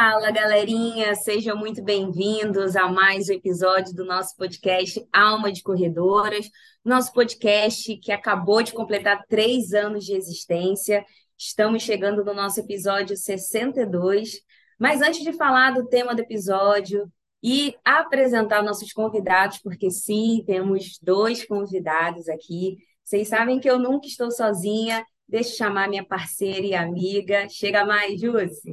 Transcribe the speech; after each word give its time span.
Fala, 0.00 0.30
galerinha, 0.30 1.12
sejam 1.16 1.56
muito 1.56 1.82
bem-vindos 1.82 2.76
a 2.76 2.86
mais 2.86 3.28
um 3.28 3.32
episódio 3.32 3.92
do 3.96 4.04
nosso 4.04 4.36
podcast 4.36 5.04
Alma 5.12 5.50
de 5.50 5.60
Corredoras, 5.60 6.48
nosso 6.84 7.12
podcast 7.12 7.96
que 7.96 8.12
acabou 8.12 8.62
de 8.62 8.72
completar 8.72 9.26
três 9.28 9.72
anos 9.72 10.04
de 10.04 10.14
existência. 10.14 11.04
Estamos 11.36 11.82
chegando 11.82 12.24
no 12.24 12.32
nosso 12.32 12.60
episódio 12.60 13.16
62. 13.16 14.34
Mas 14.78 15.02
antes 15.02 15.24
de 15.24 15.32
falar 15.32 15.72
do 15.72 15.88
tema 15.88 16.14
do 16.14 16.20
episódio 16.20 17.10
e 17.42 17.74
apresentar 17.84 18.62
nossos 18.62 18.92
convidados, 18.92 19.58
porque 19.58 19.90
sim, 19.90 20.44
temos 20.46 20.96
dois 21.02 21.44
convidados 21.44 22.28
aqui. 22.28 22.76
Vocês 23.02 23.26
sabem 23.26 23.58
que 23.58 23.68
eu 23.68 23.80
nunca 23.80 24.06
estou 24.06 24.30
sozinha. 24.30 25.04
Deixa 25.26 25.50
eu 25.50 25.56
chamar 25.56 25.88
minha 25.88 26.06
parceira 26.06 26.64
e 26.64 26.72
amiga. 26.76 27.48
Chega 27.48 27.84
mais, 27.84 28.20
Jússi. 28.20 28.72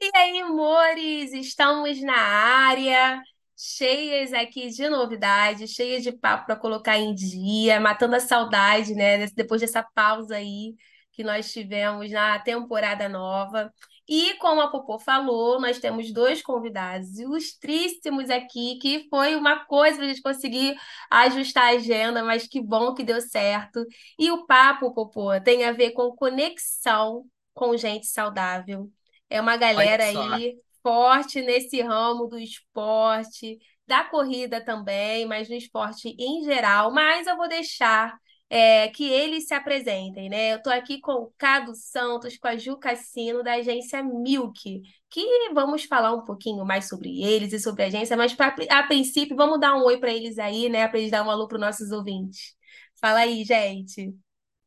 E 0.00 0.10
aí, 0.14 0.40
amores, 0.40 1.32
estamos 1.32 2.00
na 2.02 2.14
área, 2.16 3.22
cheias 3.56 4.32
aqui 4.32 4.68
de 4.68 4.88
novidades, 4.88 5.70
cheias 5.70 6.02
de 6.02 6.12
papo 6.12 6.46
para 6.46 6.56
colocar 6.56 6.98
em 6.98 7.14
dia, 7.14 7.80
matando 7.80 8.14
a 8.16 8.20
saudade, 8.20 8.94
né? 8.94 9.26
Depois 9.28 9.60
dessa 9.60 9.82
pausa 9.82 10.36
aí 10.36 10.74
que 11.12 11.24
nós 11.24 11.50
tivemos 11.50 12.10
na 12.10 12.38
temporada 12.38 13.08
nova. 13.08 13.72
E 14.08 14.34
como 14.34 14.60
a 14.60 14.70
Popô 14.70 14.98
falou, 14.98 15.58
nós 15.60 15.78
temos 15.80 16.12
dois 16.12 16.42
convidados 16.42 17.18
ilustríssimos 17.18 18.28
aqui, 18.30 18.78
que 18.78 19.08
foi 19.08 19.34
uma 19.34 19.64
coisa 19.64 19.96
para 19.96 20.04
a 20.04 20.08
gente 20.08 20.22
conseguir 20.22 20.76
ajustar 21.10 21.64
a 21.64 21.76
agenda, 21.76 22.22
mas 22.22 22.46
que 22.46 22.60
bom 22.60 22.94
que 22.94 23.02
deu 23.02 23.20
certo. 23.20 23.84
E 24.18 24.30
o 24.30 24.46
papo, 24.46 24.92
Popô, 24.94 25.40
tem 25.40 25.64
a 25.64 25.72
ver 25.72 25.92
com 25.92 26.14
conexão 26.14 27.24
com 27.54 27.76
gente 27.76 28.06
saudável. 28.06 28.90
É 29.28 29.40
uma 29.40 29.56
galera 29.56 30.04
aí 30.04 30.56
forte 30.82 31.42
nesse 31.42 31.80
ramo 31.82 32.26
do 32.28 32.38
esporte, 32.38 33.58
da 33.86 34.04
corrida 34.04 34.64
também, 34.64 35.26
mas 35.26 35.48
no 35.48 35.54
esporte 35.54 36.14
em 36.18 36.44
geral. 36.44 36.92
Mas 36.92 37.26
eu 37.26 37.36
vou 37.36 37.48
deixar 37.48 38.16
é, 38.48 38.88
que 38.88 39.04
eles 39.10 39.48
se 39.48 39.54
apresentem, 39.54 40.28
né? 40.28 40.52
Eu 40.52 40.58
estou 40.58 40.72
aqui 40.72 41.00
com 41.00 41.12
o 41.12 41.32
Cado 41.36 41.74
Santos, 41.74 42.36
com 42.38 42.46
a 42.48 42.56
Ju 42.56 42.76
Cassino, 42.78 43.42
da 43.42 43.54
agência 43.54 44.02
Milk, 44.02 44.82
que 45.10 45.50
vamos 45.52 45.84
falar 45.84 46.12
um 46.14 46.24
pouquinho 46.24 46.64
mais 46.64 46.88
sobre 46.88 47.22
eles 47.22 47.52
e 47.52 47.58
sobre 47.58 47.82
a 47.84 47.86
agência, 47.86 48.16
mas 48.16 48.34
pra, 48.34 48.54
a 48.70 48.82
princípio 48.84 49.36
vamos 49.36 49.58
dar 49.60 49.74
um 49.74 49.84
oi 49.84 49.98
para 49.98 50.12
eles 50.12 50.38
aí, 50.38 50.68
né? 50.68 50.86
Para 50.88 50.98
eles 50.98 51.10
dar 51.10 51.24
um 51.24 51.30
alô 51.30 51.48
para 51.48 51.56
os 51.56 51.60
nossos 51.60 51.90
ouvintes. 51.90 52.54
Fala 53.00 53.20
aí, 53.20 53.44
gente. 53.44 54.14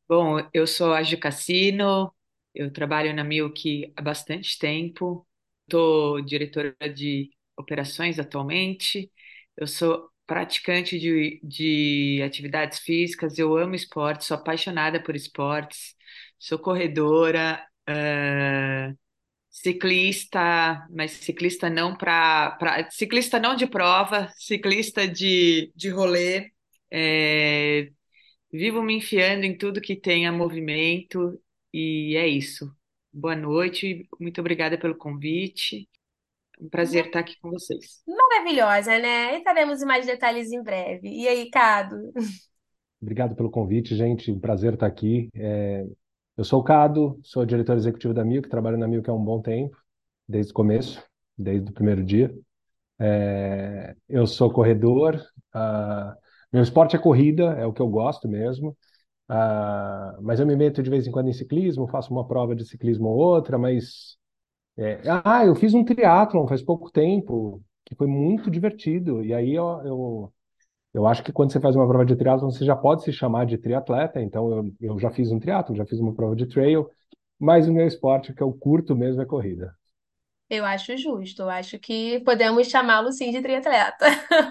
Bom, 0.08 0.40
eu 0.54 0.66
sou 0.68 0.94
a 0.94 1.04
Ju 1.04 1.20
Cassino, 1.20 2.12
eu 2.53 2.72
trabalho 2.72 3.14
na 3.14 3.23
Milk 3.23 3.94
há 3.95 4.02
bastante 4.02 4.58
tempo, 4.58 5.28
estou 5.64 6.22
diretora 6.22 6.75
de 6.94 7.30
operações 7.58 8.19
atualmente, 8.19 9.11
eu 9.58 9.67
sou 9.67 10.09
praticante 10.25 11.00
de, 11.00 11.39
de 11.44 12.22
atividades 12.23 12.80
físicas, 12.80 13.38
eu 13.39 13.58
amo 13.58 13.75
esportes, 13.75 14.27
sou 14.27 14.38
apaixonada 14.38 15.02
por 15.02 15.16
esportes, 15.16 15.95
sou 16.38 16.59
corredora, 16.59 17.66
uh, 17.89 18.97
ciclista, 19.50 20.88
mas 20.92 21.11
ciclista 21.11 21.70
não 21.70 21.95
para 21.97 22.58
ciclista 22.92 23.39
não 23.39 23.55
de 23.55 23.67
prova, 23.67 24.30
ciclista 24.38 25.08
de, 25.08 25.72
de 25.75 25.89
rolê. 25.89 26.52
É, 26.92 27.89
vivo 28.52 28.81
me 28.83 28.95
enfiando 28.95 29.44
em 29.45 29.58
tudo 29.58 29.81
que 29.81 29.95
tenha 29.95 30.31
movimento 30.31 31.39
e 31.73 32.16
é 32.16 32.28
isso. 32.28 32.72
Boa 33.12 33.36
noite, 33.36 34.08
muito 34.20 34.39
obrigada 34.42 34.78
pelo 34.78 34.95
convite. 34.95 35.89
Um 36.59 36.70
prazer 36.70 37.06
estar 37.06 37.20
aqui 37.20 37.39
com 37.39 37.50
vocês. 37.50 38.02
Maravilhosa, 38.06 39.00
né? 39.00 39.38
E 39.38 39.44
teremos 39.44 39.81
mais 39.84 40.06
detalhes 40.06 40.52
em 40.52 40.61
breve. 40.61 41.08
E 41.08 41.28
aí, 41.28 41.50
Cado? 41.50 42.11
Obrigado 43.02 43.36
pelo 43.36 43.49
convite, 43.49 43.95
gente. 43.95 44.30
Um 44.30 44.39
prazer 44.39 44.73
estar 44.73 44.86
aqui. 44.86 45.30
É... 45.33 45.86
Eu 46.36 46.44
sou 46.44 46.60
o 46.60 46.64
Cado, 46.64 47.20
sou 47.23 47.45
diretor 47.45 47.77
executivo 47.77 48.14
da 48.14 48.26
Milk, 48.26 48.49
trabalho 48.49 48.77
na 48.77 48.88
Milk 48.88 49.10
há 49.10 49.14
um 49.14 49.23
bom 49.23 49.42
tempo, 49.42 49.77
desde 50.27 50.52
o 50.52 50.55
começo, 50.55 51.02
desde 51.38 51.70
o 51.70 51.73
primeiro 51.73 52.04
dia. 52.04 52.33
É... 52.99 53.95
Eu 54.08 54.27
sou 54.27 54.52
corredor. 54.52 55.15
Uh... 55.55 56.14
Meu 56.52 56.61
esporte 56.61 56.95
é 56.95 56.99
corrida, 56.99 57.54
é 57.54 57.65
o 57.65 57.71
que 57.71 57.82
eu 57.82 57.88
gosto 57.88 58.27
mesmo. 58.27 58.77
Ah, 59.30 60.17
mas 60.22 60.40
eu 60.40 60.48
me 60.48 60.56
meto 60.56 60.84
de 60.84 60.90
vez 60.90 61.08
em 61.08 61.12
quando 61.12 61.30
em 61.30 61.34
ciclismo, 61.34 61.88
faço 61.88 62.12
uma 62.14 62.28
prova 62.28 62.56
de 62.56 62.66
ciclismo 62.66 63.10
ou 63.10 63.17
outra, 63.17 63.58
mas. 63.58 64.17
É, 64.78 65.02
ah, 65.26 65.45
eu 65.45 65.56
fiz 65.56 65.73
um 65.73 65.84
triatlon 65.86 66.48
faz 66.48 66.62
pouco 66.64 66.92
tempo, 66.92 67.62
que 67.86 67.95
foi 67.95 68.08
muito 68.08 68.52
divertido. 68.52 69.23
E 69.26 69.34
aí 69.34 69.54
eu, 69.56 69.66
eu, 69.86 70.34
eu 70.94 71.08
acho 71.08 71.23
que 71.23 71.34
quando 71.34 71.52
você 71.54 71.60
faz 71.62 71.76
uma 71.76 71.88
prova 71.88 72.06
de 72.06 72.16
triatlon, 72.16 72.52
você 72.52 72.66
já 72.66 72.76
pode 72.76 73.04
se 73.04 73.14
chamar 73.14 73.45
de 73.45 73.58
triatleta. 73.58 74.22
Então 74.22 74.52
eu, 74.52 74.73
eu 74.82 75.00
já 75.00 75.12
fiz 75.12 75.32
um 75.32 75.39
triatlon, 75.39 75.76
já 75.76 75.86
fiz 75.86 76.00
uma 76.00 76.14
prova 76.16 76.36
de 76.36 76.48
trail, 76.48 76.89
mas 77.39 77.68
o 77.70 77.73
meu 77.73 77.88
esporte 77.88 78.34
que 78.34 78.44
eu 78.44 78.54
curto 78.54 78.95
mesmo 78.95 79.22
é 79.22 79.26
corrida. 79.26 79.73
Eu 80.50 80.66
acho 80.66 80.98
justo, 80.98 81.44
eu 81.44 81.50
acho 81.50 81.78
que 81.80 82.20
podemos 82.22 82.68
chamá-lo 82.68 83.12
sim 83.12 83.32
de 83.32 83.42
triatleta. 83.42 84.06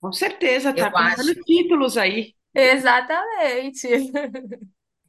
Com 0.00 0.12
certeza, 0.12 0.74
tá 0.76 0.90
com 0.92 1.10
títulos 1.46 1.96
aí. 1.96 2.34
Exatamente. 2.54 3.88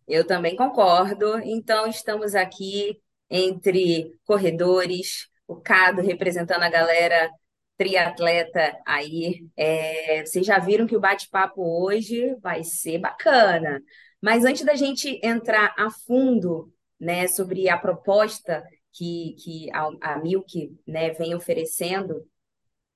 Eu 0.07 0.25
também 0.25 0.55
concordo. 0.55 1.39
Então, 1.39 1.87
estamos 1.87 2.35
aqui 2.35 2.99
entre 3.29 4.13
corredores, 4.25 5.27
o 5.47 5.55
Cado 5.55 6.01
representando 6.01 6.63
a 6.63 6.69
galera 6.69 7.29
triatleta 7.77 8.77
aí. 8.85 9.47
É, 9.57 10.25
vocês 10.25 10.45
já 10.45 10.59
viram 10.59 10.87
que 10.87 10.95
o 10.95 10.99
bate-papo 10.99 11.61
hoje 11.83 12.35
vai 12.41 12.63
ser 12.63 12.99
bacana. 12.99 13.81
Mas 14.21 14.45
antes 14.45 14.63
da 14.63 14.75
gente 14.75 15.19
entrar 15.23 15.73
a 15.77 15.89
fundo 15.89 16.71
né, 16.99 17.27
sobre 17.27 17.69
a 17.69 17.77
proposta 17.77 18.63
que, 18.93 19.35
que 19.43 19.69
a, 19.73 20.13
a 20.13 20.19
Milk 20.19 20.77
né, 20.87 21.11
vem 21.11 21.33
oferecendo, 21.35 22.25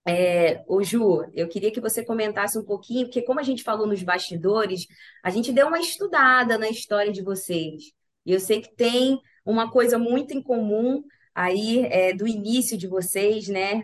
é, 0.08 0.64
ô 0.68 0.82
Ju, 0.82 1.26
eu 1.34 1.50
queria 1.50 1.70
que 1.70 1.82
você 1.82 2.04
comentasse 2.04 2.58
um 2.58 2.64
pouquinho, 2.64 3.08
porque 3.08 3.22
como 3.22 3.42
a 3.42 3.44
gente 3.44 3.62
falou 3.62 3.86
nos 3.86 4.02
bastidores, 4.02 4.88
a 5.22 5.30
gente 5.30 5.52
deu 5.52 5.68
uma 5.68 5.80
estudada 5.80 6.58
na 6.58 6.70
história 6.70 7.12
de 7.12 7.22
vocês. 7.22 7.92
E 8.26 8.32
eu 8.32 8.40
sei 8.40 8.62
que 8.62 8.74
tem 8.74 9.20
uma 9.46 9.70
coisa 9.70 9.98
muito 9.98 10.34
em 10.34 10.42
comum 10.42 11.04
aí 11.36 11.86
é, 11.88 12.14
do 12.14 12.26
início 12.26 12.78
de 12.78 12.88
vocês, 12.88 13.50
né? 13.50 13.84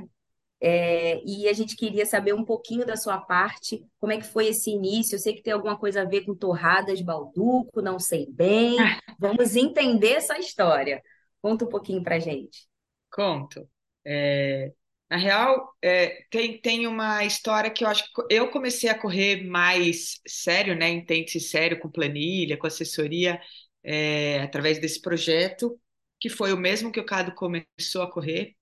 É, 0.62 1.22
e 1.26 1.50
a 1.50 1.52
gente 1.52 1.76
queria 1.76 2.06
saber 2.06 2.34
um 2.34 2.46
pouquinho 2.46 2.86
da 2.86 2.96
sua 2.96 3.20
parte, 3.20 3.86
como 4.00 4.14
é 4.14 4.18
que 4.18 4.26
foi 4.26 4.48
esse 4.48 4.72
início. 4.72 5.16
Eu 5.16 5.20
sei 5.20 5.34
que 5.34 5.44
tem 5.44 5.52
alguma 5.52 5.78
coisa 5.78 6.04
a 6.04 6.06
ver 6.06 6.22
com 6.22 6.34
torradas 6.34 7.02
balduco, 7.02 7.82
não 7.82 8.00
sei 8.00 8.28
bem. 8.32 8.78
Vamos 9.20 9.58
entender 9.58 10.14
essa 10.14 10.40
história. 10.40 11.04
Conta 11.42 11.66
um 11.66 11.70
pouquinho 11.70 12.02
para 12.02 12.18
gente. 12.18 12.66
Conto. 13.12 13.68
É, 14.06 14.72
na 15.14 15.18
real, 15.20 15.76
é, 15.82 16.26
tem, 16.32 16.60
tem 16.60 16.88
uma 16.88 17.24
história 17.24 17.70
que 17.72 17.84
eu 17.84 17.88
acho 17.88 18.04
que 18.06 18.12
eu 18.32 18.50
comecei 18.52 18.90
a 18.90 18.98
correr 19.00 19.44
mais 19.46 20.20
sério, 20.28 20.76
né, 20.76 20.90
intenso 20.90 21.38
e 21.38 21.42
sério, 21.42 21.80
com 21.80 21.90
planilha, 21.92 22.58
com 22.58 22.66
assessoria, 22.68 23.40
é, 23.84 24.42
através 24.42 24.80
desse 24.80 25.00
projeto, 25.02 25.80
que 26.20 26.30
foi 26.30 26.52
o 26.54 26.58
mesmo 26.58 26.92
que 26.92 27.00
o 27.00 27.06
Cado 27.06 27.34
começou 27.36 28.02
a 28.02 28.12
correr. 28.12 28.56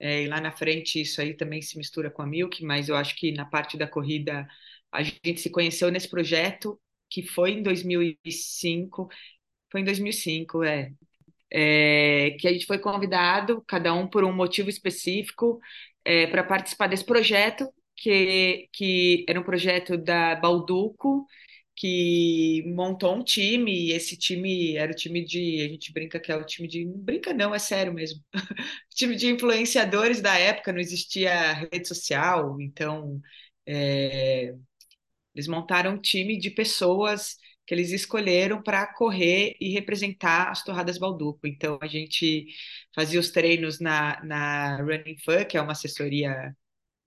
É, 0.00 0.22
e 0.24 0.28
lá 0.28 0.40
na 0.40 0.52
frente 0.52 1.00
isso 1.00 1.20
aí 1.20 1.34
também 1.36 1.62
se 1.62 1.78
mistura 1.78 2.10
com 2.10 2.22
a 2.22 2.26
Milk, 2.26 2.64
mas 2.64 2.88
eu 2.88 2.96
acho 2.96 3.16
que 3.16 3.32
na 3.32 3.44
parte 3.46 3.76
da 3.76 3.86
corrida 3.88 4.46
a 4.92 5.02
gente 5.02 5.38
se 5.40 5.50
conheceu 5.50 5.90
nesse 5.90 6.08
projeto, 6.08 6.80
que 7.10 7.22
foi 7.22 7.52
em 7.52 7.62
2005, 7.62 9.08
foi 9.70 9.80
em 9.82 9.84
2005, 9.84 10.62
é, 10.64 10.92
é, 11.50 12.36
que 12.40 12.48
a 12.48 12.52
gente 12.52 12.66
foi 12.66 12.78
convidado, 12.78 13.62
cada 13.66 13.94
um 13.94 14.06
por 14.08 14.24
um 14.24 14.32
motivo 14.34 14.68
específico, 14.70 15.60
é, 16.04 16.26
para 16.26 16.44
participar 16.44 16.88
desse 16.88 17.04
projeto, 17.04 17.68
que, 17.96 18.68
que 18.72 19.24
era 19.28 19.40
um 19.40 19.42
projeto 19.44 19.96
da 19.96 20.34
Balduco, 20.36 21.26
que 21.76 22.64
montou 22.66 23.14
um 23.14 23.22
time, 23.24 23.72
e 23.88 23.92
esse 23.92 24.16
time 24.16 24.76
era 24.76 24.90
o 24.92 24.94
time 24.94 25.24
de, 25.24 25.60
a 25.64 25.68
gente 25.68 25.92
brinca 25.92 26.18
que 26.20 26.32
é 26.32 26.36
o 26.36 26.44
time 26.44 26.66
de, 26.68 26.84
não 26.84 26.98
brinca 26.98 27.32
não, 27.32 27.54
é 27.54 27.58
sério 27.58 27.92
mesmo, 27.94 28.20
time 28.94 29.14
de 29.16 29.28
influenciadores 29.28 30.20
da 30.20 30.36
época, 30.36 30.72
não 30.72 30.80
existia 30.80 31.52
rede 31.52 31.86
social, 31.86 32.60
então 32.60 33.20
é, 33.66 34.54
eles 35.34 35.48
montaram 35.48 35.92
um 35.94 36.00
time 36.00 36.38
de 36.38 36.50
pessoas 36.50 37.36
que 37.68 37.74
eles 37.74 37.92
escolheram 37.92 38.62
para 38.62 38.86
correr 38.94 39.54
e 39.60 39.70
representar 39.70 40.50
as 40.50 40.64
Torradas 40.64 40.96
Balduco. 40.98 41.46
Então, 41.46 41.78
a 41.82 41.86
gente 41.86 42.46
fazia 42.94 43.20
os 43.20 43.30
treinos 43.30 43.78
na, 43.78 44.24
na 44.24 44.78
Running 44.78 45.18
Fun, 45.22 45.44
que 45.44 45.58
é 45.58 45.60
uma 45.60 45.72
assessoria 45.72 46.56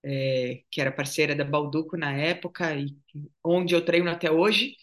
é, 0.06 0.64
que 0.72 0.80
era 0.82 0.92
parceira 0.92 1.36
da 1.36 1.44
Balduco 1.44 1.98
na 1.98 2.14
época, 2.16 2.76
e 2.76 2.96
onde 3.44 3.74
eu 3.74 3.84
treino 3.84 4.12
até 4.12 4.32
hoje. 4.32 4.76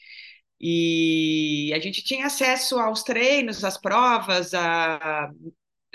E 0.61 1.73
a 1.75 1.79
gente 1.79 2.03
tinha 2.05 2.27
acesso 2.27 2.79
aos 2.81 3.05
treinos, 3.05 3.65
às 3.65 3.79
provas, 3.81 4.55
a, 4.55 5.31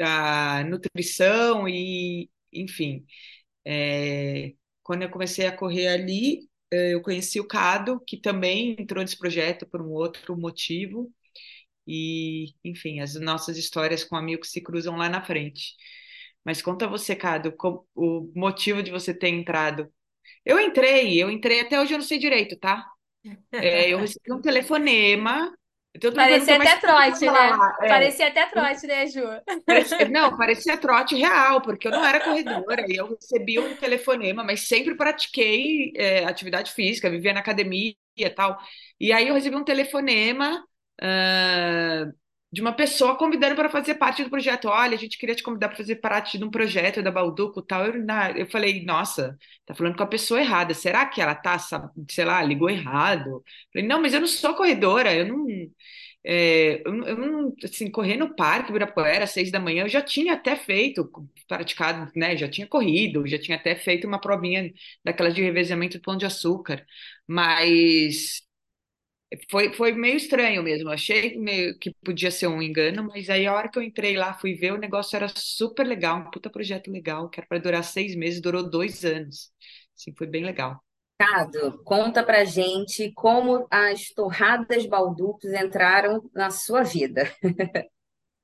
a 0.02 0.64
nutrição 0.66 1.68
e, 1.68 2.30
enfim, 2.54 3.06
é, 3.66 4.54
quando 4.84 5.04
eu 5.04 5.10
comecei 5.10 5.48
a 5.48 5.56
correr 5.56 5.88
ali, 5.90 6.50
eu 6.92 7.02
conheci 7.02 7.40
o 7.40 7.48
Cado, 7.48 8.02
que 8.08 8.18
também 8.18 8.76
entrou 8.80 9.02
nesse 9.02 9.18
projeto 9.18 9.68
por 9.68 9.82
um 9.82 9.92
outro 9.92 10.38
motivo, 10.38 11.12
e, 11.88 12.54
enfim, 12.64 13.00
as 13.02 13.16
nossas 13.16 13.58
histórias 13.58 14.04
com 14.04 14.16
amigos 14.16 14.52
se 14.52 14.62
cruzam 14.62 14.96
lá 14.98 15.10
na 15.10 15.24
frente. 15.24 15.76
Mas 16.46 16.62
conta 16.62 16.88
você, 16.88 17.16
Cado, 17.16 17.54
o 17.96 18.32
motivo 18.36 18.84
de 18.84 18.92
você 18.92 19.14
ter 19.14 19.30
entrado. 19.30 19.92
Eu 20.46 20.60
entrei, 20.60 21.22
eu 21.22 21.30
entrei 21.30 21.62
até 21.62 21.80
hoje 21.80 21.94
eu 21.94 21.98
não 22.00 22.06
sei 22.06 22.20
direito, 22.20 22.58
tá? 22.58 22.86
É, 23.54 23.90
eu 23.90 24.00
recebi 24.00 24.34
um 24.34 24.42
telefonema. 24.42 25.56
Parecia 26.16 26.56
até 26.56 26.78
trote, 26.78 27.26
né? 27.26 27.50
É. 27.82 27.88
Parecia 27.88 28.28
até 28.28 28.46
trote, 28.48 28.88
né, 28.88 29.06
Ju? 29.08 29.22
Parecia, 29.66 30.10
não, 30.10 30.36
parecia 30.36 30.78
trote 30.78 31.16
real, 31.16 31.62
porque 31.62 31.88
eu 31.88 31.92
não 31.92 32.04
era 32.04 32.20
corredora 32.20 32.84
e 32.88 32.96
eu 32.96 33.10
recebi 33.10 33.60
um 33.60 33.76
telefonema, 33.76 34.44
mas 34.44 34.68
sempre 34.68 34.96
pratiquei 34.96 35.94
é, 35.96 36.26
atividade 36.26 36.72
física, 36.72 37.10
vivia 37.10 37.34
na 37.34 37.42
academia 37.42 37.94
e 38.18 38.30
tal. 38.30 38.58
E 39.00 39.14
aí 39.14 39.28
eu 39.28 39.36
recebi 39.36 39.56
um 39.56 39.64
telefonema 39.64 40.66
uh, 41.02 42.23
de 42.54 42.62
uma 42.62 42.72
pessoa 42.72 43.18
convidando 43.18 43.56
para 43.56 43.68
fazer 43.70 43.96
parte 43.96 44.24
do 44.24 44.30
projeto. 44.30 44.68
Olha, 44.68 44.96
a 44.96 45.00
gente 45.00 45.18
queria 45.18 45.34
te 45.36 45.42
convidar 45.42 45.70
para 45.70 45.78
fazer 45.78 45.96
parte 45.96 46.38
de 46.38 46.44
um 46.44 46.52
projeto 46.52 47.02
da 47.02 47.10
Balduco 47.10 47.62
e 47.62 47.66
tal. 47.66 47.86
Eu, 47.88 48.04
na, 48.06 48.32
eu 48.32 48.46
falei, 48.50 48.86
nossa, 48.86 49.36
tá 49.66 49.74
falando 49.74 49.96
com 49.98 50.04
a 50.04 50.08
pessoa 50.08 50.40
errada. 50.40 50.74
Será 50.76 51.04
que 51.08 51.20
ela 51.20 51.34
tá, 51.34 51.58
sei 52.10 52.26
lá, 52.26 52.44
ligou 52.44 52.70
errado? 52.70 53.44
Falei, 53.74 53.88
não, 53.88 54.00
mas 54.02 54.14
eu 54.14 54.20
não 54.22 54.28
sou 54.28 54.54
corredora, 54.56 55.14
eu 55.16 55.28
não. 55.28 55.48
É, 56.26 56.82
eu, 56.86 57.04
eu, 57.06 57.18
não, 57.18 57.56
assim, 57.64 57.90
correr 57.92 58.18
no 58.18 58.36
parque 58.36 58.70
Ibirapuera 58.70 59.26
às 59.26 59.32
seis 59.32 59.52
da 59.52 59.60
manhã, 59.60 59.84
eu 59.84 59.90
já 59.90 60.02
tinha 60.02 60.34
até 60.34 60.56
feito, 60.56 61.10
praticado, 61.48 62.10
né, 62.16 62.38
já 62.38 62.48
tinha 62.50 62.66
corrido, 62.68 63.28
já 63.28 63.38
tinha 63.40 63.58
até 63.58 63.76
feito 63.76 64.08
uma 64.08 64.22
provinha 64.22 64.72
daquelas 65.04 65.34
de 65.36 65.42
revezamento 65.42 65.98
do 65.98 66.02
pão 66.02 66.16
de 66.16 66.26
açúcar, 66.26 66.86
mas 67.28 68.42
foi, 69.50 69.74
foi 69.74 69.92
meio 69.94 70.16
estranho 70.18 70.64
mesmo. 70.64 70.90
Achei 70.90 71.38
meio 71.38 71.78
que 71.78 71.94
podia 72.04 72.32
ser 72.32 72.48
um 72.48 72.62
engano, 72.62 73.04
mas 73.04 73.30
aí 73.30 73.46
a 73.48 73.54
hora 73.54 73.70
que 73.70 73.78
eu 73.78 73.84
entrei 73.84 74.16
lá, 74.18 74.34
fui 74.34 74.54
ver, 74.54 74.74
o 74.74 74.78
negócio 74.78 75.16
era 75.16 75.28
super 75.36 75.86
legal, 75.86 76.20
um 76.20 76.32
puta 76.32 76.50
projeto 76.50 76.92
legal, 76.92 77.30
que 77.30 77.40
era 77.40 77.48
para 77.48 77.60
durar 77.60 77.84
seis 77.84 78.16
meses, 78.16 78.42
durou 78.42 78.70
dois 78.70 79.04
anos. 79.06 79.52
Assim, 79.98 80.14
foi 80.18 80.28
bem 80.28 80.44
legal. 80.44 80.84
Cado, 81.20 81.82
conta 81.84 82.24
pra 82.24 82.44
gente 82.44 83.12
como 83.14 83.68
as 83.70 84.10
torradas 84.10 84.86
balducos 84.86 85.54
entraram 85.54 86.30
na 86.34 86.50
sua 86.50 86.84
vida. 86.84 87.32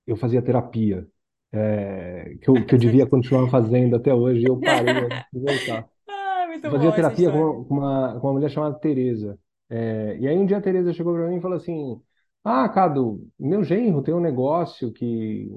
eu 0.08 0.16
fazia 0.16 0.42
terapia, 0.42 1.06
é, 1.52 2.36
que, 2.42 2.50
eu, 2.50 2.66
que 2.66 2.76
eu 2.76 2.80
devia 2.80 3.08
continuar 3.08 3.50
fazendo 3.50 3.96
até 3.96 4.14
hoje, 4.14 4.42
e 4.42 4.46
eu 4.46 4.60
parei 4.60 5.08
de 5.34 5.40
voltar. 5.40 5.88
Ah, 6.42 6.46
muito 6.48 6.66
eu 6.66 6.72
fazia 6.72 6.92
terapia 6.94 7.32
com 7.32 7.66
uma, 7.70 8.20
com 8.20 8.28
uma 8.28 8.34
mulher 8.34 8.50
chamada 8.50 8.80
Tereza. 8.80 9.38
É, 9.70 10.18
e 10.20 10.28
aí 10.28 10.38
um 10.38 10.46
dia 10.46 10.58
a 10.58 10.62
Tereza 10.62 10.94
chegou 10.94 11.14
para 11.14 11.28
mim 11.28 11.38
e 11.38 11.42
falou 11.42 11.58
assim: 11.58 12.02
Ah, 12.44 12.68
Cado, 12.70 13.28
meu 13.40 13.64
genro 13.64 14.02
tem 14.04 14.14
um 14.14 14.20
negócio 14.20 14.92
que 14.92 15.50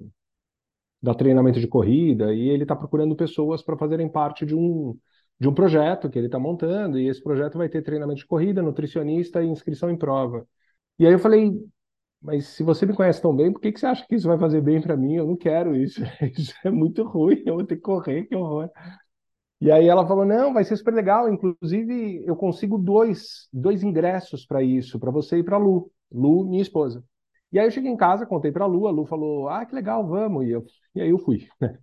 dá 1.01 1.15
treinamento 1.15 1.61
de 1.61 1.67
corrida 1.69 2.33
e 2.35 2.49
ele 2.49 2.63
está 2.65 2.77
procurando 2.77 3.17
pessoas 3.17 3.63
para 3.63 3.77
fazerem 3.77 4.09
parte 4.09 4.47
de 4.47 4.55
um, 4.55 4.97
de 5.39 5.49
um 5.49 5.55
projeto 5.55 6.09
que 6.11 6.19
ele 6.19 6.27
está 6.27 6.39
montando, 6.39 6.99
e 6.99 7.09
esse 7.09 7.23
projeto 7.23 7.59
vai 7.59 7.69
ter 7.69 7.83
treinamento 7.83 8.21
de 8.21 8.27
corrida, 8.27 8.63
nutricionista 8.63 9.43
e 9.43 9.49
inscrição 9.49 9.91
em 9.91 9.97
prova. 9.99 10.47
E 10.99 11.07
aí 11.07 11.13
eu 11.13 11.19
falei, 11.19 11.53
mas 12.23 12.47
se 12.49 12.63
você 12.65 12.87
me 12.87 12.95
conhece 12.95 13.23
tão 13.23 13.35
bem, 13.37 13.53
por 13.53 13.61
que 13.61 13.73
que 13.73 13.81
você 13.81 13.87
acha 13.87 14.07
que 14.07 14.17
isso 14.17 14.29
vai 14.29 14.39
fazer 14.39 14.61
bem 14.63 14.81
para 14.83 14.97
mim? 14.97 15.17
Eu 15.17 15.27
não 15.27 15.37
quero 15.37 15.77
isso, 15.77 16.03
isso 16.39 16.55
é 16.65 16.71
muito 16.71 17.05
ruim, 17.05 17.43
eu 17.47 17.57
vou 17.57 17.67
ter 17.67 17.77
que 17.77 17.83
correr, 17.83 18.27
que 18.27 18.37
horror. 18.37 18.71
E 19.63 19.71
aí 19.71 19.87
ela 19.87 20.05
falou: 20.05 20.25
não, 20.25 20.53
vai 20.53 20.65
ser 20.65 20.77
super 20.77 20.93
legal. 20.93 21.33
Inclusive, 21.33 22.25
eu 22.27 22.35
consigo 22.35 22.77
dois, 22.77 23.49
dois 23.53 23.85
ingressos 23.85 24.45
para 24.45 24.61
isso, 24.61 24.99
para 24.99 25.13
você 25.13 25.39
e 25.39 25.45
para 25.45 25.57
Lu. 25.57 25.89
Lu, 26.11 26.45
minha 26.45 26.61
esposa. 26.61 27.05
E 27.53 27.61
aí 27.61 27.67
eu 27.67 27.71
cheguei 27.71 27.91
em 27.91 27.97
casa, 27.97 28.27
contei 28.27 28.51
para 28.51 28.67
Lu, 28.67 28.89
a 28.89 28.91
Lu 28.91 29.07
falou: 29.07 29.49
ah, 29.49 29.65
que 29.65 29.73
legal, 29.73 30.05
vamos. 30.05 30.47
E, 30.47 30.51
eu, 30.51 30.65
e 30.97 31.01
aí 31.01 31.11
eu 31.11 31.19
fui. 31.19 31.47
Né? 31.61 31.79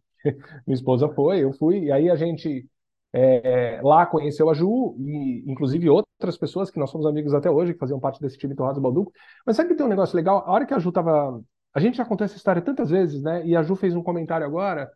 minha 0.67 0.75
esposa 0.75 1.07
foi, 1.07 1.41
eu 1.41 1.53
fui. 1.53 1.85
E 1.85 1.91
aí 1.93 2.09
a 2.09 2.15
gente 2.17 2.67
é, 3.13 3.79
lá 3.81 4.05
conheceu 4.05 4.49
a 4.49 4.53
Ju, 4.53 4.97
e 4.99 5.49
inclusive 5.49 5.89
outras 5.89 6.37
pessoas 6.37 6.69
que 6.69 6.77
nós 6.77 6.89
somos 6.89 7.07
amigos 7.07 7.33
até 7.33 7.49
hoje, 7.49 7.71
que 7.71 7.79
faziam 7.79 8.01
parte 8.01 8.19
desse 8.19 8.37
time 8.37 8.53
Torrados 8.53 8.81
Balduco. 8.81 9.13
Mas 9.45 9.55
sabe 9.55 9.69
que 9.69 9.75
tem 9.75 9.85
um 9.85 9.89
negócio 9.89 10.17
legal? 10.17 10.43
A 10.45 10.51
hora 10.51 10.65
que 10.65 10.73
a 10.73 10.79
Ju 10.79 10.91
tava. 10.91 11.41
A 11.73 11.79
gente 11.79 11.95
já 11.95 12.03
contou 12.03 12.25
essa 12.25 12.35
história 12.35 12.61
tantas 12.61 12.89
vezes, 12.89 13.21
né? 13.23 13.45
E 13.45 13.55
a 13.55 13.63
Ju 13.63 13.77
fez 13.77 13.95
um 13.95 14.03
comentário 14.03 14.45
agora 14.45 14.91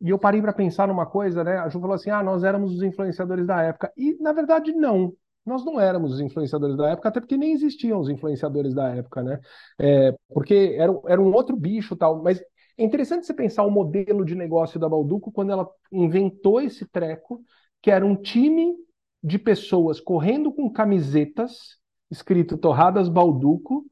e 0.00 0.10
eu 0.10 0.18
parei 0.18 0.40
para 0.40 0.52
pensar 0.52 0.88
numa 0.88 1.06
coisa, 1.06 1.44
né? 1.44 1.58
A 1.58 1.68
Ju 1.68 1.80
falou 1.80 1.94
assim: 1.94 2.10
ah, 2.10 2.22
nós 2.22 2.44
éramos 2.44 2.74
os 2.74 2.82
influenciadores 2.82 3.46
da 3.46 3.62
época. 3.62 3.92
E, 3.96 4.14
na 4.20 4.32
verdade, 4.32 4.72
não. 4.72 5.14
Nós 5.44 5.64
não 5.64 5.80
éramos 5.80 6.12
os 6.14 6.20
influenciadores 6.20 6.76
da 6.76 6.90
época, 6.90 7.08
até 7.08 7.20
porque 7.20 7.36
nem 7.36 7.52
existiam 7.52 7.98
os 7.98 8.08
influenciadores 8.08 8.74
da 8.74 8.88
época, 8.94 9.22
né? 9.22 9.40
É, 9.78 10.14
porque 10.32 10.76
era, 10.78 10.92
era 11.08 11.20
um 11.20 11.32
outro 11.32 11.56
bicho 11.56 11.96
tal. 11.96 12.22
Mas 12.22 12.40
é 12.78 12.84
interessante 12.84 13.26
você 13.26 13.34
pensar 13.34 13.64
o 13.64 13.70
modelo 13.70 14.24
de 14.24 14.34
negócio 14.34 14.78
da 14.78 14.88
Balduco 14.88 15.32
quando 15.32 15.52
ela 15.52 15.68
inventou 15.92 16.60
esse 16.60 16.86
treco, 16.86 17.42
que 17.82 17.90
era 17.90 18.04
um 18.04 18.16
time 18.16 18.74
de 19.22 19.38
pessoas 19.38 20.00
correndo 20.00 20.52
com 20.52 20.70
camisetas 20.70 21.78
escrito 22.10 22.58
Torradas 22.58 23.08
Balduco. 23.08 23.84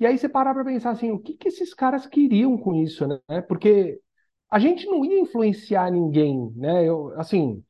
E 0.00 0.06
aí 0.06 0.16
você 0.16 0.28
parar 0.28 0.54
para 0.54 0.64
pensar 0.64 0.90
assim, 0.90 1.10
o 1.10 1.18
que, 1.18 1.34
que 1.34 1.48
esses 1.48 1.74
caras 1.74 2.06
queriam 2.06 2.56
com 2.56 2.74
isso, 2.74 3.06
né? 3.06 3.40
Porque 3.42 4.00
a 4.50 4.58
gente 4.58 4.86
não 4.86 5.04
ia 5.04 5.20
influenciar 5.20 5.90
ninguém, 5.90 6.52
né? 6.56 6.84
Eu, 6.84 7.12
assim, 7.18 7.62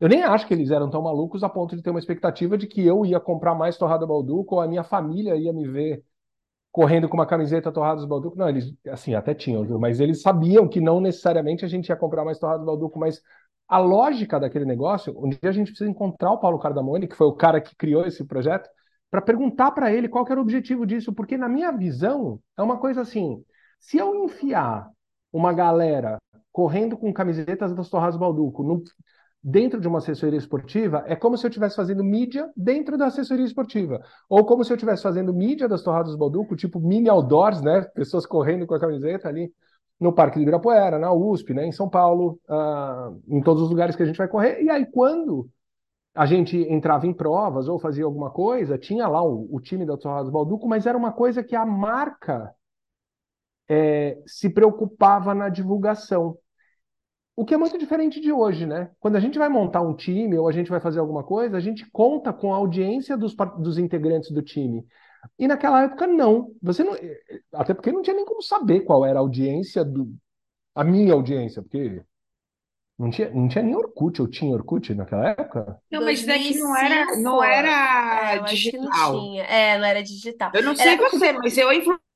eu 0.00 0.08
nem 0.08 0.22
acho 0.22 0.46
que 0.46 0.54
eles 0.54 0.70
eram 0.70 0.90
tão 0.90 1.02
malucos 1.02 1.42
a 1.42 1.48
ponto 1.48 1.76
de 1.76 1.82
ter 1.82 1.90
uma 1.90 1.98
expectativa 1.98 2.58
de 2.58 2.66
que 2.66 2.84
eu 2.84 3.04
ia 3.06 3.20
comprar 3.20 3.54
mais 3.54 3.76
torrada 3.76 4.06
balduco 4.06 4.56
ou 4.56 4.60
a 4.60 4.68
minha 4.68 4.84
família 4.84 5.36
ia 5.36 5.52
me 5.52 5.66
ver 5.68 6.04
correndo 6.72 7.08
com 7.08 7.14
uma 7.16 7.26
camiseta 7.26 7.70
torradas 7.70 8.04
balduco. 8.04 8.36
Não, 8.36 8.48
eles, 8.48 8.74
assim, 8.88 9.14
até 9.14 9.34
tinham, 9.34 9.64
viu? 9.64 9.78
Mas 9.78 10.00
eles 10.00 10.22
sabiam 10.22 10.68
que 10.68 10.80
não 10.80 11.00
necessariamente 11.00 11.64
a 11.64 11.68
gente 11.68 11.88
ia 11.88 11.96
comprar 11.96 12.24
mais 12.24 12.38
torradas 12.38 12.64
balduco, 12.64 12.98
mas 12.98 13.20
a 13.68 13.78
lógica 13.78 14.40
daquele 14.40 14.64
negócio, 14.64 15.14
um 15.16 15.28
dia 15.28 15.50
a 15.50 15.52
gente 15.52 15.68
precisa 15.68 15.90
encontrar 15.90 16.32
o 16.32 16.38
Paulo 16.38 16.58
Cardamone, 16.58 17.06
que 17.08 17.16
foi 17.16 17.26
o 17.26 17.34
cara 17.34 17.60
que 17.60 17.76
criou 17.76 18.06
esse 18.06 18.24
projeto, 18.24 18.68
para 19.10 19.22
perguntar 19.22 19.70
para 19.72 19.92
ele 19.92 20.08
qual 20.08 20.26
era 20.28 20.40
o 20.40 20.42
objetivo 20.42 20.86
disso, 20.86 21.12
porque 21.12 21.36
na 21.36 21.48
minha 21.48 21.70
visão 21.70 22.40
é 22.56 22.62
uma 22.62 22.78
coisa 22.78 23.02
assim, 23.02 23.44
se 23.78 23.98
eu 23.98 24.24
enfiar 24.24 24.90
uma 25.32 25.52
galera 25.52 26.18
correndo 26.52 26.96
com 26.96 27.12
camisetas 27.12 27.74
das 27.74 27.88
Torradas 27.88 28.16
Balduco 28.16 28.62
no, 28.62 28.82
dentro 29.42 29.80
de 29.80 29.88
uma 29.88 29.98
assessoria 29.98 30.38
esportiva, 30.38 31.02
é 31.06 31.16
como 31.16 31.36
se 31.36 31.46
eu 31.46 31.48
estivesse 31.48 31.74
fazendo 31.74 32.04
mídia 32.04 32.50
dentro 32.56 32.96
da 32.96 33.06
assessoria 33.06 33.44
esportiva. 33.44 34.00
Ou 34.28 34.44
como 34.44 34.64
se 34.64 34.72
eu 34.72 34.76
estivesse 34.76 35.02
fazendo 35.02 35.32
mídia 35.32 35.68
das 35.68 35.82
Torradas 35.82 36.14
Balduco, 36.14 36.54
tipo 36.54 36.78
mini 36.78 37.08
outdoors, 37.08 37.62
né? 37.62 37.82
Pessoas 37.94 38.26
correndo 38.26 38.66
com 38.66 38.74
a 38.74 38.80
camiseta 38.80 39.28
ali 39.28 39.52
no 39.98 40.12
Parque 40.12 40.36
do 40.36 40.42
Ibirapuera, 40.42 40.98
na 40.98 41.12
USP, 41.12 41.54
né? 41.54 41.66
em 41.66 41.72
São 41.72 41.88
Paulo, 41.88 42.38
uh, 42.48 43.20
em 43.28 43.40
todos 43.40 43.62
os 43.62 43.70
lugares 43.70 43.96
que 43.96 44.02
a 44.02 44.06
gente 44.06 44.16
vai 44.16 44.28
correr. 44.28 44.62
E 44.62 44.68
aí, 44.68 44.84
quando 44.84 45.48
a 46.14 46.26
gente 46.26 46.56
entrava 46.56 47.06
em 47.06 47.12
provas 47.14 47.68
ou 47.68 47.78
fazia 47.78 48.04
alguma 48.04 48.30
coisa, 48.30 48.76
tinha 48.76 49.08
lá 49.08 49.22
o, 49.22 49.48
o 49.50 49.60
time 49.60 49.86
das 49.86 49.98
Torradas 49.98 50.30
Balduco, 50.30 50.68
mas 50.68 50.86
era 50.86 50.98
uma 50.98 51.12
coisa 51.12 51.42
que 51.42 51.56
a 51.56 51.64
marca 51.64 52.52
é, 53.68 54.18
se 54.26 54.50
preocupava 54.50 55.34
na 55.34 55.48
divulgação. 55.48 56.36
O 57.34 57.44
que 57.44 57.54
é 57.54 57.56
muito 57.56 57.78
diferente 57.78 58.20
de 58.20 58.30
hoje, 58.30 58.66
né? 58.66 58.90
Quando 59.00 59.16
a 59.16 59.20
gente 59.20 59.38
vai 59.38 59.48
montar 59.48 59.80
um 59.80 59.96
time 59.96 60.36
ou 60.38 60.48
a 60.48 60.52
gente 60.52 60.70
vai 60.70 60.80
fazer 60.80 61.00
alguma 61.00 61.24
coisa, 61.24 61.56
a 61.56 61.60
gente 61.60 61.90
conta 61.90 62.32
com 62.32 62.52
a 62.52 62.56
audiência 62.56 63.16
dos, 63.16 63.34
dos 63.58 63.78
integrantes 63.78 64.30
do 64.30 64.42
time. 64.42 64.86
E 65.38 65.48
naquela 65.48 65.82
época, 65.82 66.06
não. 66.06 66.50
Você 66.62 66.84
não. 66.84 66.94
Até 67.54 67.72
porque 67.72 67.92
não 67.92 68.02
tinha 68.02 68.16
nem 68.16 68.24
como 68.24 68.42
saber 68.42 68.80
qual 68.80 69.06
era 69.06 69.18
a 69.18 69.22
audiência 69.22 69.84
do. 69.84 70.12
A 70.74 70.84
minha 70.84 71.12
audiência, 71.14 71.62
porque 71.62 72.02
não 72.98 73.10
tinha, 73.10 73.30
não 73.30 73.48
tinha 73.48 73.64
nem 73.64 73.74
Orkut, 73.74 74.20
eu 74.20 74.28
tinha 74.28 74.54
Orkut 74.54 74.94
naquela 74.94 75.30
época? 75.30 75.78
Não, 75.90 76.04
mas 76.04 76.24
daqui 76.24 76.58
não 76.58 76.76
era, 76.76 77.16
não 77.18 77.42
era 77.42 78.34
é, 78.34 78.38
digital. 78.44 79.12
Não 79.12 79.20
tinha. 79.20 79.42
É, 79.44 79.78
não 79.78 79.84
era 79.84 80.02
digital. 80.02 80.50
Eu 80.54 80.62
não 80.62 80.76
sei 80.76 80.92
era... 80.92 81.10
você, 81.10 81.32
mas 81.32 81.56
eu 81.56 81.72
influenciei 81.72 82.11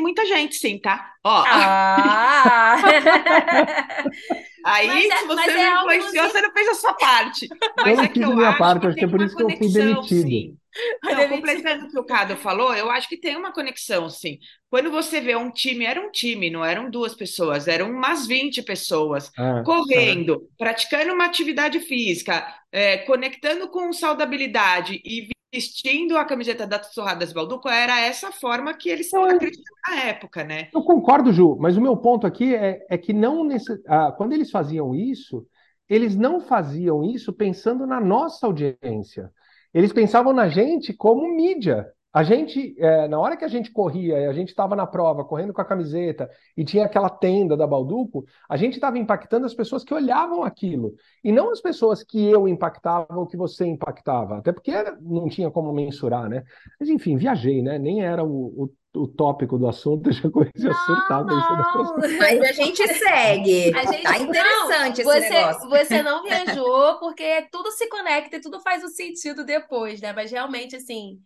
muita 0.00 0.26
gente, 0.26 0.56
sim, 0.56 0.78
tá? 0.78 1.12
Ó. 1.24 1.44
Ah. 1.46 2.76
Aí, 4.64 4.86
mas 4.86 5.10
é, 5.10 5.16
se 5.16 5.26
você 5.26 5.52
não 5.52 5.90
é 5.90 5.96
influenciou, 5.96 6.28
você 6.28 6.42
não 6.42 6.52
fez 6.52 6.68
a 6.68 6.74
sua 6.74 6.92
parte. 6.94 7.48
Mas 7.78 7.88
eu 7.88 7.96
não 7.96 8.04
é 8.04 8.08
fiz 8.08 8.22
a 8.22 8.34
minha 8.34 8.58
parte, 8.58 8.86
acho 8.86 8.96
que 8.96 9.04
é 9.04 9.08
por 9.08 9.22
isso 9.22 9.36
que 9.36 9.42
eu 9.42 9.50
fui 9.56 9.72
demitido. 9.72 10.28
Sim. 10.28 10.56
Não, 11.02 11.28
completando 11.28 11.86
o 11.86 11.90
que 11.90 11.98
o 11.98 12.04
Cado 12.04 12.36
falou, 12.36 12.72
eu 12.74 12.90
acho 12.90 13.08
que 13.08 13.16
tem 13.16 13.36
uma 13.36 13.52
conexão, 13.52 14.08
sim. 14.08 14.38
Quando 14.68 14.90
você 14.90 15.20
vê 15.20 15.34
um 15.34 15.50
time, 15.50 15.84
era 15.84 16.00
um 16.00 16.10
time, 16.10 16.48
não 16.48 16.64
eram 16.64 16.90
duas 16.90 17.14
pessoas, 17.14 17.66
eram 17.66 17.90
umas 17.90 18.26
20 18.26 18.62
pessoas 18.62 19.32
ah, 19.36 19.62
correndo, 19.64 20.48
praticando 20.56 21.12
uma 21.12 21.24
atividade 21.24 21.80
física, 21.80 22.46
é, 22.70 22.98
conectando 22.98 23.68
com 23.68 23.92
saudabilidade 23.92 25.00
e 25.04 25.28
vestindo 25.52 26.16
a 26.16 26.24
camiseta 26.24 26.66
das 26.66 26.94
Torradas 26.94 27.32
Balduco, 27.32 27.68
era 27.68 28.00
essa 28.00 28.30
forma 28.32 28.74
que 28.74 28.88
eles 28.88 29.10
Não, 29.12 29.24
acreditavam 29.24 29.78
na 29.88 30.02
época, 30.04 30.44
né? 30.44 30.68
Eu 30.72 30.82
concordo, 30.84 31.32
Ju, 31.32 31.56
mas 31.58 31.76
o 31.76 31.80
meu 31.80 31.96
ponto 31.96 32.26
aqui 32.26 32.54
é, 32.54 32.86
é 32.88 32.96
que 32.96 33.12
não 33.12 33.44
nesse, 33.44 33.72
ah, 33.86 34.12
quando 34.12 34.32
eles 34.32 34.50
faziam 34.50 34.94
isso, 34.94 35.46
eles 35.88 36.14
não 36.14 36.40
faziam 36.40 37.02
isso 37.04 37.32
pensando 37.32 37.86
na 37.86 38.00
nossa 38.00 38.46
audiência. 38.46 39.32
Eles 39.74 39.92
pensavam 39.92 40.32
na 40.32 40.48
gente 40.48 40.92
como 40.92 41.34
mídia. 41.34 41.92
A 42.12 42.24
gente, 42.24 42.74
eh, 42.76 43.06
na 43.06 43.20
hora 43.20 43.36
que 43.36 43.44
a 43.44 43.48
gente 43.48 43.70
corria, 43.70 44.18
e 44.18 44.26
a 44.26 44.32
gente 44.32 44.48
estava 44.48 44.74
na 44.74 44.84
prova, 44.84 45.24
correndo 45.24 45.52
com 45.52 45.60
a 45.60 45.64
camiseta, 45.64 46.28
e 46.56 46.64
tinha 46.64 46.84
aquela 46.84 47.08
tenda 47.08 47.56
da 47.56 47.68
Balduco, 47.68 48.24
a 48.48 48.56
gente 48.56 48.74
estava 48.74 48.98
impactando 48.98 49.46
as 49.46 49.54
pessoas 49.54 49.84
que 49.84 49.94
olhavam 49.94 50.42
aquilo, 50.42 50.96
e 51.22 51.30
não 51.30 51.50
as 51.50 51.60
pessoas 51.60 52.02
que 52.02 52.20
eu 52.28 52.48
impactava 52.48 53.16
ou 53.16 53.26
que 53.28 53.36
você 53.36 53.64
impactava, 53.64 54.38
até 54.38 54.52
porque 54.52 54.72
não 55.00 55.28
tinha 55.28 55.50
como 55.52 55.72
mensurar, 55.72 56.28
né? 56.28 56.42
Mas 56.80 56.88
enfim, 56.88 57.16
viajei, 57.16 57.62
né? 57.62 57.78
Nem 57.78 58.02
era 58.02 58.24
o, 58.24 58.64
o, 58.94 59.00
o 59.02 59.06
tópico 59.06 59.56
do 59.56 59.68
assunto, 59.68 60.10
já 60.10 60.28
comecei 60.28 60.68
a 60.68 60.74
surtar 60.74 61.24
pensando. 61.24 61.94
Mas 62.18 62.40
a 62.40 62.52
gente 62.52 62.88
segue. 62.88 63.72
A 63.72 63.84
gente, 63.84 64.02
Tá 64.02 64.18
interessante 64.18 65.04
não, 65.04 65.12
esse 65.12 65.28
você, 65.28 65.28
negócio. 65.30 65.68
você 65.68 66.02
não 66.02 66.22
viajou 66.24 66.98
porque 66.98 67.48
tudo 67.52 67.70
se 67.70 67.88
conecta 67.88 68.36
e 68.36 68.40
tudo 68.40 68.60
faz 68.60 68.82
um 68.82 68.88
sentido 68.88 69.44
depois, 69.44 70.00
né? 70.00 70.12
Mas 70.12 70.30
realmente, 70.32 70.74
assim, 70.74 71.20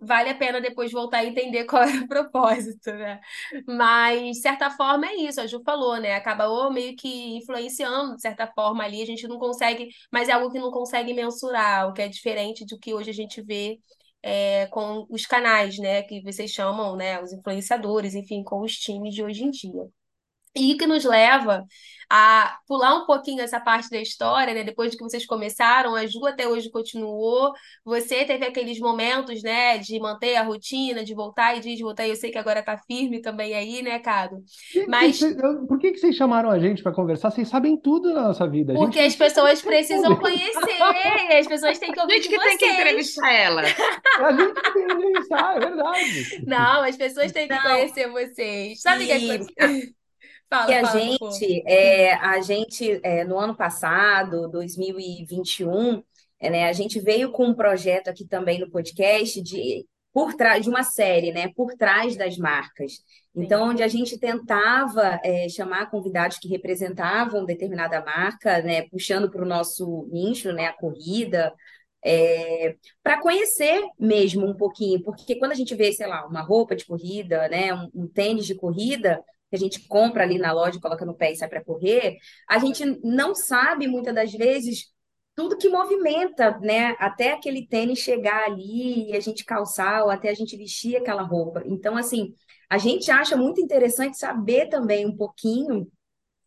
vale 0.00 0.30
a 0.30 0.34
pena 0.34 0.60
depois 0.60 0.90
voltar 0.92 1.24
e 1.24 1.28
entender 1.28 1.64
qual 1.64 1.82
era 1.82 2.04
o 2.04 2.08
propósito, 2.08 2.90
né? 2.92 3.20
Mas, 3.66 4.36
de 4.36 4.40
certa 4.40 4.70
forma, 4.70 5.06
é 5.06 5.14
isso, 5.16 5.40
a 5.40 5.46
Ju 5.46 5.62
falou, 5.64 5.98
né? 6.00 6.14
Acabou 6.14 6.72
meio 6.72 6.96
que 6.96 7.36
influenciando, 7.36 8.16
de 8.16 8.22
certa 8.22 8.46
forma, 8.46 8.84
ali, 8.84 9.02
a 9.02 9.06
gente 9.06 9.26
não 9.28 9.38
consegue, 9.38 9.88
mas 10.12 10.28
é 10.28 10.32
algo 10.32 10.50
que 10.50 10.58
não 10.58 10.70
consegue 10.70 11.14
mensurar, 11.14 11.88
o 11.88 11.92
que 11.92 12.02
é 12.02 12.08
diferente 12.08 12.64
do 12.66 12.78
que 12.78 12.94
hoje 12.94 13.10
a 13.10 13.14
gente 13.14 13.42
vê 13.42 13.78
é, 14.22 14.66
com 14.68 15.06
os 15.10 15.26
canais, 15.26 15.78
né? 15.78 16.02
Que 16.02 16.22
vocês 16.22 16.50
chamam, 16.50 16.96
né? 16.96 17.22
Os 17.22 17.32
influenciadores, 17.32 18.14
enfim, 18.14 18.42
com 18.42 18.60
os 18.60 18.74
times 18.76 19.14
de 19.14 19.22
hoje 19.22 19.44
em 19.44 19.50
dia. 19.50 19.88
E 20.58 20.76
que 20.76 20.86
nos 20.86 21.04
leva 21.04 21.64
a 22.10 22.56
pular 22.66 22.94
um 22.94 23.04
pouquinho 23.04 23.42
essa 23.42 23.60
parte 23.60 23.90
da 23.90 24.00
história, 24.00 24.54
né? 24.54 24.64
Depois 24.64 24.94
que 24.94 25.02
vocês 25.04 25.26
começaram, 25.26 25.94
a 25.94 26.06
Ju 26.06 26.24
até 26.26 26.48
hoje 26.48 26.70
continuou. 26.70 27.52
Você 27.84 28.24
teve 28.24 28.46
aqueles 28.46 28.80
momentos, 28.80 29.42
né, 29.42 29.76
de 29.76 30.00
manter 30.00 30.36
a 30.36 30.42
rotina, 30.42 31.04
de 31.04 31.14
voltar 31.14 31.56
e 31.56 31.60
de 31.60 31.82
voltar. 31.82 32.06
E 32.06 32.10
eu 32.10 32.16
sei 32.16 32.30
que 32.30 32.38
agora 32.38 32.62
tá 32.62 32.78
firme 32.78 33.20
também 33.20 33.54
aí, 33.54 33.82
né, 33.82 33.98
Cado? 33.98 34.42
Gente, 34.72 34.88
Mas 34.88 35.20
por 35.68 35.78
que 35.78 35.92
que 35.92 35.98
vocês 35.98 36.16
chamaram 36.16 36.50
a 36.50 36.58
gente 36.58 36.82
para 36.82 36.92
conversar? 36.92 37.30
Vocês 37.30 37.46
sabem 37.48 37.76
tudo 37.78 38.14
da 38.14 38.22
nossa 38.22 38.48
vida. 38.48 38.72
A 38.72 38.76
gente 38.76 38.84
porque 38.86 39.00
as 39.00 39.14
pessoas 39.14 39.60
precisam 39.60 40.16
conhecer, 40.16 41.36
as 41.38 41.46
pessoas 41.46 41.78
têm 41.78 41.92
que 41.92 42.00
A 42.00 42.02
ouvir 42.04 42.22
gente 42.22 42.28
de 42.30 42.38
que 42.38 42.40
tem 42.40 42.56
que 42.56 42.64
vocês. 42.64 42.74
entrevistar 42.80 43.32
ela. 43.32 43.62
A 44.18 44.32
gente 44.32 44.54
tem 44.54 44.72
que 44.72 44.92
entrevistar, 44.92 45.56
é 45.56 45.60
verdade. 45.60 46.42
Não, 46.46 46.82
as 46.82 46.96
pessoas 46.96 47.32
têm 47.32 47.46
que 47.46 47.54
Não, 47.54 47.62
conhecer 47.62 48.08
vocês. 48.10 48.80
Sabe 48.80 49.04
o 49.04 49.06
que 49.06 49.12
e 49.14 49.97
acontece? 50.50 50.68
E 50.70 50.74
Fala, 50.74 50.80
a 50.80 50.86
fala, 50.86 51.00
gente, 51.00 51.62
é, 51.66 52.14
a 52.14 52.40
gente 52.40 53.00
é, 53.02 53.24
no 53.24 53.38
ano 53.38 53.56
passado, 53.56 54.48
2021, 54.48 56.02
é, 56.40 56.50
né, 56.50 56.68
a 56.68 56.72
gente 56.72 57.00
veio 57.00 57.30
com 57.32 57.46
um 57.46 57.54
projeto 57.54 58.08
aqui 58.08 58.26
também 58.26 58.58
no 58.58 58.70
podcast 58.70 59.40
de 59.42 59.86
por 60.12 60.34
trás 60.34 60.64
de 60.64 60.70
uma 60.70 60.82
série, 60.82 61.32
né, 61.32 61.48
por 61.54 61.74
trás 61.74 62.16
das 62.16 62.36
marcas. 62.38 62.94
Então, 63.34 63.64
Sim. 63.64 63.70
onde 63.70 63.82
a 63.82 63.88
gente 63.88 64.18
tentava 64.18 65.20
é, 65.22 65.48
chamar 65.48 65.90
convidados 65.90 66.38
que 66.38 66.48
representavam 66.48 67.44
determinada 67.44 68.04
marca, 68.04 68.60
né, 68.62 68.82
puxando 68.88 69.30
para 69.30 69.42
o 69.42 69.48
nosso 69.48 70.08
nicho, 70.10 70.52
né, 70.52 70.66
a 70.66 70.72
corrida, 70.72 71.54
para 73.02 73.20
conhecer 73.20 73.82
mesmo 73.98 74.46
um 74.46 74.54
pouquinho, 74.56 75.02
porque 75.02 75.36
quando 75.36 75.52
a 75.52 75.54
gente 75.54 75.74
vê, 75.74 75.92
sei 75.92 76.06
lá, 76.06 76.26
uma 76.26 76.40
roupa 76.40 76.74
de 76.74 76.86
corrida, 76.86 77.48
né, 77.48 77.72
um, 77.74 77.90
um 77.94 78.08
tênis 78.08 78.46
de 78.46 78.54
corrida, 78.54 79.22
que 79.50 79.56
a 79.56 79.58
gente 79.58 79.86
compra 79.88 80.22
ali 80.22 80.38
na 80.38 80.52
loja, 80.52 80.80
coloca 80.80 81.04
no 81.04 81.14
pé 81.14 81.32
e 81.32 81.36
sai 81.36 81.48
para 81.48 81.64
correr, 81.64 82.16
a 82.48 82.58
gente 82.58 82.84
não 83.02 83.34
sabe 83.34 83.86
muitas 83.86 84.14
das 84.14 84.32
vezes 84.32 84.92
tudo 85.34 85.56
que 85.56 85.68
movimenta, 85.68 86.58
né, 86.58 86.96
até 86.98 87.32
aquele 87.32 87.66
tênis 87.66 88.00
chegar 88.00 88.44
ali 88.44 89.10
e 89.10 89.16
a 89.16 89.20
gente 89.20 89.44
calçar 89.44 90.02
ou 90.02 90.10
até 90.10 90.30
a 90.30 90.34
gente 90.34 90.56
vestir 90.56 90.96
aquela 90.96 91.22
roupa. 91.22 91.62
Então, 91.64 91.96
assim, 91.96 92.34
a 92.68 92.76
gente 92.76 93.08
acha 93.10 93.36
muito 93.36 93.60
interessante 93.60 94.18
saber 94.18 94.68
também 94.68 95.06
um 95.06 95.16
pouquinho 95.16 95.88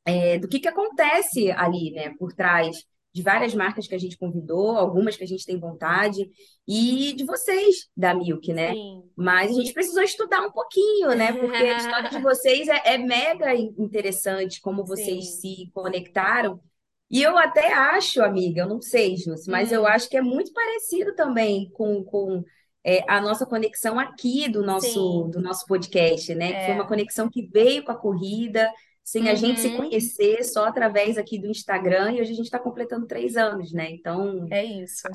é, 0.06 0.38
do 0.38 0.48
que 0.48 0.60
que 0.60 0.68
acontece 0.68 1.52
ali, 1.52 1.92
né, 1.92 2.14
por 2.20 2.34
trás 2.34 2.86
de 3.14 3.22
várias 3.22 3.54
marcas 3.54 3.88
que 3.88 3.96
a 3.96 3.98
gente 4.00 4.18
convidou, 4.18 4.78
algumas 4.78 5.18
que 5.18 5.24
a 5.24 5.28
gente 5.28 5.46
tem 5.46 5.60
vontade, 5.60 6.30
e 6.68 7.14
de 7.14 7.26
vocês, 7.26 7.90
da 7.96 8.14
Milk, 8.14 8.54
né? 8.54 8.74
Sim. 8.74 9.04
Mas 9.16 9.52
a 9.52 9.54
gente 9.62 9.74
precisou 9.74 10.02
estudar 10.04 10.42
um 10.42 10.52
pouquinho, 10.52 11.10
né? 11.16 11.34
Porque 11.34 11.56
a 11.58 11.78
história 11.78 12.10
de 12.10 12.20
vocês 12.22 12.68
é, 12.68 12.94
é 12.94 12.98
mega 12.98 13.54
interessante, 13.54 14.62
como 14.62 14.86
vocês 14.86 15.36
Sim. 15.42 15.56
se 15.66 15.72
conectaram. 15.74 16.60
E 17.10 17.22
eu 17.22 17.38
até 17.38 17.74
acho, 17.74 18.22
amiga, 18.24 18.62
eu 18.62 18.70
não 18.70 18.82
sei, 18.82 19.18
Jus, 19.18 19.46
mas 19.48 19.72
eu 19.72 19.82
Hum. 19.84 19.88
acho 19.88 20.10
que 20.10 20.16
é 20.16 20.22
muito 20.22 20.54
parecido 20.54 21.14
também 21.14 21.70
com, 21.72 22.04
com 22.06 22.44
é, 22.86 23.04
a 23.12 23.20
nossa 23.22 23.46
conexão 23.46 24.00
aqui 24.00 24.48
do 24.50 24.64
nosso, 24.64 24.88
Sim. 25.26 25.30
do 25.30 25.42
nosso 25.42 25.66
podcast, 25.66 26.34
né? 26.34 26.54
Que 26.54 26.66
foi 26.68 26.74
uma 26.76 26.86
É. 26.86 26.88
conexão 26.88 27.30
que 27.30 27.46
veio 27.48 27.84
com 27.84 27.92
a 27.92 27.98
corrida, 27.98 28.72
sem 29.04 29.30
a 29.30 29.36
gente 29.36 29.60
se 29.60 29.70
Uhum. 29.70 29.78
conhecer, 29.78 30.44
só 30.44 30.66
através 30.66 31.18
aqui 31.18 31.40
do 31.40 31.48
Instagram, 31.48 32.14
e 32.14 32.22
hoje 32.22 32.32
a 32.32 32.36
gente 32.36 32.46
está 32.46 32.60
completando 32.60 33.08
três 33.08 33.36
anos, 33.38 33.74
né? 33.74 33.90
Então, 33.92 34.50
É 34.50 34.64
isso. 34.64 35.08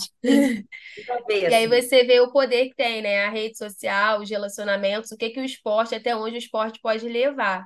ver, 1.28 1.46
E 1.48 1.54
aí 1.54 1.66
assim. 1.66 1.68
você 1.68 2.04
vê 2.04 2.20
o 2.20 2.30
poder 2.32 2.68
que 2.68 2.74
tem, 2.74 3.02
né? 3.02 3.24
A 3.24 3.30
rede 3.30 3.56
social, 3.58 4.20
os 4.20 4.30
relacionamentos, 4.30 5.10
o 5.12 5.16
que 5.16 5.30
que 5.30 5.40
o 5.40 5.44
esporte, 5.44 5.94
até 5.94 6.14
onde 6.16 6.36
o 6.36 6.38
esporte 6.38 6.80
pode 6.80 7.08
levar. 7.08 7.64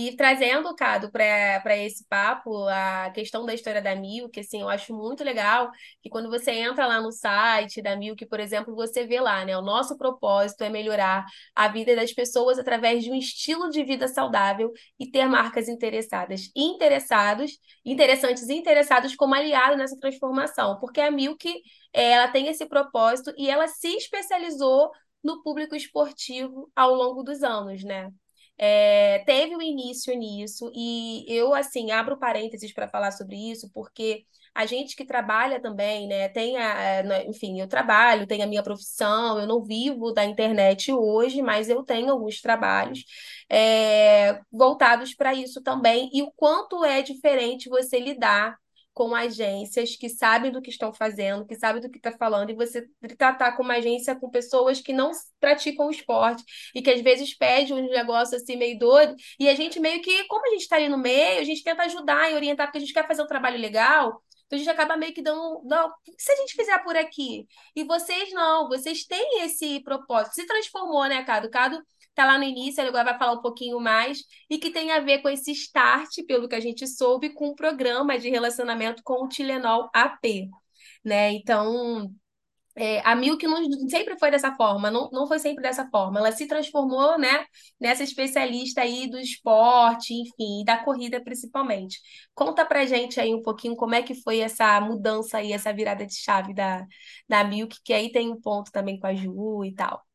E 0.00 0.14
trazendo, 0.14 0.72
Cado, 0.76 1.10
para 1.10 1.76
esse 1.76 2.06
papo, 2.06 2.68
a 2.68 3.10
questão 3.10 3.44
da 3.44 3.52
história 3.52 3.82
da 3.82 3.96
Milk, 3.96 4.38
assim, 4.38 4.60
eu 4.60 4.68
acho 4.68 4.94
muito 4.94 5.24
legal 5.24 5.72
que 6.00 6.08
quando 6.08 6.30
você 6.30 6.52
entra 6.52 6.86
lá 6.86 7.00
no 7.00 7.10
site 7.10 7.82
da 7.82 7.96
Milk, 7.96 8.24
por 8.26 8.38
exemplo, 8.38 8.76
você 8.76 9.04
vê 9.04 9.18
lá, 9.20 9.44
né? 9.44 9.58
O 9.58 9.60
nosso 9.60 9.98
propósito 9.98 10.62
é 10.62 10.68
melhorar 10.68 11.26
a 11.52 11.66
vida 11.66 11.96
das 11.96 12.12
pessoas 12.12 12.60
através 12.60 13.02
de 13.02 13.10
um 13.10 13.14
estilo 13.16 13.70
de 13.70 13.82
vida 13.82 14.06
saudável 14.06 14.70
e 15.00 15.10
ter 15.10 15.26
marcas 15.26 15.68
interessadas 15.68 16.48
interessados, 16.54 17.58
interessantes 17.84 18.48
e 18.48 18.54
interessados 18.54 19.16
como 19.16 19.34
aliado 19.34 19.76
nessa 19.76 19.98
transformação, 19.98 20.78
porque 20.78 21.00
a 21.00 21.10
Milk 21.10 21.52
ela 21.92 22.28
tem 22.28 22.46
esse 22.46 22.66
propósito 22.66 23.34
e 23.36 23.50
ela 23.50 23.66
se 23.66 23.88
especializou 23.96 24.92
no 25.24 25.42
público 25.42 25.74
esportivo 25.74 26.70
ao 26.76 26.94
longo 26.94 27.24
dos 27.24 27.42
anos, 27.42 27.82
né? 27.82 28.12
É, 28.58 29.20
teve 29.24 29.56
um 29.56 29.62
início 29.62 30.14
nisso 30.18 30.70
e 30.74 31.24
eu, 31.28 31.54
assim, 31.54 31.90
abro 31.92 32.18
parênteses 32.18 32.72
para 32.72 32.88
falar 32.88 33.12
sobre 33.12 33.36
isso, 33.52 33.70
porque 33.72 34.24
a 34.54 34.66
gente 34.66 34.96
que 34.96 35.04
trabalha 35.06 35.60
também, 35.60 36.08
né, 36.08 36.28
tem 36.28 36.56
a, 36.56 37.00
a- 37.00 37.24
enfim, 37.26 37.60
eu 37.60 37.68
trabalho, 37.68 38.26
tenho 38.26 38.42
a 38.44 38.46
minha 38.46 38.62
profissão, 38.62 39.38
eu 39.38 39.46
não 39.46 39.62
vivo 39.62 40.12
da 40.12 40.24
internet 40.24 40.92
hoje, 40.92 41.40
mas 41.42 41.68
eu 41.68 41.84
tenho 41.84 42.10
alguns 42.10 42.40
trabalhos 42.40 43.04
é, 43.48 44.40
voltados 44.52 45.14
para 45.14 45.34
isso 45.34 45.62
também, 45.62 46.10
e 46.12 46.22
o 46.22 46.30
quanto 46.32 46.84
é 46.84 47.02
diferente 47.02 47.68
você 47.68 47.98
lidar 48.00 48.56
com 48.98 49.14
agências 49.14 49.94
que 49.94 50.08
sabem 50.08 50.50
do 50.50 50.60
que 50.60 50.70
estão 50.70 50.92
fazendo, 50.92 51.46
que 51.46 51.54
sabem 51.54 51.80
do 51.80 51.88
que 51.88 51.98
está 51.98 52.10
falando, 52.10 52.50
e 52.50 52.54
você 52.54 52.84
tratar 53.16 53.52
com 53.52 53.62
uma 53.62 53.74
agência 53.74 54.16
com 54.16 54.28
pessoas 54.28 54.80
que 54.80 54.92
não 54.92 55.12
praticam 55.38 55.86
o 55.86 55.90
esporte 55.92 56.42
e 56.74 56.82
que 56.82 56.90
às 56.90 57.00
vezes 57.00 57.32
pede 57.32 57.72
um 57.72 57.88
negócio 57.90 58.36
assim 58.36 58.56
meio 58.56 58.76
doido, 58.76 59.14
e 59.38 59.48
a 59.48 59.54
gente 59.54 59.78
meio 59.78 60.02
que, 60.02 60.24
como 60.24 60.44
a 60.44 60.50
gente 60.50 60.62
está 60.62 60.74
ali 60.74 60.88
no 60.88 60.98
meio, 60.98 61.40
a 61.40 61.44
gente 61.44 61.62
tenta 61.62 61.84
ajudar 61.84 62.28
e 62.28 62.34
orientar, 62.34 62.66
porque 62.66 62.78
a 62.78 62.80
gente 62.80 62.92
quer 62.92 63.06
fazer 63.06 63.22
um 63.22 63.26
trabalho 63.28 63.56
legal. 63.56 64.20
Então 64.46 64.56
a 64.56 64.58
gente 64.58 64.70
acaba 64.70 64.96
meio 64.96 65.14
que 65.14 65.22
dando, 65.22 65.62
não, 65.64 65.92
se 66.18 66.32
a 66.32 66.36
gente 66.36 66.56
fizer 66.56 66.82
por 66.82 66.96
aqui? 66.96 67.46
E 67.76 67.84
vocês 67.84 68.32
não, 68.32 68.66
vocês 68.66 69.04
têm 69.04 69.44
esse 69.44 69.78
propósito. 69.84 70.34
Se 70.34 70.46
transformou, 70.46 71.06
né, 71.06 71.22
Cado? 71.22 71.48
Cado 71.50 71.80
tá 72.18 72.26
lá 72.26 72.36
no 72.36 72.44
início, 72.44 72.80
ele 72.80 72.88
agora 72.88 73.04
vai 73.04 73.18
falar 73.18 73.32
um 73.34 73.42
pouquinho 73.42 73.78
mais, 73.80 74.24
e 74.50 74.58
que 74.58 74.70
tem 74.70 74.90
a 74.90 75.00
ver 75.00 75.22
com 75.22 75.28
esse 75.28 75.52
start, 75.52 76.08
pelo 76.26 76.48
que 76.48 76.54
a 76.56 76.60
gente 76.60 76.86
soube, 76.86 77.30
com 77.30 77.48
o 77.48 77.54
programa 77.54 78.18
de 78.18 78.28
relacionamento 78.28 79.02
com 79.04 79.24
o 79.24 79.28
Tilenol 79.28 79.88
AP, 79.94 80.48
né? 81.04 81.32
Então, 81.32 82.12
é, 82.76 83.00
a 83.04 83.14
Milk 83.16 83.44
não 83.46 83.62
sempre 83.88 84.18
foi 84.18 84.30
dessa 84.30 84.54
forma, 84.56 84.90
não, 84.90 85.08
não 85.12 85.26
foi 85.28 85.38
sempre 85.38 85.62
dessa 85.62 85.88
forma. 85.90 86.18
Ela 86.20 86.32
se 86.32 86.46
transformou, 86.46 87.18
né, 87.18 87.44
nessa 87.80 88.02
especialista 88.04 88.82
aí 88.82 89.08
do 89.10 89.18
esporte, 89.18 90.14
enfim, 90.14 90.64
da 90.64 90.78
corrida 90.84 91.20
principalmente. 91.22 92.00
Conta 92.34 92.64
pra 92.66 92.86
gente 92.86 93.20
aí 93.20 93.34
um 93.34 93.42
pouquinho 93.42 93.76
como 93.76 93.94
é 93.94 94.02
que 94.02 94.14
foi 94.14 94.40
essa 94.40 94.80
mudança 94.80 95.38
aí, 95.38 95.52
essa 95.52 95.72
virada 95.72 96.06
de 96.06 96.14
chave 96.14 96.54
da, 96.54 96.84
da 97.28 97.44
Milk, 97.44 97.78
que 97.84 97.92
aí 97.92 98.10
tem 98.12 98.30
um 98.30 98.40
ponto 98.40 98.70
também 98.72 98.98
com 98.98 99.06
a 99.06 99.14
Ju 99.14 99.64
e 99.64 99.74
tal. 99.74 100.07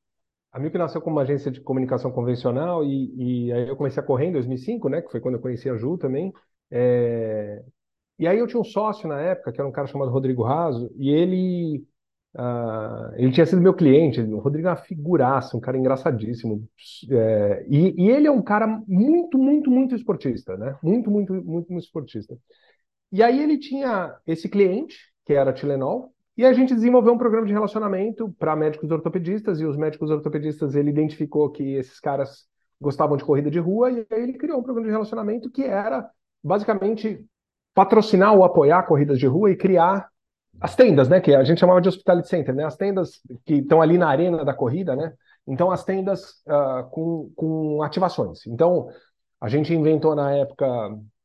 A 0.54 0.60
Milk 0.60 0.78
nasceu 0.78 1.02
como 1.02 1.16
uma 1.18 1.24
agência 1.24 1.52
de 1.52 1.60
comunicação 1.62 2.12
convencional 2.12 2.84
e, 2.86 3.48
e 3.48 3.52
aí 3.54 3.68
eu 3.68 3.76
comecei 3.76 4.02
a 4.02 4.06
correr 4.06 4.28
em 4.28 4.32
2005, 4.34 4.88
né? 4.90 5.02
Que 5.02 5.12
foi 5.12 5.20
quando 5.20 5.36
eu 5.36 5.42
conheci 5.42 5.70
a 5.70 5.76
Ju 5.78 5.98
também. 5.98 6.32
É, 6.72 7.64
E 8.20 8.28
aí 8.28 8.40
eu 8.40 8.48
tinha 8.48 8.62
um 8.62 8.64
sócio 8.64 9.08
na 9.10 9.22
época, 9.22 9.52
que 9.54 9.60
era 9.62 9.68
um 9.70 9.72
cara 9.72 9.88
chamado 9.88 10.12
Rodrigo 10.12 10.44
Raso, 10.44 10.92
e 10.98 11.10
ele 11.12 11.86
Uh, 12.36 13.14
ele 13.16 13.32
tinha 13.32 13.46
sido 13.46 13.62
meu 13.62 13.76
cliente, 13.76 14.20
o 14.22 14.40
Rodrigo 14.40 14.68
é 14.68 14.72
uma 14.72 14.78
figuraça, 14.78 15.56
um 15.56 15.60
cara 15.60 15.78
engraçadíssimo. 15.78 16.68
É, 17.12 17.66
e, 17.70 17.94
e, 18.06 18.10
ele 18.10 18.28
é 18.28 18.32
um 18.32 18.42
cara 18.42 18.66
muito, 18.88 19.38
muito, 19.38 19.70
muito 19.70 19.96
esportista, 19.96 20.58
né? 20.58 20.76
Muito, 20.82 21.12
muito, 21.12 21.34
muito, 21.34 21.72
muito 21.72 21.86
esportista. 21.86 22.36
E 23.12 23.24
aí 23.24 23.42
ele 23.42 23.58
tinha 23.60 24.18
esse 24.28 24.50
cliente, 24.50 24.98
que 25.26 25.34
era 25.34 25.54
Tilenol, 25.54 26.14
e 26.36 26.46
a 26.46 26.54
gente 26.54 26.74
desenvolveu 26.74 27.14
um 27.14 27.18
programa 27.18 27.46
de 27.46 27.54
relacionamento 27.54 28.34
para 28.40 28.56
médicos 28.56 28.90
ortopedistas, 28.90 29.60
e 29.60 29.66
os 29.66 29.78
médicos 29.78 30.10
ortopedistas, 30.10 30.76
ele 30.76 30.90
identificou 30.90 31.50
que 31.50 31.76
esses 31.76 32.00
caras 32.00 32.46
gostavam 32.82 33.16
de 33.16 33.24
corrida 33.24 33.52
de 33.52 33.60
rua, 33.60 33.92
e 33.92 34.06
aí 34.12 34.24
ele 34.24 34.34
criou 34.34 34.60
um 34.60 34.64
programa 34.64 34.88
de 34.88 34.92
relacionamento 34.92 35.50
que 35.50 35.64
era, 35.64 36.10
basicamente, 36.44 37.24
patrocinar 37.74 38.36
ou 38.36 38.44
apoiar 38.44 38.84
corridas 38.84 39.20
de 39.20 39.28
rua 39.28 39.52
e 39.52 39.56
criar 39.56 40.10
as 40.60 40.76
tendas, 40.76 41.10
né, 41.10 41.20
que 41.20 41.34
a 41.34 41.44
gente 41.44 41.60
chamava 41.60 41.82
de 41.82 41.90
hospitality 41.90 42.28
center, 42.28 42.54
né, 42.54 42.64
as 42.64 42.78
tendas 42.78 43.22
que 43.46 43.56
estão 43.56 43.82
ali 43.82 43.98
na 43.98 44.08
arena 44.08 44.46
da 44.46 44.54
corrida, 44.54 44.96
né, 44.96 45.14
então 45.48 45.72
as 45.72 45.84
tendas 45.84 46.42
uh, 46.48 46.90
com, 46.90 47.32
com 47.36 47.82
ativações. 47.82 48.46
Então 48.48 48.88
a 49.42 49.50
gente 49.50 49.74
inventou 49.74 50.16
na 50.16 50.32
época 50.32 50.66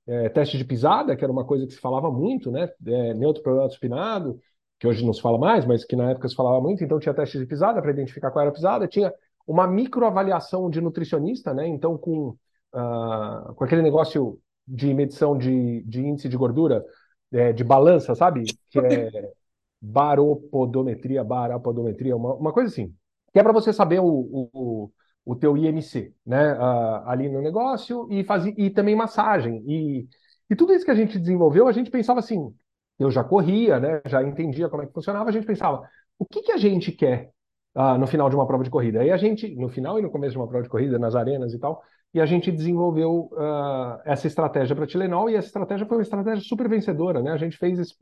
é, 0.07 0.29
teste 0.31 0.57
de 0.57 0.65
pisada, 0.65 1.15
que 1.15 1.23
era 1.23 1.33
uma 1.33 1.45
coisa 1.45 1.67
que 1.67 1.73
se 1.73 1.79
falava 1.79 2.11
muito, 2.11 2.51
né, 2.51 2.69
é, 2.87 3.15
neutro 3.15 3.43
problema 3.43 3.69
supinado, 3.69 4.41
que 4.79 4.87
hoje 4.87 5.05
não 5.05 5.13
se 5.13 5.21
fala 5.21 5.39
mais, 5.39 5.65
mas 5.65 5.85
que 5.85 5.97
na 5.97 6.11
época 6.11 6.29
se 6.29 6.35
falava 6.35 6.61
muito, 6.61 6.83
então 6.85 7.01
tinha 7.01 7.15
teste 7.15 7.39
de 7.39 7.47
pisada 7.47 7.83
para 7.83 7.91
identificar 7.91 8.31
qual 8.31 8.43
era 8.43 8.51
a 8.51 8.55
pisada, 8.55 8.87
tinha 8.87 9.13
uma 9.47 9.67
microavaliação 9.67 10.71
de 10.71 10.81
nutricionista, 10.81 11.53
né, 11.53 11.67
então 11.67 11.97
com, 11.99 12.37
uh, 12.75 13.55
com 13.55 13.65
aquele 13.65 13.83
negócio 13.83 14.39
de 14.67 14.93
medição 14.93 15.37
de, 15.37 15.83
de 15.83 16.07
índice 16.07 16.29
de 16.29 16.37
gordura, 16.37 16.85
é, 17.33 17.53
de 17.53 17.65
balança, 17.65 18.15
sabe? 18.15 18.45
Que 18.71 18.79
é 18.79 19.33
baropodometria, 19.81 21.23
barapodometria, 21.25 22.17
uma, 22.17 22.35
uma 22.35 22.53
coisa 22.53 22.71
assim. 22.71 22.95
Que 23.33 23.39
é 23.39 23.43
para 23.43 23.53
você 23.53 23.73
saber 23.73 24.01
o, 24.01 24.51
o, 24.53 24.91
o 25.25 25.37
teu 25.37 25.57
IMC, 25.57 26.13
né? 26.27 26.55
Uh, 26.55 27.09
ali 27.09 27.29
no 27.29 27.41
negócio 27.41 28.07
e 28.11 28.25
fazer 28.25 28.55
e 28.59 28.71
também 28.71 28.97
massagem. 28.97 29.63
E, 29.67 30.09
e 30.51 30.57
tudo 30.57 30.73
isso 30.73 30.85
que 30.85 30.91
a 30.91 30.95
gente 30.95 31.19
desenvolveu, 31.19 31.69
a 31.69 31.73
gente 31.73 31.91
pensava 31.91 32.21
assim, 32.21 32.53
eu 32.99 33.11
já 33.11 33.23
corria, 33.25 33.79
né? 33.79 34.01
Já 34.07 34.23
entendia 34.23 34.69
como 34.69 34.83
é 34.83 34.87
que 34.87 34.93
funcionava, 34.93 35.29
a 35.29 35.33
gente 35.33 35.47
pensava, 35.47 35.89
o 36.19 36.25
que, 36.25 36.43
que 36.43 36.53
a 36.53 36.57
gente 36.57 36.93
quer 36.93 37.31
uh, 37.75 37.97
no 37.99 38.07
final 38.07 38.29
de 38.29 38.37
uma 38.37 38.47
prova 38.47 38.65
de 38.65 38.71
corrida? 38.71 39.01
Aí 39.01 39.11
a 39.11 39.17
gente, 39.17 39.55
no 39.57 39.69
final 39.69 39.99
e 39.99 40.03
no 40.03 40.11
começo 40.11 40.33
de 40.33 40.39
uma 40.39 40.49
prova 40.49 40.63
de 40.63 40.69
corrida, 40.69 40.99
nas 40.99 41.15
arenas 41.15 41.55
e 41.55 41.59
tal, 41.59 41.83
e 42.13 42.21
a 42.21 42.27
gente 42.27 42.51
desenvolveu 42.51 43.31
uh, 43.33 44.01
essa 44.05 44.27
estratégia 44.27 44.75
para 44.75 44.87
Tilenol, 44.87 45.31
e 45.31 45.37
essa 45.37 45.49
estratégia 45.49 45.87
foi 45.87 45.99
uma 45.99 46.03
estratégia 46.03 46.43
super 46.43 46.69
vencedora, 46.69 47.23
né? 47.23 47.33
A 47.33 47.37
gente 47.37 47.57
fez 47.57 47.79
esse, 47.79 47.95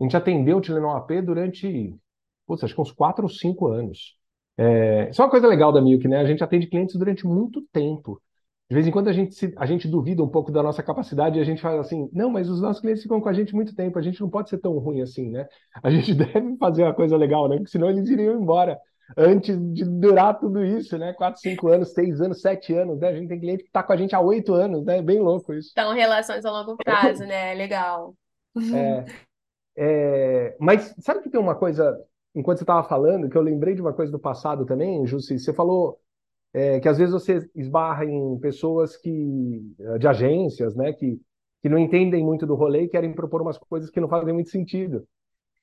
a 0.00 0.04
gente 0.04 0.16
atendeu 0.16 0.58
o 0.58 0.60
Tilenol 0.60 0.96
AP 0.96 1.22
durante, 1.24 1.96
putz, 2.46 2.62
acho 2.62 2.74
que 2.74 2.80
uns 2.80 2.92
quatro 2.92 3.24
ou 3.24 3.28
cinco 3.30 3.66
anos. 3.68 4.16
É, 4.56 5.10
isso 5.10 5.22
é 5.22 5.24
uma 5.24 5.30
coisa 5.30 5.46
legal 5.46 5.72
da 5.72 5.80
Milk, 5.80 6.06
né? 6.08 6.18
A 6.18 6.24
gente 6.24 6.42
atende 6.42 6.66
clientes 6.66 6.96
durante 6.96 7.26
muito 7.26 7.62
tempo. 7.72 8.20
De 8.68 8.74
vez 8.74 8.86
em 8.86 8.90
quando 8.90 9.08
a 9.08 9.12
gente, 9.12 9.34
se, 9.34 9.54
a 9.56 9.64
gente 9.64 9.88
duvida 9.88 10.22
um 10.22 10.28
pouco 10.28 10.52
da 10.52 10.62
nossa 10.62 10.82
capacidade 10.82 11.38
e 11.38 11.40
a 11.40 11.44
gente 11.44 11.62
fala 11.62 11.80
assim, 11.80 12.08
não, 12.12 12.28
mas 12.28 12.50
os 12.50 12.60
nossos 12.60 12.82
clientes 12.82 13.02
ficam 13.02 13.18
com 13.18 13.28
a 13.28 13.32
gente 13.32 13.54
muito 13.54 13.74
tempo, 13.74 13.98
a 13.98 14.02
gente 14.02 14.20
não 14.20 14.28
pode 14.28 14.50
ser 14.50 14.58
tão 14.58 14.76
ruim 14.78 15.00
assim, 15.00 15.30
né? 15.30 15.48
A 15.82 15.90
gente 15.90 16.12
deve 16.14 16.56
fazer 16.58 16.82
uma 16.82 16.94
coisa 16.94 17.16
legal, 17.16 17.48
né? 17.48 17.56
Porque 17.56 17.70
senão 17.70 17.88
eles 17.88 18.10
iriam 18.10 18.38
embora 18.38 18.78
antes 19.16 19.56
de 19.72 19.84
durar 19.84 20.38
tudo 20.38 20.62
isso, 20.62 20.98
né? 20.98 21.14
Quatro, 21.14 21.40
cinco 21.40 21.68
anos, 21.68 21.94
seis 21.94 22.20
anos, 22.20 22.42
sete 22.42 22.74
anos, 22.74 22.98
né? 23.00 23.08
A 23.08 23.14
gente 23.14 23.28
tem 23.28 23.40
cliente 23.40 23.62
que 23.62 23.70
está 23.70 23.82
com 23.82 23.92
a 23.94 23.96
gente 23.96 24.14
há 24.14 24.20
oito 24.20 24.52
anos, 24.52 24.84
né? 24.84 25.00
Bem 25.00 25.18
louco 25.18 25.54
isso. 25.54 25.70
Então, 25.72 25.94
relações 25.94 26.44
a 26.44 26.50
longo 26.50 26.76
prazo, 26.76 27.24
né? 27.24 27.54
Legal. 27.54 28.14
É, 28.74 29.04
é, 29.78 30.56
mas 30.60 30.94
sabe 30.98 31.22
que 31.22 31.30
tem 31.30 31.40
uma 31.40 31.54
coisa, 31.54 31.98
enquanto 32.34 32.58
você 32.58 32.64
estava 32.64 32.86
falando, 32.86 33.30
que 33.30 33.36
eu 33.36 33.42
lembrei 33.42 33.74
de 33.74 33.80
uma 33.80 33.94
coisa 33.94 34.12
do 34.12 34.18
passado 34.18 34.66
também, 34.66 35.06
Jussi, 35.06 35.38
você 35.38 35.54
falou 35.54 35.98
é, 36.52 36.80
que 36.80 36.88
às 36.88 36.98
vezes 36.98 37.12
você 37.12 37.48
esbarra 37.54 38.04
em 38.04 38.38
pessoas 38.38 38.96
que, 38.96 39.62
de 39.98 40.08
agências, 40.08 40.74
né, 40.74 40.92
que, 40.92 41.20
que 41.62 41.68
não 41.68 41.78
entendem 41.78 42.24
muito 42.24 42.46
do 42.46 42.54
rolê 42.54 42.84
e 42.84 42.88
querem 42.88 43.14
propor 43.14 43.42
umas 43.42 43.58
coisas 43.58 43.90
que 43.90 44.00
não 44.00 44.08
fazem 44.08 44.32
muito 44.32 44.50
sentido. 44.50 45.06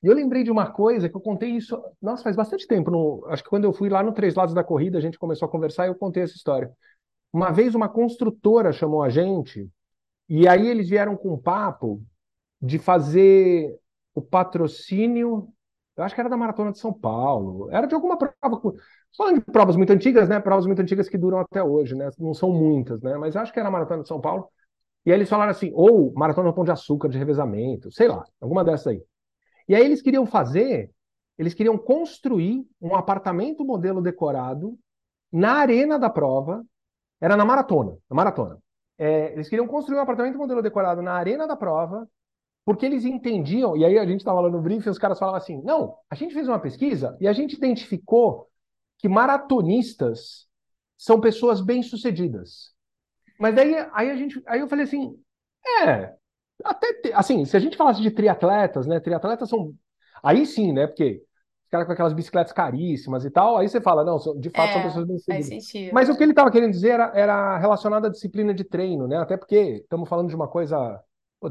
E 0.04 0.08
eu 0.08 0.14
lembrei 0.14 0.44
de 0.44 0.52
uma 0.52 0.70
coisa 0.72 1.10
que 1.10 1.16
eu 1.16 1.22
contei 1.22 1.50
isso, 1.50 1.82
nossa, 2.02 2.24
faz 2.24 2.36
bastante 2.36 2.68
tempo. 2.68 2.92
No, 2.92 3.26
acho 3.28 3.44
que 3.44 3.50
quando 3.50 3.64
eu 3.64 3.74
fui 3.74 3.90
lá 3.90 4.04
no 4.04 4.14
Três 4.14 4.36
Lados 4.36 4.54
da 4.54 4.64
Corrida, 4.64 4.98
a 4.98 5.02
gente 5.02 5.18
começou 5.18 5.48
a 5.48 5.52
conversar 5.52 5.86
e 5.86 5.90
eu 5.90 5.96
contei 5.96 6.24
essa 6.24 6.36
história. 6.36 6.72
Uma 7.34 7.52
vez 7.52 7.74
uma 7.74 7.90
construtora 7.90 8.72
chamou 8.72 9.02
a 9.02 9.10
gente 9.10 9.68
e 10.30 10.48
aí 10.48 10.68
eles 10.68 10.90
vieram 10.90 11.16
com 11.18 11.34
um 11.34 11.38
papo 11.38 12.02
de 12.62 12.80
fazer 12.80 13.76
o 14.14 14.22
patrocínio, 14.22 15.50
eu 15.98 16.04
acho 16.04 16.14
que 16.14 16.22
era 16.22 16.30
da 16.30 16.38
Maratona 16.38 16.72
de 16.72 16.80
São 16.80 16.94
Paulo, 16.94 17.70
era 17.72 17.88
de 17.88 17.96
alguma 17.96 18.18
prova, 18.18 18.62
falando 19.18 19.40
de 19.40 19.52
provas 19.52 19.76
muito 19.76 19.92
antigas, 19.94 20.28
né? 20.28 20.40
Provas 20.40 20.66
muito 20.66 20.82
antigas 20.82 21.08
que 21.08 21.18
duram 21.18 21.40
até 21.40 21.64
hoje, 21.64 21.96
né? 21.96 22.10
Não 22.20 22.34
são 22.34 22.52
muitas, 22.52 23.02
né? 23.02 23.18
Mas 23.18 23.36
acho 23.36 23.54
que 23.54 23.60
era 23.60 23.70
a 23.70 23.72
Maratona 23.72 24.02
de 24.04 24.08
São 24.08 24.20
Paulo. 24.20 24.50
E 25.06 25.12
aí 25.12 25.18
eles 25.18 25.30
falaram 25.30 25.52
assim, 25.52 25.72
ou 25.74 26.14
Maratona 26.14 26.50
do 26.50 26.56
Pão 26.56 26.64
de 26.64 26.72
Açúcar 26.72 27.10
de 27.10 27.18
revezamento, 27.18 27.92
sei 27.92 28.08
lá, 28.08 28.26
alguma 28.42 28.64
dessas 28.64 28.88
aí. 28.88 29.04
E 29.70 29.76
aí 29.76 29.84
eles 29.86 30.02
queriam 30.02 30.26
fazer, 30.26 30.92
eles 31.38 31.54
queriam 31.54 31.78
construir 31.78 32.66
um 32.82 32.96
apartamento 32.96 33.64
modelo 33.64 34.02
decorado 34.02 34.78
na 35.32 35.54
arena 35.54 36.00
da 36.00 36.10
prova, 36.10 36.64
era 37.22 37.38
na 37.38 37.46
maratona, 37.46 37.98
na 38.10 38.16
maratona. 38.16 38.58
É, 38.98 39.34
eles 39.34 39.50
queriam 39.50 39.68
construir 39.68 39.98
um 39.98 40.02
apartamento 40.02 40.38
modelo 40.38 40.62
decorado 40.62 41.02
na 41.02 41.14
arena 41.14 41.48
da 41.48 41.56
prova, 41.56 42.08
porque 42.66 42.86
eles 42.86 43.06
entendiam, 43.06 43.78
e 43.78 43.86
aí 43.86 43.98
a 44.00 44.06
gente 44.06 44.22
estava 44.22 44.42
lá 44.42 44.50
no 44.50 44.62
briefing, 44.62 44.90
os 44.90 44.98
caras 44.98 45.20
falavam 45.20 45.38
assim, 45.38 45.62
não, 45.64 45.96
a 46.10 46.16
gente 46.16 46.34
fez 46.34 46.48
uma 46.48 46.60
pesquisa 46.60 47.16
e 47.22 47.28
a 47.28 47.34
gente 47.34 47.54
identificou 47.54 48.50
que 48.98 49.08
maratonistas 49.08 50.48
são 50.98 51.22
pessoas 51.22 51.62
bem-sucedidas. 51.62 52.74
Mas 53.40 53.54
daí 53.54 53.76
aí 53.94 54.10
a 54.10 54.16
gente, 54.16 54.42
aí 54.48 54.62
eu 54.62 54.68
falei 54.68 54.86
assim, 54.86 55.16
é, 55.84 56.14
até, 56.64 56.88
assim, 57.14 57.46
se 57.46 57.56
a 57.56 57.60
gente 57.60 57.78
falasse 57.78 58.02
de 58.02 58.12
triatletas, 58.12 58.88
né? 58.88 59.00
Triatletas 59.00 59.50
são. 59.50 59.74
Aí 60.24 60.46
sim, 60.46 60.72
né? 60.72 60.88
Porque 60.88 61.22
os 61.66 61.70
caras 61.70 61.86
com 61.86 61.94
aquelas 61.94 62.14
bicicletas 62.14 62.54
caríssimas 62.54 63.26
e 63.26 63.30
tal, 63.30 63.58
aí 63.58 63.68
você 63.68 63.82
fala, 63.82 64.04
não, 64.04 64.18
de 64.40 64.50
fato 64.50 64.70
é, 64.70 64.74
são 64.74 64.84
pessoas 64.84 65.08
bem 65.08 65.18
sucedidas. 65.18 65.48
Mas 65.94 66.10
o 66.10 66.16
que 66.16 66.24
ele 66.24 66.32
estava 66.32 66.52
querendo 66.52 66.72
dizer 66.72 66.92
era, 66.92 67.12
era 67.14 67.58
relacionado 67.58 68.06
à 68.06 68.10
disciplina 68.10 68.54
de 68.54 68.64
treino, 68.64 69.08
né? 69.08 69.18
Até 69.18 69.36
porque 69.36 69.82
estamos 69.84 70.08
falando 70.08 70.30
de 70.30 70.36
uma 70.36 70.48
coisa, 70.48 71.00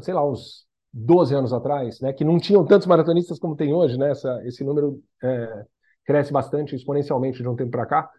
sei 0.01 0.13
lá, 0.13 0.27
uns 0.27 0.64
12 0.97 1.35
anos 1.35 1.51
atrás, 1.51 1.99
né? 1.99 2.13
Que 2.13 2.23
não 2.23 2.39
tinham 2.39 2.65
tantos 2.65 2.87
maratonistas 2.87 3.37
como 3.37 3.55
tem 3.55 3.73
hoje, 3.73 3.97
né? 3.97 4.11
Essa, 4.11 4.41
esse 4.45 4.63
número 4.63 5.03
é, 5.21 5.65
cresce 6.05 6.31
bastante 6.31 6.73
exponencialmente 6.73 7.41
de 7.41 7.49
um 7.49 7.55
tempo 7.55 7.71
para 7.71 7.85
cá. 7.85 8.09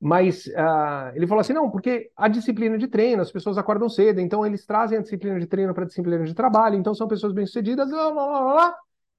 Mas 0.00 0.46
uh, 0.46 1.14
ele 1.14 1.26
falou 1.26 1.40
assim: 1.40 1.52
não, 1.52 1.68
porque 1.68 2.10
a 2.16 2.28
disciplina 2.28 2.78
de 2.78 2.86
treino, 2.86 3.20
as 3.20 3.32
pessoas 3.32 3.58
acordam 3.58 3.88
cedo, 3.88 4.20
então 4.20 4.46
eles 4.46 4.64
trazem 4.64 4.98
a 4.98 5.02
disciplina 5.02 5.38
de 5.40 5.46
treino 5.46 5.74
para 5.74 5.82
a 5.82 5.86
disciplina 5.86 6.24
de 6.24 6.32
trabalho, 6.32 6.76
então 6.76 6.94
são 6.94 7.08
pessoas 7.08 7.32
bem-sucedidas, 7.32 7.90
lá, 7.90 8.08
lá, 8.08 8.26
lá, 8.26 8.54
lá. 8.54 8.76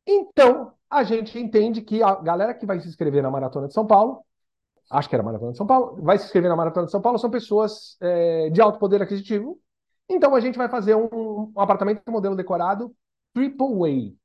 Então, 0.08 0.72
a 0.90 1.04
gente 1.04 1.38
entende 1.38 1.82
que 1.82 2.02
a 2.02 2.16
galera 2.16 2.54
que 2.54 2.66
vai 2.66 2.80
se 2.80 2.88
inscrever 2.88 3.22
na 3.22 3.30
Maratona 3.30 3.68
de 3.68 3.74
São 3.74 3.86
Paulo, 3.86 4.24
acho 4.90 5.10
que 5.10 5.16
era 5.16 5.22
a 5.22 5.26
Maratona 5.26 5.52
de 5.52 5.58
São 5.58 5.68
Paulo, 5.68 6.02
vai 6.02 6.18
se 6.18 6.26
inscrever 6.26 6.50
na 6.50 6.56
Maratona 6.56 6.86
de 6.86 6.92
São 6.92 7.02
Paulo, 7.02 7.20
são 7.20 7.30
pessoas 7.30 7.98
é, 8.02 8.50
de 8.50 8.62
alto 8.62 8.80
poder 8.80 9.02
aquisitivo. 9.02 9.60
Então, 10.14 10.36
a 10.36 10.40
gente 10.40 10.58
vai 10.58 10.70
fazer 10.70 10.96
um, 10.96 11.52
um 11.56 11.60
apartamento 11.60 12.12
modelo 12.12 12.36
decorado 12.36 12.94
Triple 13.34 13.76
Way, 13.78 14.16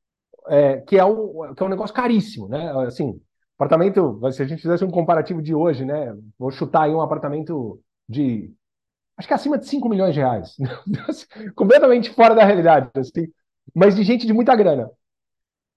é, 0.48 0.80
que, 0.80 0.98
é 0.98 1.04
um, 1.04 1.54
que 1.54 1.62
é 1.62 1.66
um 1.66 1.70
negócio 1.70 1.94
caríssimo, 1.94 2.48
né? 2.48 2.70
Assim, 2.86 3.20
Apartamento, 3.56 4.20
se 4.32 4.42
a 4.42 4.46
gente 4.46 4.60
fizesse 4.60 4.84
um 4.84 4.90
comparativo 4.90 5.40
de 5.40 5.54
hoje, 5.54 5.82
né? 5.82 6.14
Vou 6.38 6.50
chutar 6.50 6.82
aí 6.82 6.92
um 6.92 7.00
apartamento 7.00 7.80
de. 8.06 8.52
Acho 9.16 9.26
que 9.26 9.32
acima 9.32 9.56
de 9.56 9.66
5 9.66 9.88
milhões 9.88 10.12
de 10.12 10.20
reais. 10.20 10.56
Completamente 11.56 12.10
fora 12.10 12.34
da 12.34 12.44
realidade, 12.44 12.90
assim. 12.94 13.32
Mas 13.74 13.96
de 13.96 14.02
gente 14.02 14.26
de 14.26 14.32
muita 14.34 14.54
grana. 14.54 14.90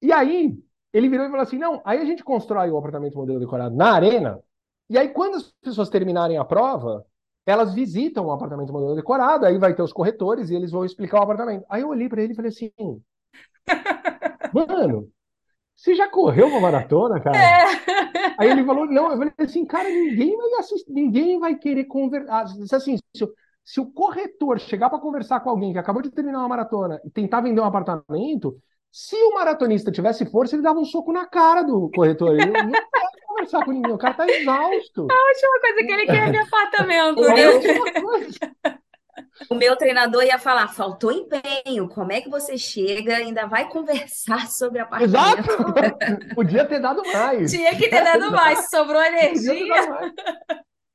E 0.02 0.12
aí, 0.12 0.62
ele 0.92 1.08
virou 1.08 1.26
e 1.26 1.30
falou 1.30 1.44
assim: 1.44 1.58
não, 1.58 1.82
aí 1.86 2.00
a 2.00 2.06
gente 2.06 2.22
constrói 2.22 2.70
o 2.70 2.78
apartamento 2.78 3.18
modelo 3.18 3.40
decorado 3.40 3.74
na 3.74 3.94
arena. 3.94 4.42
E 4.90 4.98
aí, 4.98 5.08
quando 5.08 5.36
as 5.36 5.54
pessoas 5.62 5.90
terminarem 5.90 6.38
a 6.38 6.44
prova, 6.44 7.06
elas 7.50 7.74
visitam 7.74 8.26
o 8.26 8.32
apartamento 8.32 8.72
modelo 8.72 8.96
decorado, 8.96 9.46
aí 9.46 9.58
vai 9.58 9.74
ter 9.74 9.82
os 9.82 9.94
corretores 9.94 10.50
e 10.50 10.56
eles 10.56 10.72
vão 10.72 10.86
explicar 10.86 11.20
o 11.20 11.24
apartamento. 11.24 11.66
Aí 11.70 11.82
eu 11.82 11.90
olhei 11.90 12.08
para 12.08 12.22
ele 12.22 12.34
e 12.34 12.36
falei 12.36 12.50
assim: 12.50 12.72
mano, 14.54 15.10
você 15.76 15.96
já 15.96 16.10
correu 16.10 16.48
uma 16.48 16.60
maratona, 16.60 17.22
cara? 17.22 17.38
É. 17.38 17.64
Aí 18.38 18.50
ele 18.50 18.66
falou, 18.66 18.86
não, 18.86 19.12
eu 19.12 19.18
falei 19.18 19.34
assim, 19.40 19.66
cara, 19.66 19.90
ninguém 19.90 20.36
vai 20.36 20.60
assistir, 20.60 20.92
ninguém 20.92 21.40
vai 21.40 21.56
querer 21.56 21.86
conversar. 21.86 22.42
Ah, 22.42 22.76
assim, 22.76 22.98
se, 22.98 23.28
se, 23.64 23.80
o 23.80 23.86
corretor 23.86 24.60
chegar 24.60 24.90
para 24.90 25.00
conversar 25.00 25.40
com 25.40 25.50
alguém 25.50 25.72
que 25.72 25.80
acabou 25.80 26.02
de 26.02 26.12
terminar 26.12 26.40
uma 26.40 26.50
maratona 26.50 27.00
e 27.06 27.10
tentar 27.10 27.42
vender 27.42 27.62
um 27.62 27.66
apartamento, 27.66 28.58
se 28.92 29.16
o 29.16 29.34
maratonista 29.34 29.92
tivesse 29.92 30.26
força, 30.26 30.56
ele 30.56 30.64
dava 30.64 30.80
um 30.80 30.86
soco 30.86 31.12
na 31.12 31.26
cara 31.26 31.62
do 31.62 31.90
corretor. 31.94 32.32
Ele 32.32 32.52
não 32.52 32.72
quer 32.72 33.28
conversar 33.28 33.66
com 33.66 33.72
ninguém, 33.72 33.94
o 33.94 33.98
cara 33.98 34.14
tá 34.14 34.28
exausto. 34.28 35.08
A 35.10 35.28
última 35.28 35.60
coisa 35.62 35.84
que 35.86 35.92
ele 35.94 36.06
quer 36.06 36.28
é 36.28 36.32
de 36.32 36.38
apartamento. 36.38 37.24
É 37.26 37.46
a 37.46 37.52
última 37.52 38.02
coisa. 38.02 38.40
O 39.50 39.56
meu 39.56 39.76
treinador 39.76 40.24
ia 40.24 40.40
falar: 40.40 40.68
faltou 40.68 41.12
empenho. 41.12 41.88
Como 41.90 42.12
é 42.12 42.22
que 42.22 42.30
você 42.30 42.58
chega 42.58 43.18
ainda 43.18 43.46
vai 43.46 43.70
conversar 43.70 44.48
sobre 44.48 44.80
apartamento? 44.80 45.16
Exato! 45.16 46.34
Podia 46.36 46.66
ter 46.66 46.80
dado 46.80 47.02
mais. 47.14 47.52
Tinha 47.52 47.76
que 47.76 47.90
ter 47.90 48.04
dado 48.04 48.32
mais, 48.32 48.70
sobrou 48.70 49.02
energia. 49.02 50.14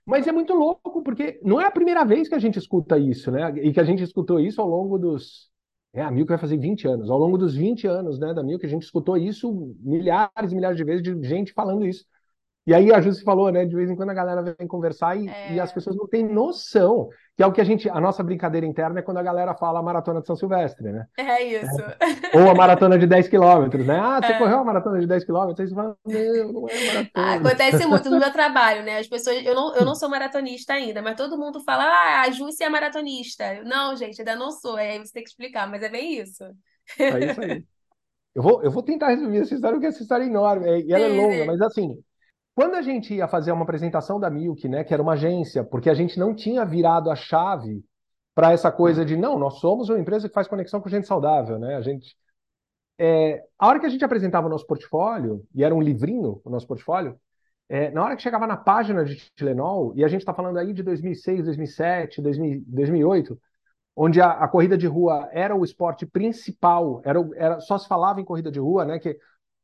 Mas 0.06 0.26
é 0.26 0.32
muito 0.32 0.52
louco, 0.52 1.02
porque 1.02 1.40
não 1.42 1.60
é 1.60 1.66
a 1.66 1.70
primeira 1.70 2.04
vez 2.04 2.28
que 2.28 2.34
a 2.34 2.38
gente 2.38 2.58
escuta 2.58 2.98
isso, 2.98 3.30
né? 3.30 3.50
E 3.56 3.72
que 3.72 3.80
a 3.80 3.84
gente 3.84 4.02
escutou 4.02 4.38
isso 4.38 4.60
ao 4.60 4.68
longo 4.68 4.98
dos. 4.98 5.50
É, 5.94 6.02
a 6.02 6.10
Milk 6.10 6.28
vai 6.28 6.38
fazer 6.38 6.58
20 6.58 6.86
anos. 6.88 7.08
Ao 7.08 7.18
longo 7.18 7.38
dos 7.38 7.54
20 7.54 7.86
anos, 7.86 8.18
né, 8.18 8.34
da 8.34 8.42
Milk, 8.42 8.66
a 8.66 8.68
gente 8.68 8.82
escutou 8.82 9.16
isso 9.16 9.74
milhares 9.80 10.52
e 10.52 10.54
milhares 10.54 10.76
de 10.76 10.84
vezes 10.84 11.02
de 11.02 11.22
gente 11.28 11.52
falando 11.52 11.86
isso. 11.86 12.04
E 12.66 12.74
aí 12.74 12.92
a 12.92 13.00
Jússi 13.00 13.22
falou, 13.24 13.50
né? 13.52 13.66
De 13.66 13.74
vez 13.76 13.90
em 13.90 13.96
quando 13.96 14.10
a 14.10 14.14
galera 14.14 14.42
vem 14.58 14.66
conversar 14.68 15.16
e, 15.16 15.28
É. 15.28 15.54
e 15.54 15.60
as 15.60 15.72
pessoas 15.72 15.96
não 15.96 16.08
têm 16.08 16.26
noção. 16.26 17.08
Que 17.36 17.42
é 17.42 17.46
o 17.46 17.52
que 17.52 17.60
a 17.60 17.64
gente. 17.64 17.88
A 17.90 18.00
nossa 18.00 18.22
brincadeira 18.22 18.64
interna 18.64 19.00
é 19.00 19.02
quando 19.02 19.18
a 19.18 19.22
galera 19.22 19.54
fala 19.54 19.80
a 19.80 19.82
maratona 19.82 20.20
de 20.20 20.26
São 20.26 20.36
Silvestre, 20.36 20.92
né? 20.92 21.06
É 21.16 21.42
isso. 21.42 21.82
Ou 22.32 22.48
a 22.48 22.54
maratona 22.54 22.96
de 22.96 23.06
10 23.08 23.26
quilômetros, 23.28 23.84
né? 23.84 23.98
Ah, 23.98 24.20
você 24.22 24.32
É. 24.32 24.38
correu 24.38 24.58
a 24.58 24.64
maratona 24.64 25.00
de 25.00 25.06
10 25.06 25.24
quilômetros? 25.24 25.60
Aí 25.60 25.68
você 25.68 25.74
fala, 25.74 25.96
não, 26.06 26.52
não 26.52 26.68
é 26.68 26.74
maratona. 26.86 27.34
Acontece 27.34 27.86
muito 27.86 28.08
no 28.08 28.18
meu 28.20 28.32
trabalho, 28.32 28.84
né? 28.84 28.98
As 28.98 29.08
pessoas, 29.08 29.44
eu 29.44 29.54
não, 29.54 29.74
eu 29.74 29.84
não 29.84 29.96
sou 29.96 30.08
maratonista 30.08 30.74
ainda, 30.74 31.02
mas 31.02 31.16
todo 31.16 31.36
mundo 31.36 31.60
fala, 31.64 31.84
ah, 31.84 32.20
a 32.22 32.30
Jússia 32.30 32.66
é 32.66 32.68
maratonista. 32.68 33.54
Eu, 33.54 33.64
Não, 33.64 33.96
gente, 33.96 34.20
ainda 34.20 34.36
não 34.36 34.52
sou. 34.52 34.76
Aí 34.76 34.98
você 34.98 35.12
tem 35.12 35.24
que 35.24 35.30
explicar, 35.30 35.68
mas 35.68 35.82
é 35.82 35.88
bem 35.88 36.20
isso. 36.20 36.44
É 37.10 37.24
isso 37.26 37.40
aí. 37.40 37.64
Eu 38.34 38.42
vou, 38.42 38.62
eu 38.62 38.70
vou 38.70 38.82
tentar 38.82 39.08
resumir 39.10 39.38
essa 39.40 39.54
história, 39.54 39.76
porque 39.76 39.86
essa 39.86 40.02
história 40.02 40.24
é 40.24 40.26
enorme, 40.26 40.68
é- 40.68 40.80
e 40.80 40.92
ela 40.92 41.06
é 41.06 41.08
longa, 41.08 41.44
sim. 41.44 41.46
mas 41.46 41.60
assim, 41.60 42.02
quando 42.54 42.74
a 42.76 42.82
gente 42.82 43.14
ia 43.14 43.26
fazer 43.26 43.52
uma 43.52 43.64
apresentação 43.64 44.20
da 44.20 44.30
Milk, 44.30 44.68
né, 44.68 44.84
que 44.84 44.94
era 44.94 45.02
uma 45.02 45.14
agência, 45.14 45.64
porque 45.64 45.90
a 45.90 45.94
gente 45.94 46.18
não 46.18 46.34
tinha 46.34 46.64
virado 46.64 47.10
a 47.10 47.16
chave 47.16 47.84
para 48.34 48.52
essa 48.52 48.70
coisa 48.70 49.04
de, 49.04 49.16
não, 49.16 49.38
nós 49.38 49.58
somos 49.60 49.88
uma 49.88 49.98
empresa 49.98 50.28
que 50.28 50.34
faz 50.34 50.48
conexão 50.48 50.80
com 50.80 50.88
gente 50.88 51.06
saudável, 51.06 51.58
né? 51.58 51.76
A 51.76 51.80
gente, 51.80 52.16
é, 52.98 53.44
a 53.58 53.68
hora 53.68 53.80
que 53.80 53.86
a 53.86 53.88
gente 53.88 54.04
apresentava 54.04 54.46
o 54.46 54.50
nosso 54.50 54.66
portfólio, 54.66 55.44
e 55.54 55.64
era 55.64 55.74
um 55.74 55.80
livrinho 55.80 56.40
o 56.44 56.50
nosso 56.50 56.66
portfólio, 56.66 57.18
é, 57.68 57.90
na 57.90 58.04
hora 58.04 58.16
que 58.16 58.22
chegava 58.22 58.46
na 58.46 58.56
página 58.56 59.04
de 59.04 59.16
Tilenol, 59.36 59.92
e 59.96 60.04
a 60.04 60.08
gente 60.08 60.20
está 60.20 60.34
falando 60.34 60.58
aí 60.58 60.72
de 60.72 60.82
2006, 60.82 61.44
2007, 61.44 62.20
2000, 62.22 62.64
2008, 62.66 63.40
onde 63.96 64.20
a, 64.20 64.30
a 64.30 64.48
corrida 64.48 64.76
de 64.76 64.86
rua 64.86 65.28
era 65.32 65.54
o 65.56 65.64
esporte 65.64 66.04
principal, 66.06 67.00
era, 67.04 67.20
era 67.36 67.60
só 67.60 67.78
se 67.78 67.88
falava 67.88 68.20
em 68.20 68.24
corrida 68.24 68.50
de 68.50 68.58
rua, 68.60 68.84
né? 68.84 68.98
Que 68.98 69.18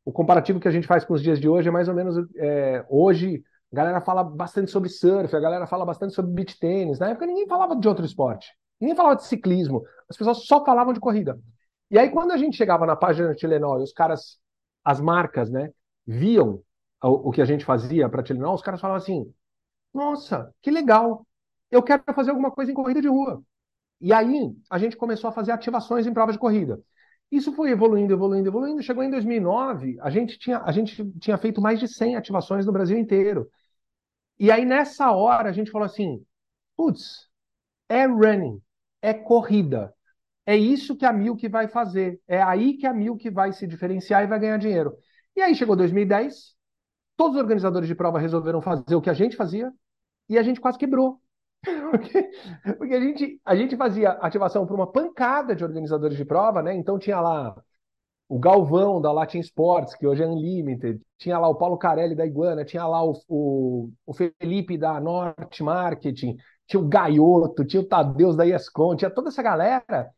o 0.05 0.13
comparativo 0.13 0.61
que 0.61 0.69
a 0.69 0.71
gente 0.71 0.87
faz 0.87 1.05
com 1.05 1.15
os 1.15 1.23
dias 1.23 1.41
de 1.41 1.49
hoje 1.49 1.69
é 1.69 1.71
mais 1.71 1.89
ou 1.89 1.95
menos 1.95 2.17
é, 2.37 2.85
hoje 2.89 3.43
a 3.73 3.77
galera 3.77 4.01
fala 4.01 4.25
bastante 4.25 4.71
sobre 4.71 4.89
surf, 4.89 5.35
a 5.35 5.41
galera 5.41 5.67
fala 5.67 5.85
bastante 5.87 6.15
sobre 6.15 6.33
beach 6.33 6.59
tênis. 6.59 6.99
Na 6.99 7.11
época 7.11 7.27
ninguém 7.27 7.47
falava 7.47 7.77
de 7.77 7.87
outro 7.87 8.05
esporte, 8.05 8.49
ninguém 8.81 8.97
falava 8.97 9.17
de 9.17 9.25
ciclismo, 9.25 9.83
as 10.09 10.17
pessoas 10.17 10.45
só 10.45 10.65
falavam 10.65 10.93
de 10.93 11.01
corrida. 11.01 11.39
E 11.91 11.99
aí 11.99 12.11
quando 12.11 12.33
a 12.33 12.37
gente 12.37 12.57
chegava 12.57 12.87
na 12.87 12.97
página 12.97 13.29
da 13.29 13.35
Tilenol 13.35 13.81
e 13.81 13.85
os 13.85 13.93
caras, 13.93 14.39
as 14.85 15.01
marcas, 15.01 15.51
né, 15.51 15.71
viam 16.07 16.63
o, 17.03 17.29
o 17.29 17.31
que 17.31 17.43
a 17.43 17.45
gente 17.45 17.65
fazia 17.65 18.09
para 18.09 18.23
Tilenol, 18.23 18.55
os 18.55 18.63
caras 18.63 18.81
falavam 18.81 19.03
assim: 19.03 19.33
Nossa, 19.95 20.53
que 20.63 20.71
legal! 20.71 21.27
Eu 21.71 21.83
quero 21.83 22.03
fazer 22.15 22.31
alguma 22.31 22.51
coisa 22.51 22.71
em 22.73 22.75
corrida 22.75 23.01
de 23.01 23.09
rua. 23.09 23.43
E 24.01 24.13
aí 24.13 24.55
a 24.71 24.79
gente 24.79 24.97
começou 24.97 25.29
a 25.29 25.33
fazer 25.33 25.53
ativações 25.53 26.07
em 26.07 26.13
prova 26.13 26.33
de 26.33 26.39
corrida. 26.39 26.81
Isso 27.31 27.53
foi 27.53 27.71
evoluindo, 27.71 28.12
evoluindo, 28.12 28.49
evoluindo. 28.49 28.83
Chegou 28.83 29.03
em 29.05 29.11
2009, 29.11 29.99
a 30.01 30.11
gente 30.11 30.38
tinha, 30.38 30.59
a 30.61 30.73
gente 30.73 31.05
tinha 31.21 31.38
feito 31.38 31.61
mais 31.61 31.79
de 31.79 31.87
100 31.88 32.16
ativações 32.16 32.66
no 32.66 32.73
Brasil 32.73 32.99
inteiro. 32.99 33.49
E 34.38 34.51
aí 34.51 34.64
nessa 34.64 35.12
hora 35.12 35.49
a 35.51 35.53
gente 35.53 35.71
falou 35.71 35.87
assim: 35.87 36.25
putz, 36.77 37.29
é 37.88 38.07
running, 38.07 38.61
é 39.03 39.14
corrida. 39.14 39.95
É 40.47 40.57
isso 40.57 40.97
que 40.97 41.07
a 41.07 41.12
Milk 41.12 41.47
vai 41.49 41.69
fazer. 41.69 42.21
É 42.29 42.43
aí 42.43 42.77
que 42.77 42.87
a 42.87 42.93
Milk 42.95 43.29
vai 43.31 43.53
se 43.53 43.66
diferenciar 43.66 44.25
e 44.25 44.27
vai 44.27 44.40
ganhar 44.40 44.59
dinheiro. 44.59 44.97
E 45.37 45.43
aí 45.43 45.55
chegou 45.55 45.77
2010, 45.77 46.57
todos 47.16 47.37
os 47.37 47.43
organizadores 47.43 47.88
de 47.88 47.95
prova 47.95 48.19
resolveram 48.19 48.62
fazer 48.62 48.95
o 48.97 49.03
que 49.03 49.11
a 49.11 49.14
gente 49.14 49.37
fazia 49.37 49.73
e 50.29 50.38
a 50.38 50.43
gente 50.43 50.61
quase 50.61 50.79
quebrou. 50.79 51.21
Porque, 51.90 52.31
porque 52.79 52.94
a 52.94 53.01
gente, 53.01 53.40
a 53.44 53.55
gente 53.57 53.77
fazia 53.77 54.11
ativação 54.12 54.66
para 54.66 54.75
uma 54.75 54.90
pancada 54.90 55.55
de 55.55 55.62
organizadores 55.62 56.16
de 56.16 56.25
prova, 56.25 56.62
né? 56.62 56.75
Então 56.75 56.99
tinha 56.99 57.20
lá 57.20 57.55
o 58.29 58.38
Galvão 58.38 59.01
da 59.01 59.12
Latin 59.12 59.40
Sports, 59.40 59.94
que 59.94 60.07
hoje 60.07 60.23
é 60.23 60.27
Unlimited, 60.27 61.01
tinha 61.18 61.38
lá 61.38 61.49
o 61.49 61.57
Paulo 61.57 61.79
Carelli 61.79 62.14
da 62.14 62.27
Iguana, 62.27 62.64
tinha 62.64 62.87
lá 62.87 63.05
o, 63.05 63.14
o, 63.29 63.90
o 64.07 64.14
Felipe 64.14 64.79
da 64.79 65.01
Norte 65.01 65.62
Marketing, 65.62 66.37
tinha 66.66 66.81
o 66.81 66.88
Gaioto, 66.88 67.64
tinha 67.64 67.83
o 67.83 67.87
Tadeus 67.87 68.37
da 68.37 68.46
ESCOM, 68.46 68.96
tinha 68.96 69.11
toda 69.11 69.29
essa 69.31 69.42
galera. 69.42 70.11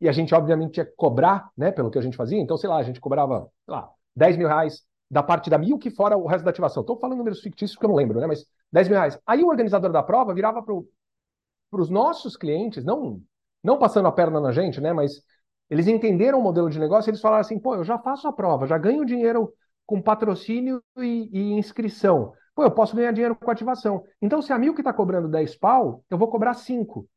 E 0.00 0.08
a 0.08 0.12
gente, 0.12 0.34
obviamente, 0.34 0.74
tinha 0.74 0.86
que 0.86 0.94
cobrar, 0.96 1.50
né, 1.56 1.72
pelo 1.72 1.90
que 1.90 1.98
a 1.98 2.02
gente 2.02 2.16
fazia. 2.16 2.40
Então, 2.40 2.56
sei 2.56 2.70
lá, 2.70 2.78
a 2.78 2.82
gente 2.84 3.00
cobrava, 3.00 3.50
sei 3.66 3.74
lá, 3.74 3.90
10 4.16 4.36
mil 4.36 4.48
reais 4.48 4.84
da 5.10 5.22
parte 5.22 5.48
da 5.48 5.58
Milk 5.58 5.90
fora 5.90 6.16
o 6.16 6.26
resto 6.26 6.44
da 6.44 6.50
ativação. 6.50 6.82
Estou 6.82 6.98
falando 6.98 7.18
números 7.18 7.40
fictícios 7.40 7.74
porque 7.74 7.86
eu 7.86 7.90
não 7.90 7.96
lembro, 7.96 8.20
né? 8.20 8.26
Mas 8.26 8.44
10 8.72 8.88
mil 8.88 8.96
reais. 8.98 9.18
Aí 9.26 9.42
o 9.42 9.48
organizador 9.48 9.90
da 9.90 10.02
prova 10.02 10.34
virava 10.34 10.62
para 10.62 11.80
os 11.80 11.90
nossos 11.90 12.36
clientes, 12.36 12.84
não, 12.84 13.20
não 13.62 13.78
passando 13.78 14.08
a 14.08 14.12
perna 14.12 14.40
na 14.40 14.52
gente, 14.52 14.80
né? 14.80 14.92
Mas 14.92 15.22
eles 15.70 15.86
entenderam 15.86 16.38
o 16.38 16.42
modelo 16.42 16.68
de 16.68 16.78
negócio 16.78 17.08
e 17.08 17.10
eles 17.10 17.20
falaram 17.20 17.40
assim: 17.40 17.58
pô, 17.58 17.74
eu 17.74 17.84
já 17.84 17.98
faço 17.98 18.28
a 18.28 18.32
prova, 18.32 18.66
já 18.66 18.76
ganho 18.78 19.04
dinheiro 19.04 19.52
com 19.86 20.02
patrocínio 20.02 20.82
e, 20.98 21.30
e 21.32 21.52
inscrição. 21.52 22.32
Pô, 22.54 22.64
eu 22.64 22.70
posso 22.70 22.94
ganhar 22.94 23.12
dinheiro 23.12 23.36
com 23.36 23.50
ativação. 23.50 24.02
Então, 24.20 24.42
se 24.42 24.52
a 24.52 24.58
Milk 24.58 24.80
está 24.80 24.92
cobrando 24.92 25.28
10 25.28 25.56
pau, 25.56 26.04
eu 26.10 26.18
vou 26.18 26.28
cobrar 26.28 26.54
5 26.54 27.08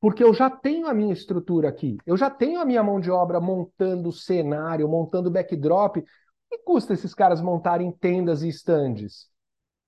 porque 0.00 0.22
eu 0.22 0.32
já 0.32 0.48
tenho 0.48 0.86
a 0.86 0.94
minha 0.94 1.12
estrutura 1.12 1.68
aqui, 1.68 1.96
eu 2.06 2.16
já 2.16 2.30
tenho 2.30 2.60
a 2.60 2.64
minha 2.64 2.82
mão 2.82 3.00
de 3.00 3.10
obra 3.10 3.40
montando 3.40 4.12
cenário, 4.12 4.88
montando 4.88 5.30
backdrop. 5.30 6.04
E 6.50 6.58
custa 6.58 6.94
esses 6.94 7.14
caras 7.14 7.40
montarem 7.40 7.92
tendas 7.92 8.42
e 8.42 8.48
estandes? 8.48 9.28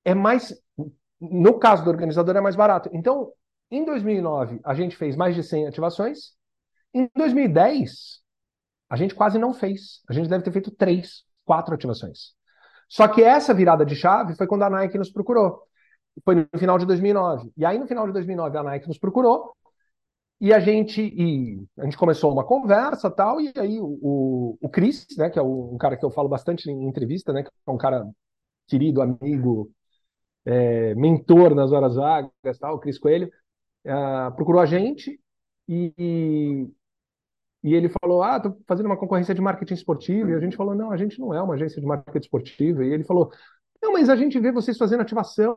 É 0.04 0.14
mais, 0.14 0.54
no 1.20 1.58
caso 1.58 1.84
do 1.84 1.90
organizador, 1.90 2.36
é 2.36 2.40
mais 2.40 2.56
barato. 2.56 2.90
Então, 2.92 3.32
em 3.70 3.84
2009, 3.84 4.60
a 4.64 4.74
gente 4.74 4.96
fez 4.96 5.16
mais 5.16 5.34
de 5.34 5.42
100 5.42 5.68
ativações. 5.68 6.32
Em 6.92 7.08
2010, 7.14 8.20
a 8.88 8.96
gente 8.96 9.14
quase 9.14 9.38
não 9.38 9.54
fez. 9.54 10.02
A 10.08 10.12
gente 10.12 10.28
deve 10.28 10.44
ter 10.44 10.52
feito 10.52 10.70
três, 10.70 11.24
quatro 11.44 11.74
ativações. 11.74 12.34
Só 12.88 13.06
que 13.06 13.22
essa 13.22 13.54
virada 13.54 13.86
de 13.86 13.94
chave 13.94 14.34
foi 14.34 14.46
quando 14.46 14.64
a 14.64 14.70
Nike 14.70 14.98
nos 14.98 15.10
procurou. 15.10 15.62
Foi 16.24 16.34
no 16.34 16.58
final 16.58 16.76
de 16.76 16.86
2009. 16.86 17.52
E 17.56 17.64
aí, 17.64 17.78
no 17.78 17.86
final 17.86 18.06
de 18.06 18.12
2009, 18.12 18.58
a 18.58 18.62
Nike 18.64 18.88
nos 18.88 18.98
procurou 18.98 19.54
e 20.40 20.54
a 20.54 20.58
gente, 20.58 21.02
e 21.02 21.62
a 21.78 21.84
gente 21.84 21.98
começou 21.98 22.32
uma 22.32 22.44
conversa 22.44 23.10
tal, 23.10 23.40
e 23.40 23.52
aí 23.56 23.78
o, 23.78 23.98
o, 24.00 24.58
o 24.60 24.68
Cris, 24.70 25.06
né, 25.18 25.28
que 25.28 25.38
é 25.38 25.42
um 25.42 25.76
cara 25.76 25.96
que 25.96 26.04
eu 26.04 26.10
falo 26.10 26.28
bastante 26.28 26.70
em 26.70 26.88
entrevista, 26.88 27.32
né, 27.32 27.42
que 27.42 27.50
é 27.66 27.70
um 27.70 27.76
cara 27.76 28.08
querido, 28.66 29.02
amigo, 29.02 29.70
é, 30.46 30.94
mentor 30.94 31.54
nas 31.54 31.72
horas 31.72 31.96
vagas, 31.96 32.58
tal, 32.58 32.76
o 32.76 32.78
Cris 32.78 32.98
Coelho, 32.98 33.30
uh, 33.86 34.34
procurou 34.34 34.62
a 34.62 34.66
gente 34.66 35.20
e, 35.68 35.92
e, 35.98 36.68
e, 37.62 37.74
ele 37.74 37.90
falou, 38.00 38.22
ah, 38.22 38.40
tô 38.40 38.56
fazendo 38.66 38.86
uma 38.86 38.96
concorrência 38.96 39.34
de 39.34 39.40
marketing 39.42 39.74
esportivo, 39.74 40.30
e 40.30 40.34
a 40.34 40.40
gente 40.40 40.56
falou, 40.56 40.74
não, 40.74 40.90
a 40.90 40.96
gente 40.96 41.20
não 41.20 41.34
é 41.34 41.42
uma 41.42 41.54
agência 41.54 41.80
de 41.80 41.86
marketing 41.86 42.18
esportivo, 42.18 42.82
e 42.82 42.92
ele 42.92 43.04
falou, 43.04 43.30
não, 43.82 43.92
mas 43.92 44.10
a 44.10 44.16
gente 44.16 44.38
vê 44.38 44.52
vocês 44.52 44.76
fazendo 44.76 45.00
ativação, 45.00 45.56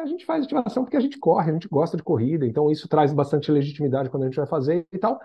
a 0.00 0.06
gente 0.06 0.24
faz 0.24 0.44
ativação 0.44 0.84
porque 0.84 0.96
a 0.96 1.00
gente 1.00 1.18
corre, 1.18 1.50
a 1.50 1.54
gente 1.54 1.68
gosta 1.68 1.96
de 1.96 2.02
corrida, 2.02 2.46
então 2.46 2.70
isso 2.70 2.88
traz 2.88 3.12
bastante 3.12 3.50
legitimidade 3.50 4.10
quando 4.10 4.24
a 4.24 4.26
gente 4.26 4.36
vai 4.36 4.46
fazer 4.46 4.86
e 4.92 4.98
tal. 4.98 5.20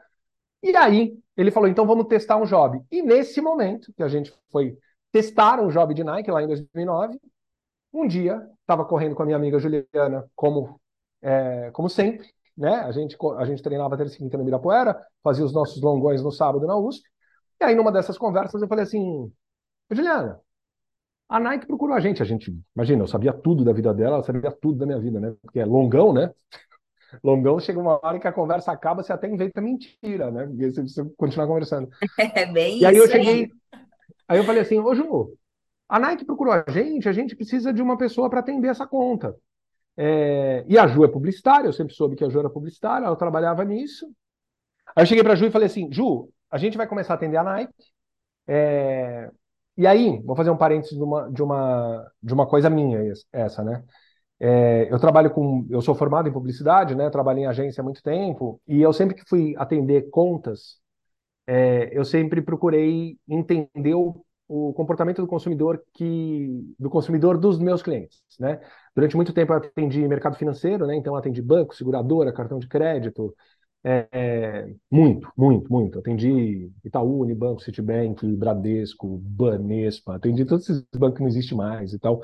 E 0.62 0.76
aí 0.76 1.18
ele 1.36 1.52
falou, 1.52 1.68
então 1.68 1.86
vamos 1.86 2.08
testar 2.08 2.38
um 2.38 2.46
job. 2.46 2.82
E 2.92 3.02
nesse 3.02 3.42
momento 3.42 3.92
que 3.94 4.04
a 4.04 4.08
gente 4.08 4.34
foi 4.52 4.78
testar 5.12 5.60
um 5.60 5.70
job 5.70 5.94
de 5.94 6.04
Nike 6.04 6.32
lá 6.32 6.42
em 6.42 6.48
2009, 6.48 7.20
um 7.94 8.08
dia 8.08 8.48
estava 8.62 8.86
correndo 8.86 9.16
com 9.16 9.24
a 9.24 9.26
minha 9.26 9.38
amiga 9.38 9.60
Juliana, 9.60 10.26
como 10.36 10.80
é, 11.22 11.72
como 11.72 11.90
sempre, 11.90 12.28
né? 12.58 12.76
A 12.82 12.92
gente 12.92 13.18
a 13.38 13.46
gente 13.46 13.62
treinava 13.64 13.98
terça 13.98 14.16
e 14.16 14.18
quinta 14.20 14.38
no 14.38 14.44
Ibirapuera, 14.44 15.00
fazia 15.24 15.46
os 15.46 15.54
nossos 15.54 15.82
longões 15.82 16.22
no 16.24 16.32
sábado 16.32 16.68
na 16.68 16.78
USP. 16.78 17.08
E 17.62 17.64
aí 17.64 17.76
numa 17.76 17.92
dessas 17.92 18.18
conversas 18.18 18.62
eu 18.62 18.68
falei 18.68 18.84
assim, 18.84 19.32
Juliana, 19.92 20.40
a 21.34 21.40
Nike 21.40 21.66
procurou 21.66 21.96
a 21.96 22.00
gente, 22.00 22.22
a 22.22 22.26
gente, 22.26 22.56
imagina, 22.76 23.02
eu 23.02 23.08
sabia 23.08 23.34
tudo 23.34 23.66
da 23.66 23.74
vida 23.74 23.92
dela, 23.92 24.18
ela 24.18 24.24
sabia 24.24 24.52
tudo 24.52 24.78
da 24.78 24.86
minha 24.86 25.00
vida, 25.00 25.20
né? 25.20 25.34
Porque 25.42 25.60
é 25.60 25.66
longão, 25.66 26.14
né? 26.14 26.32
Longão 27.24 27.60
chega 27.60 27.80
uma 27.80 28.00
hora 28.06 28.20
que 28.20 28.28
a 28.28 28.32
conversa 28.32 28.72
acaba, 28.72 29.02
você 29.02 29.12
até 29.12 29.28
inventa 29.28 29.60
mentira, 29.60 30.30
né? 30.30 30.46
Porque 30.46 30.70
você 30.70 30.82
precisa 30.82 31.12
continuar 31.18 31.48
conversando. 31.48 31.90
É 32.36 32.46
bem 32.46 32.80
e 32.80 32.86
aí 32.86 32.96
isso 32.96 33.06
eu 33.06 33.12
cheguei, 33.12 33.52
aí 34.28 34.38
eu 34.38 34.44
falei 34.44 34.62
assim, 34.62 34.78
ô 34.78 34.94
Ju, 34.94 35.34
a 35.90 35.98
Nike 35.98 36.24
procurou 36.24 36.54
a 36.54 36.64
gente, 36.70 37.10
a 37.10 37.12
gente 37.12 37.36
precisa 37.36 37.74
de 37.74 37.82
uma 37.82 37.98
pessoa 37.98 38.30
para 38.30 38.40
atender 38.40 38.68
essa 38.68 38.86
conta. 38.86 39.36
É... 39.98 40.64
E 40.68 40.78
a 40.78 40.86
Ju 40.86 41.04
é 41.04 41.08
publicitária, 41.08 41.68
eu 41.68 41.74
sempre 41.74 41.96
soube 41.96 42.16
que 42.16 42.24
a 42.24 42.30
Ju 42.30 42.42
era 42.42 42.50
publicitária, 42.50 43.08
ela 43.08 43.16
trabalhava 43.16 43.66
nisso. 43.66 44.06
Aí 44.96 45.02
eu 45.02 45.08
cheguei 45.08 45.24
para 45.24 45.34
a 45.34 45.36
Ju 45.36 45.48
e 45.48 45.52
falei 45.52 45.66
assim, 45.66 45.92
Ju, 45.92 46.30
a 46.52 46.60
gente 46.60 46.78
vai 46.78 46.86
começar 46.86 47.14
a 47.14 47.16
atender 47.16 47.38
a 47.38 47.44
Nike. 47.44 47.74
É... 48.48 49.32
E 49.76 49.88
aí, 49.88 50.22
vou 50.24 50.36
fazer 50.36 50.52
um 50.52 50.58
parênteses 50.58 50.96
de 50.96 51.04
uma, 51.04 51.32
de 51.32 51.42
uma, 51.42 52.12
de 52.22 52.34
uma 52.34 52.48
coisa 52.48 52.70
minha, 52.70 53.00
essa, 53.32 53.64
né? 53.64 53.84
É, 54.40 54.92
eu 54.92 55.00
trabalho 55.00 55.32
com, 55.32 55.66
eu 55.70 55.82
sou 55.82 55.96
formado 55.96 56.28
em 56.30 56.34
publicidade, 56.34 56.96
né? 56.96 57.10
Trabalho 57.10 57.40
em 57.40 57.46
agência 57.48 57.82
há 57.82 57.84
muito 57.84 58.04
tempo 58.04 58.62
e 58.68 58.82
eu 58.82 58.94
sempre 58.94 59.16
que 59.16 59.28
fui 59.28 59.56
atender 59.58 60.10
contas, 60.10 60.80
é, 61.48 61.90
eu 61.98 62.06
sempre 62.06 62.42
procurei 62.42 63.18
entender 63.28 63.96
o, 63.96 64.24
o, 64.48 64.74
comportamento 64.74 65.22
do 65.22 65.28
consumidor 65.28 65.84
que, 65.94 66.76
do 66.80 66.90
consumidor 66.90 67.38
dos 67.38 67.60
meus 67.60 67.82
clientes, 67.84 68.22
né? 68.40 68.62
Durante 68.96 69.16
muito 69.16 69.34
tempo 69.34 69.54
eu 69.54 69.58
atendi 69.58 70.08
mercado 70.08 70.36
financeiro, 70.38 70.86
né? 70.88 70.96
Então 70.96 71.16
atendi 71.16 71.42
banco, 71.42 71.76
seguradora, 71.76 72.34
cartão 72.34 72.60
de 72.60 72.68
crédito, 72.68 73.36
é, 73.84 74.74
muito, 74.90 75.32
muito, 75.38 75.72
muito. 75.72 76.00
Atendi 76.00 76.72
Itaú, 76.84 77.22
Unibanco, 77.22 77.62
Citibank, 77.62 78.26
Bradesco, 78.36 79.18
Banespa, 79.18 80.16
atendi 80.16 80.46
todos 80.46 80.70
esses 80.70 80.86
bancos 80.96 81.18
que 81.18 81.22
não 81.22 81.28
existem 81.28 81.58
mais 81.58 81.94
e 81.94 82.00
tal. 82.00 82.22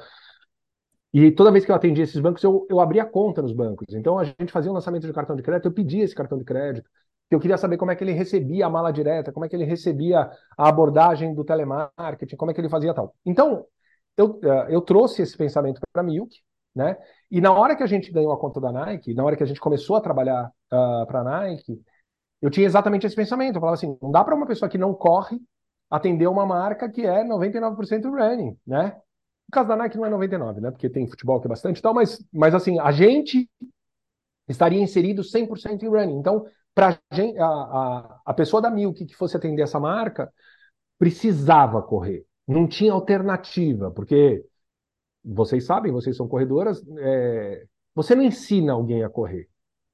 E 1.13 1.32
toda 1.32 1.52
vez 1.52 1.65
que 1.65 1.72
eu 1.72 1.76
atendia 1.76 2.04
esses 2.04 2.19
bancos, 2.19 2.43
eu, 2.43 2.67
eu 2.69 2.80
abria 2.80 3.06
conta 3.06 3.41
nos 3.41 3.52
bancos. 3.52 3.88
Então 3.93 4.19
a 4.19 4.24
gente 4.24 4.52
fazia 4.52 4.72
um 4.72 4.76
lançamento 4.76 5.08
de 5.08 5.13
cartão 5.13 5.36
de 5.36 5.41
crédito, 5.41 5.65
eu 5.67 5.74
pedia 5.74 6.04
esse 6.04 6.15
cartão 6.15 6.38
de 6.38 6.45
crédito, 6.45 6.89
que 7.28 7.36
eu 7.36 7.39
queria 7.39 7.58
saber 7.58 7.78
como 7.78 7.91
é 7.91 7.95
que 7.95 8.04
ele 8.04 8.12
recebia 8.13 8.65
a 8.67 8.69
mala 8.69 8.91
direta, 8.91 9.32
como 9.32 9.45
é 9.45 9.50
que 9.50 9.56
ele 9.56 9.65
recebia 9.65 10.30
a 10.58 10.69
abordagem 10.69 11.34
do 11.34 11.43
telemarketing, 11.43 12.36
como 12.36 12.52
é 12.52 12.54
que 12.54 12.62
ele 12.62 12.69
fazia 12.69 12.93
tal. 12.93 13.15
Então, 13.26 13.65
eu, 14.17 14.39
eh, 14.43 14.67
eu 14.69 14.82
trouxe 14.82 15.22
esse 15.22 15.38
pensamento 15.38 15.80
para 15.91 16.02
a 16.02 16.06
Milk, 16.06 16.36
né? 16.75 16.97
E 17.29 17.41
na 17.41 17.51
hora 17.51 17.75
que 17.75 17.84
a 17.84 17.88
gente 17.88 18.12
ganhou 18.12 18.32
a 18.32 18.39
conta 18.39 18.60
da 18.60 18.71
Nike, 18.71 19.13
na 19.13 19.23
hora 19.23 19.36
que 19.36 19.43
a 19.43 19.45
gente 19.45 19.60
começou 19.60 19.95
a 19.95 20.01
trabalhar 20.01 20.47
uh, 20.71 20.75
ah, 20.75 21.05
para 21.08 21.21
a 21.21 21.23
Nike, 21.23 21.82
eu 22.41 22.49
tinha 22.49 22.65
exatamente 22.65 23.05
esse 23.05 23.15
pensamento. 23.15 23.55
Eu 23.55 23.62
falava 23.62 23.75
assim, 23.75 23.97
não 24.01 24.12
dá 24.12 24.23
para 24.23 24.36
uma 24.36 24.47
pessoa 24.47 24.69
que 24.69 24.77
não 24.77 24.93
corre 24.93 25.39
atender 25.89 26.27
uma 26.27 26.45
marca 26.45 26.89
que 26.89 27.05
é 27.05 27.23
99% 27.23 28.03
running, 28.10 28.58
né? 28.65 28.95
No 29.47 29.51
caso 29.51 29.67
da 29.67 29.75
Nike 29.75 29.97
não 29.97 30.05
é 30.05 30.10
99, 30.10 30.62
né? 30.62 30.71
Porque 30.71 30.89
tem 30.89 31.08
futebol 31.08 31.39
que 31.39 31.47
é 31.47 31.49
bastante 31.49 31.79
e 31.79 31.82
tal, 31.82 31.93
mas, 31.93 32.23
mas 32.32 32.53
assim, 32.53 32.79
a 32.79 32.91
gente 32.91 33.49
estaria 34.47 34.82
inserido 34.82 35.23
100% 35.23 35.84
em 35.84 35.89
running. 35.89 36.17
Então, 36.17 36.45
para 36.73 36.99
a, 37.10 37.45
a, 37.45 38.21
a 38.27 38.34
pessoa 38.34 38.62
da 38.62 38.69
Milk 38.69 39.05
que 39.05 39.15
fosse 39.15 39.36
atender 39.36 39.63
essa 39.63 39.79
marca, 39.79 40.32
precisava 40.97 41.82
correr. 41.82 42.25
Não 42.47 42.67
tinha 42.67 42.93
alternativa, 42.93 43.91
porque 43.91 44.43
vocês 45.23 45.65
sabem, 45.65 45.91
vocês 45.91 46.15
são 46.15 46.27
corredoras, 46.27 46.84
é, 46.97 47.65
você 47.93 48.15
não 48.15 48.23
ensina 48.23 48.73
alguém 48.73 49.03
a 49.03 49.10
correr. 49.10 49.47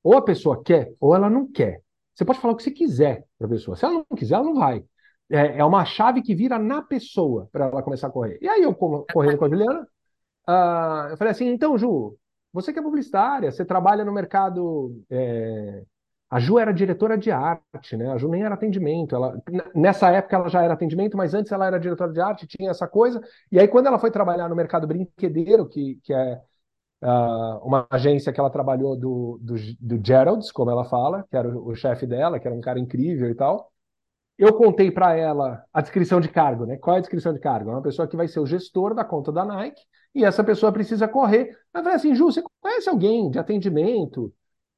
Ou 0.04 0.18
a 0.18 0.22
pessoa 0.22 0.64
quer, 0.64 0.94
ou 1.00 1.16
ela 1.16 1.30
não 1.30 1.52
quer. 1.52 1.82
Você 2.14 2.24
pode 2.24 2.40
falar 2.40 2.54
o 2.54 2.58
que 2.58 2.64
você 2.64 2.72
quiser 2.72 3.26
para 3.38 3.48
a 3.48 3.50
pessoa. 3.50 3.76
Se 3.76 3.86
ela 3.86 3.96
não 3.96 4.18
quiser, 4.18 4.36
ela 4.36 4.44
não 4.44 4.56
vai. 4.56 4.84
É, 5.30 5.58
é 5.58 5.66
uma 5.66 5.84
chave 5.84 6.22
que 6.22 6.36
vira 6.36 6.60
na 6.60 6.82
pessoa 6.82 7.50
para 7.52 7.66
ela 7.66 7.82
começar 7.82 8.08
a 8.08 8.12
correr. 8.12 8.38
E 8.42 8.48
aí 8.48 8.62
eu 8.62 8.74
correndo 8.76 9.38
com 9.38 9.46
a 9.46 9.50
Juliana, 9.50 9.82
uh, 10.48 11.10
eu 11.10 11.18
falei 11.18 11.32
assim, 11.32 11.48
então, 11.48 11.78
Ju, 11.78 12.16
você 12.54 12.72
que 12.72 12.80
é 12.80 12.82
publicitária, 12.82 13.52
você 13.52 13.66
trabalha 13.66 14.06
no 14.06 14.14
mercado 14.14 14.96
é, 15.10 15.84
a 16.36 16.40
Ju 16.40 16.60
era 16.60 16.74
diretora 16.74 17.18
de 17.18 17.32
arte, 17.32 17.96
né? 17.96 18.12
A 18.12 18.18
Ju 18.18 18.28
nem 18.28 18.44
era 18.44 18.56
atendimento. 18.56 19.16
Ela, 19.16 19.42
nessa 19.74 20.12
época 20.12 20.36
ela 20.36 20.50
já 20.50 20.62
era 20.64 20.74
atendimento, 20.74 21.16
mas 21.16 21.34
antes 21.34 21.50
ela 21.50 21.66
era 21.66 21.80
diretora 21.80 22.12
de 22.12 22.20
arte, 22.20 22.46
tinha 22.46 22.72
essa 22.72 22.86
coisa. 22.90 23.22
E 23.50 23.58
aí, 23.58 23.70
quando 23.70 23.88
ela 23.88 23.98
foi 23.98 24.12
trabalhar 24.12 24.50
no 24.50 24.56
mercado 24.56 24.86
brinquedeiro, 24.86 25.66
que, 25.66 25.96
que 26.04 26.14
é 26.14 26.42
uh, 27.04 27.66
uma 27.66 27.88
agência 27.90 28.34
que 28.34 28.40
ela 28.40 28.50
trabalhou 28.50 28.98
do, 28.98 29.40
do, 29.42 29.56
do 29.80 30.06
Geralds, 30.06 30.52
como 30.52 30.70
ela 30.70 30.84
fala, 30.84 31.26
que 31.30 31.38
era 31.38 31.48
o, 31.48 31.70
o 31.70 31.76
chefe 31.76 32.06
dela, 32.06 32.38
que 32.38 32.48
era 32.48 32.56
um 32.56 32.62
cara 32.62 32.80
incrível 32.80 33.30
e 33.30 33.36
tal. 33.36 33.72
Eu 34.38 34.54
contei 34.54 34.92
para 34.92 35.16
ela 35.16 35.64
a 35.74 35.82
descrição 35.82 36.20
de 36.20 36.28
cargo, 36.28 36.66
né? 36.66 36.78
Qual 36.78 36.96
é 36.96 37.00
a 37.00 37.02
descrição 37.02 37.34
de 37.34 37.40
cargo? 37.40 37.70
É 37.70 37.74
uma 37.74 37.82
pessoa 37.82 38.08
que 38.10 38.18
vai 38.18 38.28
ser 38.28 38.42
o 38.42 38.46
gestor 38.46 38.94
da 38.94 39.06
conta 39.06 39.32
da 39.32 39.46
Nike 39.46 39.82
e 40.14 40.26
essa 40.26 40.44
pessoa 40.44 40.74
precisa 40.74 41.08
correr. 41.08 41.58
Eu 41.74 41.82
falei 41.82 41.96
assim, 41.96 42.14
Ju, 42.14 42.26
você 42.26 42.44
conhece 42.62 42.90
alguém 42.90 43.30
de 43.32 43.40
atendimento? 43.40 44.34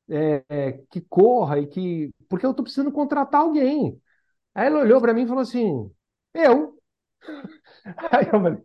É, 0.10 0.44
é, 0.50 0.72
que 0.90 1.02
corra 1.02 1.60
e 1.60 1.68
que. 1.68 2.12
Porque 2.30 2.46
eu 2.46 2.52
estou 2.52 2.64
precisando 2.64 2.92
contratar 2.92 3.42
alguém. 3.42 4.02
Aí 4.56 4.68
ela 4.68 4.80
olhou 4.80 5.02
para 5.02 5.14
mim 5.14 5.24
e 5.24 5.28
falou 5.28 5.42
assim: 5.42 5.92
Eu? 6.34 6.80
Aí 8.12 8.26
eu 8.26 8.42
falei: 8.42 8.64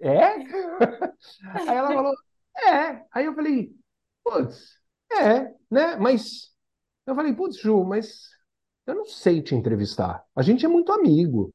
É? 0.00 0.26
Aí 1.68 1.76
ela 1.76 1.88
falou: 1.88 2.14
É. 2.56 3.04
Aí 3.12 3.24
eu 3.24 3.34
falei: 3.34 3.74
Putz, 4.24 4.78
é, 5.12 5.54
né? 5.70 5.96
Mas. 5.96 6.52
Eu 7.06 7.14
falei: 7.14 7.34
Putz, 7.34 7.58
Ju, 7.58 7.84
mas 7.84 8.28
eu 8.86 8.94
não 8.94 9.04
sei 9.04 9.42
te 9.42 9.54
entrevistar. 9.54 10.24
A 10.34 10.42
gente 10.42 10.64
é 10.64 10.68
muito 10.68 10.92
amigo. 10.92 11.52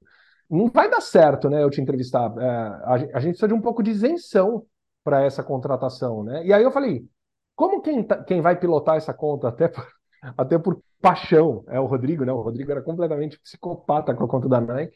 Não 0.49 0.67
vai 0.67 0.89
dar 0.89 1.01
certo, 1.01 1.49
né? 1.49 1.63
Eu 1.63 1.69
te 1.69 1.81
entrevistar. 1.81 2.33
É, 2.37 2.47
a, 2.47 2.93
a 2.93 3.19
gente 3.19 3.31
precisa 3.31 3.47
de 3.47 3.53
um 3.53 3.61
pouco 3.61 3.83
de 3.83 3.91
isenção 3.91 4.65
para 5.03 5.23
essa 5.23 5.43
contratação, 5.43 6.23
né? 6.23 6.45
E 6.45 6.53
aí 6.53 6.63
eu 6.63 6.71
falei: 6.71 7.07
como 7.57 7.81
quem, 7.81 8.03
tá, 8.03 8.23
quem 8.23 8.39
vai 8.39 8.57
pilotar 8.57 8.97
essa 8.97 9.13
conta, 9.13 9.47
até 9.49 9.67
por, 9.67 9.83
até 10.37 10.59
por 10.59 10.79
paixão, 11.01 11.65
é 11.67 11.79
o 11.79 11.87
Rodrigo, 11.87 12.23
né? 12.23 12.31
O 12.31 12.41
Rodrigo 12.41 12.71
era 12.71 12.83
completamente 12.83 13.39
psicopata 13.39 14.13
com 14.13 14.23
a 14.23 14.27
conta 14.27 14.47
da 14.47 14.61
Nike. 14.61 14.95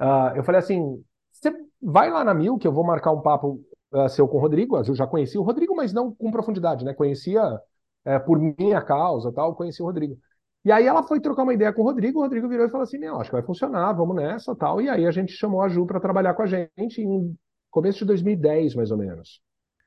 Uh, 0.00 0.36
eu 0.36 0.44
falei 0.44 0.60
assim: 0.60 1.02
você 1.32 1.52
vai 1.82 2.08
lá 2.08 2.22
na 2.22 2.32
Mil, 2.32 2.56
que 2.56 2.68
eu 2.68 2.72
vou 2.72 2.84
marcar 2.84 3.10
um 3.10 3.20
papo 3.20 3.60
uh, 3.92 4.08
seu 4.08 4.28
com 4.28 4.36
o 4.38 4.40
Rodrigo. 4.40 4.76
Eu 4.76 4.94
já 4.94 5.08
conhecia 5.08 5.40
o 5.40 5.44
Rodrigo, 5.44 5.74
mas 5.74 5.92
não 5.92 6.14
com 6.14 6.30
profundidade, 6.30 6.84
né? 6.84 6.94
Conhecia 6.94 7.42
uh, 7.44 8.24
por 8.24 8.38
minha 8.38 8.80
causa 8.80 9.32
tal, 9.32 9.56
conhecia 9.56 9.84
o 9.84 9.88
Rodrigo. 9.88 10.16
E 10.64 10.70
aí 10.70 10.86
ela 10.86 11.02
foi 11.02 11.20
trocar 11.20 11.42
uma 11.42 11.54
ideia 11.54 11.72
com 11.72 11.82
o 11.82 11.84
Rodrigo, 11.84 12.20
o 12.20 12.22
Rodrigo 12.22 12.48
virou 12.48 12.66
e 12.66 12.70
falou 12.70 12.84
assim: 12.84 12.98
Meu, 12.98 13.16
acho 13.20 13.30
que 13.30 13.36
vai 13.36 13.44
funcionar, 13.44 13.92
vamos 13.92 14.14
nessa 14.14 14.54
tal. 14.54 14.80
E 14.80 14.88
aí 14.88 15.04
a 15.04 15.10
gente 15.10 15.32
chamou 15.32 15.62
a 15.62 15.68
Ju 15.68 15.84
para 15.84 15.98
trabalhar 15.98 16.34
com 16.34 16.42
a 16.42 16.46
gente 16.46 17.02
em 17.02 17.36
começo 17.72 17.98
de 17.98 18.04
2010, 18.04 18.76
mais 18.76 18.92
ou 18.92 18.98
menos. 18.98 19.40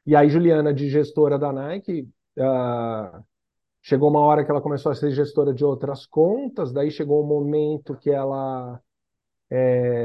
E 0.06 0.16
aí, 0.16 0.30
Juliana, 0.30 0.74
de 0.74 0.90
gestora 0.90 1.38
da 1.38 1.52
Nike, 1.52 2.10
uh, 2.38 3.24
chegou 3.82 4.10
uma 4.10 4.22
hora 4.22 4.44
que 4.44 4.52
ela 4.52 4.62
começou 4.62 4.92
a 4.92 4.96
ser 4.96 5.12
gestora 5.12 5.54
de 5.54 5.64
outras 5.64 6.06
contas, 6.06 6.72
daí 6.72 6.92
chegou 6.92 7.24
um 7.24 7.28
momento 7.28 7.96
que 7.96 8.10
ela 8.10 8.82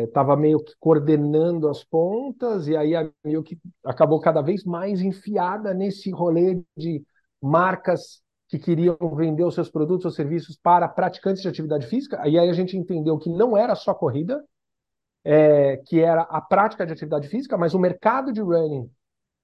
estava 0.04 0.32
é, 0.32 0.36
meio 0.36 0.58
que 0.62 0.72
coordenando 0.80 1.68
as 1.68 1.84
pontas, 1.84 2.66
e 2.66 2.76
aí 2.76 2.96
a 2.96 3.10
que 3.44 3.58
acabou 3.84 4.18
cada 4.18 4.40
vez 4.40 4.64
mais 4.64 5.02
enfiada 5.02 5.74
nesse 5.74 6.10
rolê 6.10 6.62
de 6.76 7.04
marcas 7.42 8.22
que 8.48 8.58
queriam 8.58 8.96
vender 9.14 9.44
os 9.44 9.54
seus 9.54 9.68
produtos 9.68 10.06
ou 10.06 10.10
serviços 10.10 10.56
para 10.56 10.88
praticantes 10.88 11.42
de 11.42 11.48
atividade 11.48 11.86
física. 11.86 12.26
E 12.26 12.38
aí 12.38 12.48
a 12.48 12.52
gente 12.54 12.76
entendeu 12.76 13.18
que 13.18 13.28
não 13.28 13.56
era 13.56 13.74
só 13.74 13.92
corrida, 13.92 14.42
é, 15.22 15.78
que 15.78 16.00
era 16.00 16.22
a 16.22 16.40
prática 16.40 16.86
de 16.86 16.92
atividade 16.92 17.28
física, 17.28 17.58
mas 17.58 17.74
o 17.74 17.78
mercado 17.78 18.32
de 18.32 18.40
running 18.40 18.90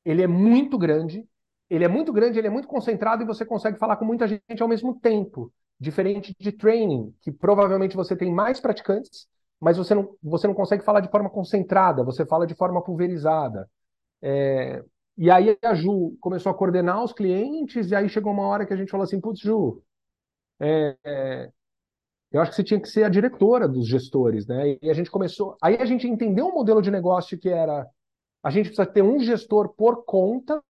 ele 0.05 0.23
é 0.23 0.27
muito 0.27 0.79
grande, 0.79 1.27
ele 1.69 1.85
é 1.85 1.89
muito 1.89 2.13
grande, 2.13 2.39
ele 2.39 2.49
é 2.49 2.51
muito 2.51 2.69
concentrado 2.69 3.23
e 3.23 3.27
você 3.27 3.45
consegue 3.45 3.79
falar 3.79 3.97
com 3.97 4.05
muita 4.05 4.27
gente 4.27 4.61
ao 4.61 4.69
mesmo 4.69 4.99
tempo. 4.99 5.53
Diferente 5.79 6.35
de 6.39 6.53
training, 6.53 7.15
que 7.23 7.33
provavelmente 7.33 7.97
você 7.97 8.15
tem 8.17 8.33
mais 8.33 8.61
praticantes, 8.61 9.27
mas 9.61 9.77
você 9.77 9.95
não, 9.95 10.15
você 10.23 10.47
não 10.47 10.55
consegue 10.55 10.85
falar 10.85 11.01
de 11.01 11.11
forma 11.11 11.31
concentrada, 11.31 12.05
você 12.05 12.27
fala 12.27 12.47
de 12.47 12.55
forma 12.55 12.83
pulverizada. 12.83 13.69
É, 14.23 14.83
e 15.17 15.31
aí 15.31 15.57
a 15.63 15.75
Ju 15.75 16.17
começou 16.21 16.51
a 16.51 16.55
coordenar 16.55 17.03
os 17.03 17.13
clientes, 17.13 17.91
e 17.91 17.95
aí 17.95 18.09
chegou 18.09 18.33
uma 18.33 18.47
hora 18.47 18.67
que 18.67 18.73
a 18.73 18.77
gente 18.77 18.91
falou 18.91 19.05
assim: 19.05 19.21
putz, 19.21 19.41
Ju, 19.41 19.83
é, 20.59 20.97
é, 21.05 21.51
eu 22.33 22.41
acho 22.41 22.51
que 22.51 22.57
você 22.57 22.65
tinha 22.65 22.81
que 22.81 22.89
ser 22.89 23.05
a 23.05 23.09
diretora 23.09 23.69
dos 23.69 23.89
gestores, 23.89 24.47
né? 24.47 24.79
E 24.81 24.91
a 24.91 24.95
gente 24.95 25.11
começou. 25.11 25.57
Aí 25.63 25.77
a 25.77 25.85
gente 25.85 26.07
entendeu 26.07 26.47
um 26.47 26.55
modelo 26.55 26.81
de 26.81 26.91
negócio 26.91 27.39
que 27.39 27.49
era 27.49 27.87
a 28.43 28.51
gente 28.51 28.67
precisa 28.67 28.87
ter 28.87 29.03
um 29.03 29.19
gestor 29.21 29.69
por 29.71 30.05
conta, 30.05 30.63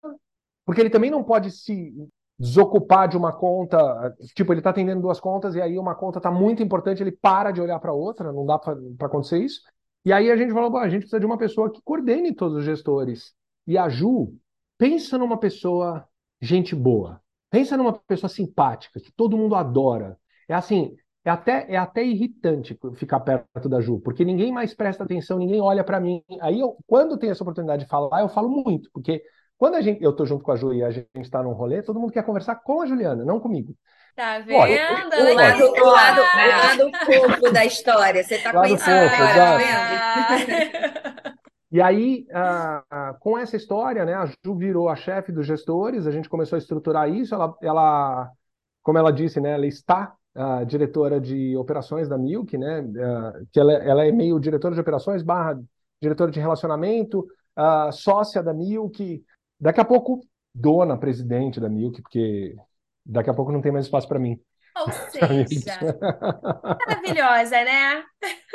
porque 0.65 0.81
ele 0.81 0.89
também 0.89 1.11
não 1.11 1.23
pode 1.23 1.51
se 1.51 1.93
desocupar 2.37 3.07
de 3.07 3.17
uma 3.17 3.33
conta, 3.33 4.15
tipo, 4.33 4.53
ele 4.53 4.61
está 4.61 4.69
atendendo 4.69 5.01
duas 5.01 5.19
contas 5.19 5.55
e 5.55 5.61
aí 5.61 5.77
uma 5.77 5.93
conta 5.93 6.19
está 6.19 6.31
muito 6.31 6.63
importante, 6.63 7.03
ele 7.03 7.11
para 7.11 7.51
de 7.51 7.59
olhar 7.59 7.79
para 7.79 7.91
outra, 7.91 8.31
não 8.31 8.45
dá 8.45 8.57
para 8.57 8.77
acontecer 9.01 9.39
isso. 9.39 9.61
E 10.05 10.13
aí 10.13 10.31
a 10.31 10.37
gente 10.37 10.53
falou, 10.53 10.77
a 10.77 10.87
gente 10.87 11.01
precisa 11.01 11.19
de 11.19 11.25
uma 11.25 11.37
pessoa 11.37 11.69
que 11.69 11.81
coordene 11.81 12.33
todos 12.33 12.57
os 12.57 12.63
gestores. 12.63 13.33
E 13.67 13.77
a 13.77 13.89
Ju, 13.89 14.33
pensa 14.77 15.17
numa 15.17 15.37
pessoa 15.37 16.07
gente 16.41 16.73
boa, 16.73 17.21
pensa 17.49 17.75
numa 17.75 17.91
pessoa 17.91 18.29
simpática, 18.29 19.01
que 19.01 19.11
todo 19.11 19.37
mundo 19.37 19.55
adora. 19.55 20.17
É 20.47 20.53
assim, 20.53 20.95
é 21.29 21.31
até, 21.31 21.65
é 21.69 21.77
até 21.77 22.03
irritante 22.03 22.77
ficar 22.95 23.19
perto 23.19 23.69
da 23.69 23.79
Ju, 23.79 23.99
porque 23.99 24.25
ninguém 24.25 24.51
mais 24.51 24.73
presta 24.73 25.03
atenção, 25.03 25.37
ninguém 25.37 25.61
olha 25.61 25.83
para 25.83 25.99
mim. 25.99 26.23
Aí, 26.41 26.59
eu, 26.59 26.75
quando 26.87 27.17
tem 27.17 27.29
essa 27.29 27.43
oportunidade 27.43 27.83
de 27.83 27.89
falar, 27.89 28.21
eu 28.21 28.29
falo 28.29 28.49
muito, 28.49 28.89
porque 28.91 29.21
quando 29.57 29.75
a 29.75 29.81
gente, 29.81 30.03
eu 30.03 30.11
tô 30.11 30.25
junto 30.25 30.43
com 30.43 30.51
a 30.51 30.55
Ju 30.55 30.73
e 30.73 30.83
a 30.83 30.89
gente 30.89 31.07
está 31.21 31.43
num 31.43 31.53
rolê, 31.53 31.83
todo 31.83 31.99
mundo 31.99 32.11
quer 32.11 32.23
conversar 32.23 32.55
com 32.55 32.81
a 32.81 32.87
Juliana, 32.87 33.23
não 33.23 33.39
comigo. 33.39 33.75
Tá 34.15 34.39
vendo? 34.39 34.57
Olha, 34.57 34.91
o, 34.91 35.35
lado, 35.35 35.61
o, 35.61 35.85
lado, 35.85 36.21
o 36.21 36.87
lado 36.87 36.91
fofo 37.05 37.53
da 37.53 37.65
história. 37.65 38.23
Você 38.23 38.37
tá 38.39 38.51
conhecendo 38.51 39.13
agora, 39.13 39.33
tá 39.33 40.37
vendo? 40.37 41.39
E 41.71 41.79
aí, 41.79 42.25
com 43.19 43.37
essa 43.37 43.55
história, 43.55 44.03
né, 44.03 44.15
a 44.15 44.25
Ju 44.25 44.55
virou 44.55 44.89
a 44.89 44.95
chefe 44.95 45.31
dos 45.31 45.45
gestores, 45.45 46.07
a 46.07 46.11
gente 46.11 46.27
começou 46.27 46.55
a 46.55 46.59
estruturar 46.59 47.07
isso, 47.07 47.35
ela, 47.35 47.55
ela 47.61 48.31
como 48.81 48.97
ela 48.97 49.13
disse, 49.13 49.39
né, 49.39 49.51
ela 49.51 49.67
está 49.67 50.15
a 50.35 50.63
diretora 50.63 51.19
de 51.19 51.55
operações 51.57 52.07
da 52.07 52.17
Milk, 52.17 52.57
né? 52.57 52.83
que 53.51 53.59
ela, 53.59 53.73
ela, 53.73 54.05
é 54.05 54.11
meio 54.11 54.39
diretora 54.39 54.75
de 54.75 54.81
operações 54.81 55.23
barra 55.23 55.59
diretora 56.01 56.31
de 56.31 56.39
relacionamento, 56.39 57.27
sócia 57.91 58.41
da 58.41 58.53
Milk. 58.53 59.23
Daqui 59.59 59.81
a 59.81 59.85
pouco 59.85 60.21
dona, 60.53 60.97
presidente 60.97 61.59
da 61.59 61.69
Milk, 61.69 62.01
porque 62.01 62.55
daqui 63.05 63.29
a 63.29 63.33
pouco 63.33 63.51
não 63.51 63.61
tem 63.61 63.71
mais 63.71 63.85
espaço 63.85 64.07
para 64.07 64.19
mim. 64.19 64.39
Ou 64.77 64.87
seja, 65.11 65.79
maravilhosa, 66.87 67.63
né? 67.63 68.03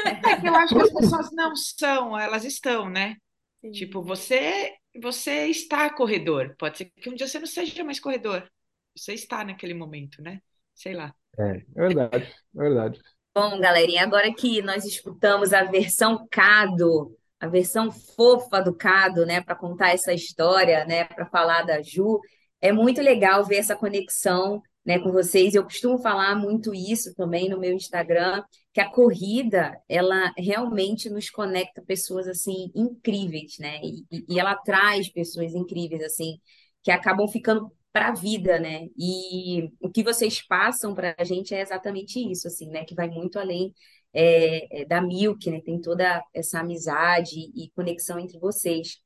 É 0.06 0.40
que 0.40 0.48
eu 0.48 0.54
acho 0.54 0.74
que 0.74 0.82
as 0.82 0.92
pessoas 0.92 1.30
não 1.32 1.54
são, 1.54 2.18
elas 2.18 2.44
estão, 2.44 2.88
né? 2.88 3.16
Sim. 3.60 3.72
Tipo, 3.72 4.02
você, 4.02 4.74
você 5.00 5.46
está 5.46 5.90
corredor. 5.90 6.54
Pode 6.58 6.78
ser 6.78 6.84
que 6.87 7.10
um 7.10 7.14
dia 7.14 7.26
você 7.26 7.38
não 7.38 7.46
seja 7.46 7.84
mais 7.84 8.00
corredor. 8.00 8.48
Você 8.96 9.12
está 9.12 9.44
naquele 9.44 9.74
momento, 9.74 10.22
né? 10.22 10.40
Sei 10.74 10.94
lá. 10.94 11.14
É, 11.38 11.57
é 11.57 11.62
verdade, 11.75 12.35
é 12.57 12.59
verdade. 12.59 13.01
Bom, 13.35 13.59
galerinha, 13.59 14.03
agora 14.03 14.33
que 14.33 14.62
nós 14.62 14.85
escutamos 14.85 15.53
a 15.53 15.64
versão 15.64 16.27
Cado, 16.31 17.16
a 17.40 17.49
versão 17.49 17.90
fofa 17.90 18.61
do 18.61 18.75
Cado, 18.75 19.27
né, 19.27 19.40
para 19.40 19.57
contar 19.57 19.90
essa 19.90 20.12
história, 20.12 20.85
né, 20.85 21.05
para 21.05 21.27
falar 21.27 21.62
da 21.62 21.83
Ju, 21.83 22.20
é 22.61 22.73
muito 22.73 23.03
legal 23.03 23.44
ver 23.44 23.57
essa 23.57 23.75
conexão, 23.75 24.62
né, 24.85 24.99
com 24.99 25.11
vocês. 25.11 25.55
Eu 25.55 25.64
costumo 25.64 25.99
falar 25.99 26.37
muito 26.37 26.73
isso 26.75 27.14
também 27.14 27.49
no 27.49 27.59
meu 27.59 27.73
Instagram, 27.73 28.42
que 28.73 28.81
a 28.81 28.90
corrida, 28.90 29.77
ela 29.88 30.33
realmente 30.38 31.11
nos 31.11 31.29
conecta 31.29 31.83
pessoas 31.83 32.29
assim 32.29 32.70
incríveis, 32.75 33.59
né? 33.59 33.81
E, 33.83 34.25
e 34.29 34.40
ela 34.40 34.55
traz 34.57 35.09
pessoas 35.09 35.55
incríveis 35.55 36.03
assim 36.03 36.38
que 36.83 36.90
acabam 36.90 37.27
ficando 37.29 37.73
para 37.94 38.09
a 38.09 38.12
vida, 38.12 38.59
né? 38.59 38.88
E 38.98 39.70
o 39.80 39.88
que 39.88 40.02
vocês 40.02 40.44
passam 40.44 40.92
para 40.94 41.14
a 41.16 41.22
gente 41.22 41.54
é 41.54 41.61
exatamente 41.61 42.18
isso, 42.18 42.48
assim, 42.48 42.68
né? 42.68 42.85
Que 42.85 42.94
vai 42.94 43.09
muito 43.09 43.38
além 43.38 43.72
é, 44.12 44.85
da 44.87 45.00
Milk, 45.00 45.48
né? 45.48 45.61
Tem 45.61 45.80
toda 45.80 46.20
essa 46.35 46.59
amizade 46.59 47.38
e 47.54 47.70
conexão 47.76 48.18
entre 48.18 48.37
vocês. 48.40 48.98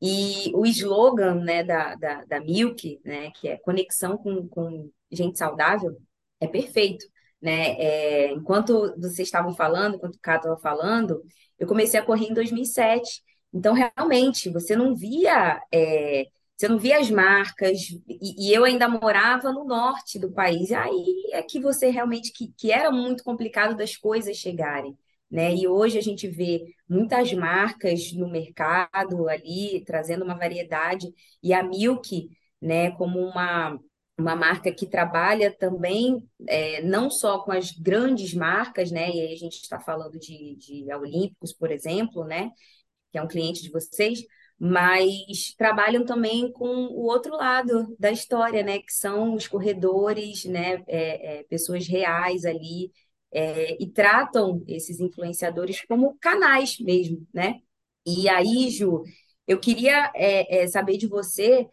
E 0.00 0.50
o 0.54 0.64
slogan, 0.66 1.34
né, 1.44 1.62
da, 1.62 1.94
da, 1.96 2.24
da 2.24 2.40
Milk, 2.40 2.98
né, 3.04 3.30
que 3.32 3.48
é 3.48 3.58
conexão 3.58 4.16
com, 4.16 4.48
com 4.48 4.90
gente 5.10 5.36
saudável, 5.38 5.94
é 6.40 6.46
perfeito, 6.48 7.04
né? 7.42 7.72
É, 7.78 8.32
enquanto 8.32 8.94
vocês 8.98 9.28
estavam 9.28 9.54
falando, 9.54 9.96
enquanto 9.96 10.14
o 10.16 10.20
Cato 10.20 10.48
estava 10.48 10.60
falando, 10.60 11.22
eu 11.58 11.66
comecei 11.66 12.00
a 12.00 12.04
correr 12.04 12.26
em 12.28 12.34
2007. 12.34 13.22
Então, 13.52 13.74
realmente, 13.74 14.48
você 14.50 14.74
não 14.74 14.96
via 14.96 15.60
é, 15.72 16.26
você 16.60 16.68
não 16.68 16.78
via 16.78 16.98
as 16.98 17.10
marcas, 17.10 17.88
e, 18.06 18.50
e, 18.50 18.52
eu 18.54 18.64
ainda 18.64 18.86
morava 18.86 19.50
no 19.50 19.64
norte 19.64 20.18
do 20.18 20.30
país, 20.30 20.70
aí 20.70 21.30
é 21.32 21.42
que 21.42 21.58
você 21.58 21.88
realmente, 21.88 22.32
que, 22.34 22.52
que 22.54 22.70
era 22.70 22.90
muito 22.90 23.24
complicado 23.24 23.74
das 23.74 23.96
coisas 23.96 24.36
chegarem, 24.36 24.94
né? 25.30 25.54
E 25.54 25.66
hoje 25.66 25.96
a 25.96 26.02
gente 26.02 26.28
vê 26.28 26.62
muitas 26.86 27.32
marcas 27.32 28.12
no 28.12 28.30
mercado 28.30 29.26
ali, 29.26 29.82
trazendo 29.86 30.22
uma 30.22 30.36
variedade, 30.36 31.08
e 31.42 31.54
a 31.54 31.62
Milk, 31.62 32.28
né, 32.60 32.90
como 32.90 33.18
uma, 33.20 33.80
uma 34.18 34.36
marca 34.36 34.70
que 34.70 34.86
trabalha 34.86 35.50
também, 35.50 36.28
é, 36.46 36.82
não 36.82 37.10
só 37.10 37.38
com 37.38 37.52
as 37.52 37.70
grandes 37.70 38.34
marcas, 38.34 38.90
né? 38.90 39.08
E 39.08 39.20
aí 39.20 39.32
a 39.32 39.36
gente 39.36 39.54
está 39.62 39.80
falando 39.80 40.18
de, 40.18 40.56
de 40.56 40.94
Olímpicos, 40.94 41.54
por 41.54 41.70
exemplo, 41.70 42.22
né? 42.26 42.50
Que 43.10 43.16
é 43.16 43.22
um 43.22 43.28
cliente 43.28 43.62
de 43.62 43.70
vocês, 43.70 44.20
mas 44.60 45.54
trabalham 45.56 46.04
também 46.04 46.52
com 46.52 46.66
o 46.66 47.04
outro 47.06 47.34
lado 47.34 47.96
da 47.98 48.12
história, 48.12 48.62
né? 48.62 48.78
Que 48.80 48.92
são 48.92 49.34
os 49.34 49.48
corredores, 49.48 50.44
né? 50.44 50.84
É, 50.86 51.38
é, 51.40 51.42
pessoas 51.44 51.86
reais 51.88 52.44
ali, 52.44 52.92
é, 53.32 53.82
e 53.82 53.86
tratam 53.90 54.62
esses 54.68 55.00
influenciadores 55.00 55.82
como 55.86 56.16
canais 56.20 56.78
mesmo, 56.78 57.26
né? 57.32 57.60
E 58.06 58.28
aí, 58.28 58.70
Ju, 58.70 59.04
eu 59.46 59.58
queria 59.58 60.12
é, 60.14 60.62
é, 60.62 60.66
saber 60.68 60.96
de 60.98 61.06
você 61.06 61.66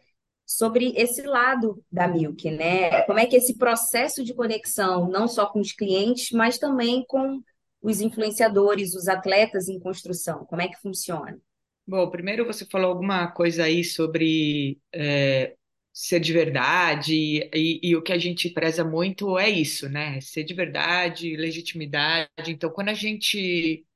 sobre 0.46 0.94
esse 0.96 1.22
lado 1.22 1.84
da 1.92 2.08
Milk, 2.08 2.50
né? 2.50 3.02
Como 3.02 3.18
é 3.18 3.26
que 3.26 3.36
esse 3.36 3.58
processo 3.58 4.24
de 4.24 4.34
conexão, 4.34 5.08
não 5.10 5.28
só 5.28 5.46
com 5.46 5.60
os 5.60 5.72
clientes, 5.72 6.30
mas 6.32 6.58
também 6.58 7.04
com 7.06 7.42
os 7.82 8.00
influenciadores, 8.00 8.94
os 8.94 9.08
atletas 9.08 9.68
em 9.68 9.78
construção, 9.78 10.44
como 10.46 10.62
é 10.62 10.68
que 10.68 10.80
funciona? 10.80 11.38
Bom, 11.88 12.10
primeiro 12.10 12.44
você 12.46 12.66
falou 12.66 12.90
alguma 12.90 13.28
coisa 13.32 13.64
aí 13.64 13.82
sobre 13.82 14.78
é, 14.94 15.56
ser 15.92 16.20
de 16.20 16.34
verdade, 16.34 17.14
e, 17.54 17.80
e, 17.82 17.96
o 17.96 18.02
que 18.02 18.12
a 18.12 18.18
gente 18.18 18.50
preza 18.50 18.84
muito 18.84 19.38
é 19.38 19.48
isso, 19.48 19.88
né? 19.88 20.20
Ser 20.20 20.44
de 20.44 20.52
verdade, 20.54 21.34
legitimidade. 21.36 22.28
Então, 22.48 22.68
quando 22.70 22.90
a 22.90 22.94
gente 22.94 23.86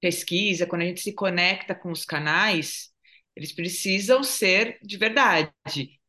pesquisa, 0.00 0.66
quando 0.66 0.82
a 0.82 0.86
gente 0.86 1.00
se 1.02 1.12
conecta 1.14 1.74
com 1.74 1.92
os 1.92 2.04
canais, 2.04 2.90
eles 3.36 3.52
precisam 3.52 4.22
ser 4.24 4.78
de 4.82 4.96
verdade. 4.98 5.52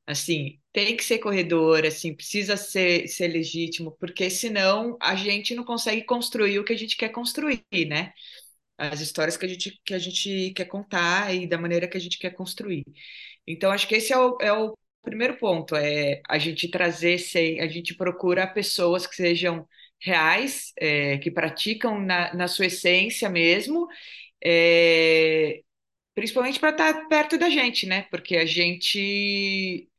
Assim, 0.07 0.59
tem 0.73 0.95
que 0.95 1.03
ser 1.03 1.19
corredor, 1.19 1.85
assim, 1.85 2.15
precisa 2.15 2.57
ser, 2.57 3.07
ser 3.07 3.27
legítimo, 3.29 3.97
porque 3.99 4.29
senão 4.29 4.97
a 5.01 5.15
gente 5.15 5.55
não 5.55 5.63
consegue 5.65 6.03
construir 6.05 6.59
o 6.59 6.63
que 6.65 6.73
a 6.73 6.77
gente 6.77 6.95
quer 6.97 7.09
construir, 7.09 7.63
né? 7.87 8.13
As 8.77 8.99
histórias 9.01 9.37
que 9.37 9.45
a 9.45 9.49
gente, 9.49 9.81
que 9.85 9.93
a 9.93 9.99
gente 9.99 10.51
quer 10.55 10.65
contar 10.65 11.33
e 11.33 11.47
da 11.47 11.57
maneira 11.57 11.87
que 11.87 11.97
a 11.97 11.99
gente 11.99 12.19
quer 12.19 12.31
construir. 12.31 12.83
Então, 13.47 13.71
acho 13.71 13.87
que 13.87 13.95
esse 13.95 14.13
é 14.13 14.17
o, 14.17 14.37
é 14.41 14.51
o 14.53 14.77
primeiro 15.03 15.37
ponto, 15.37 15.75
é 15.75 16.21
a 16.27 16.37
gente 16.37 16.69
trazer, 16.69 17.15
a 17.61 17.67
gente 17.67 17.95
procura 17.95 18.47
pessoas 18.47 19.07
que 19.07 19.15
sejam 19.15 19.67
reais, 20.01 20.73
é, 20.79 21.17
que 21.19 21.31
praticam 21.31 21.99
na, 22.01 22.33
na 22.33 22.47
sua 22.47 22.65
essência 22.67 23.29
mesmo, 23.29 23.87
é, 24.43 25.61
principalmente 26.15 26.59
para 26.59 26.71
estar 26.71 27.07
perto 27.09 27.37
da 27.37 27.49
gente, 27.49 27.85
né? 27.87 28.03
Porque 28.11 28.37
a 28.37 28.45
gente, 28.45 29.89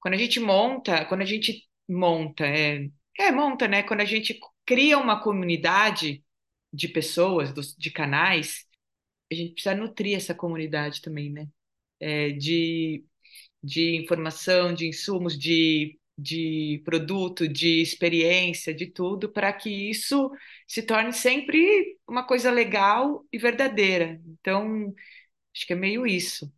quando 0.00 0.14
a 0.14 0.18
gente 0.18 0.40
monta, 0.40 1.04
quando 1.06 1.22
a 1.22 1.26
gente 1.26 1.64
monta, 1.88 2.46
é, 2.46 2.88
é 3.18 3.32
monta, 3.32 3.68
né? 3.68 3.84
Quando 3.84 4.00
a 4.02 4.06
gente 4.06 4.40
cria 4.66 4.98
uma 4.98 5.22
comunidade, 5.22 6.23
de 6.74 6.88
pessoas, 6.88 7.52
dos, 7.54 7.74
de 7.76 7.90
canais, 7.90 8.66
a 9.32 9.34
gente 9.34 9.54
precisa 9.54 9.74
nutrir 9.74 10.16
essa 10.16 10.34
comunidade 10.34 11.00
também, 11.02 11.30
né? 11.32 11.48
É, 12.00 12.30
de, 12.32 13.04
de 13.62 13.96
informação, 13.96 14.74
de 14.74 14.88
insumos, 14.88 15.38
de, 15.38 15.98
de 16.18 16.82
produto, 16.84 17.48
de 17.48 17.80
experiência, 17.82 18.74
de 18.74 18.86
tudo, 18.86 19.30
para 19.32 19.52
que 19.52 19.70
isso 19.70 20.30
se 20.68 20.82
torne 20.82 21.12
sempre 21.12 21.98
uma 22.08 22.26
coisa 22.26 22.50
legal 22.50 23.26
e 23.32 23.38
verdadeira. 23.38 24.20
Então, 24.26 24.94
acho 25.54 25.66
que 25.66 25.72
é 25.74 25.76
meio 25.76 26.06
isso. 26.06 26.52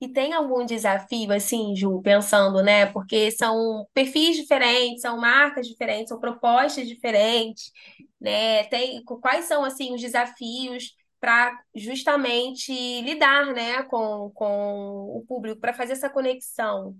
E 0.00 0.08
tem 0.08 0.32
algum 0.32 0.64
desafio, 0.64 1.30
assim, 1.32 1.76
Ju, 1.76 2.00
pensando, 2.02 2.62
né? 2.62 2.86
Porque 2.86 3.30
são 3.30 3.86
perfis 3.92 4.36
diferentes, 4.36 5.02
são 5.02 5.18
marcas 5.18 5.66
diferentes, 5.66 6.08
são 6.08 6.18
propostas 6.18 6.88
diferentes, 6.88 7.70
né? 8.18 8.64
Tem, 8.64 9.02
quais 9.04 9.44
são, 9.44 9.62
assim, 9.62 9.94
os 9.94 10.00
desafios 10.00 10.96
para 11.20 11.60
justamente 11.74 12.72
lidar, 13.02 13.52
né, 13.52 13.82
com, 13.82 14.30
com 14.34 15.18
o 15.18 15.24
público, 15.28 15.60
para 15.60 15.74
fazer 15.74 15.92
essa 15.92 16.08
conexão, 16.08 16.96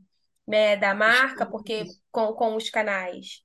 né, 0.47 0.77
da 0.77 0.95
marca, 0.95 1.47
porque 1.47 1.85
com, 2.13 2.35
com 2.35 2.55
os 2.55 2.69
canais? 2.69 3.43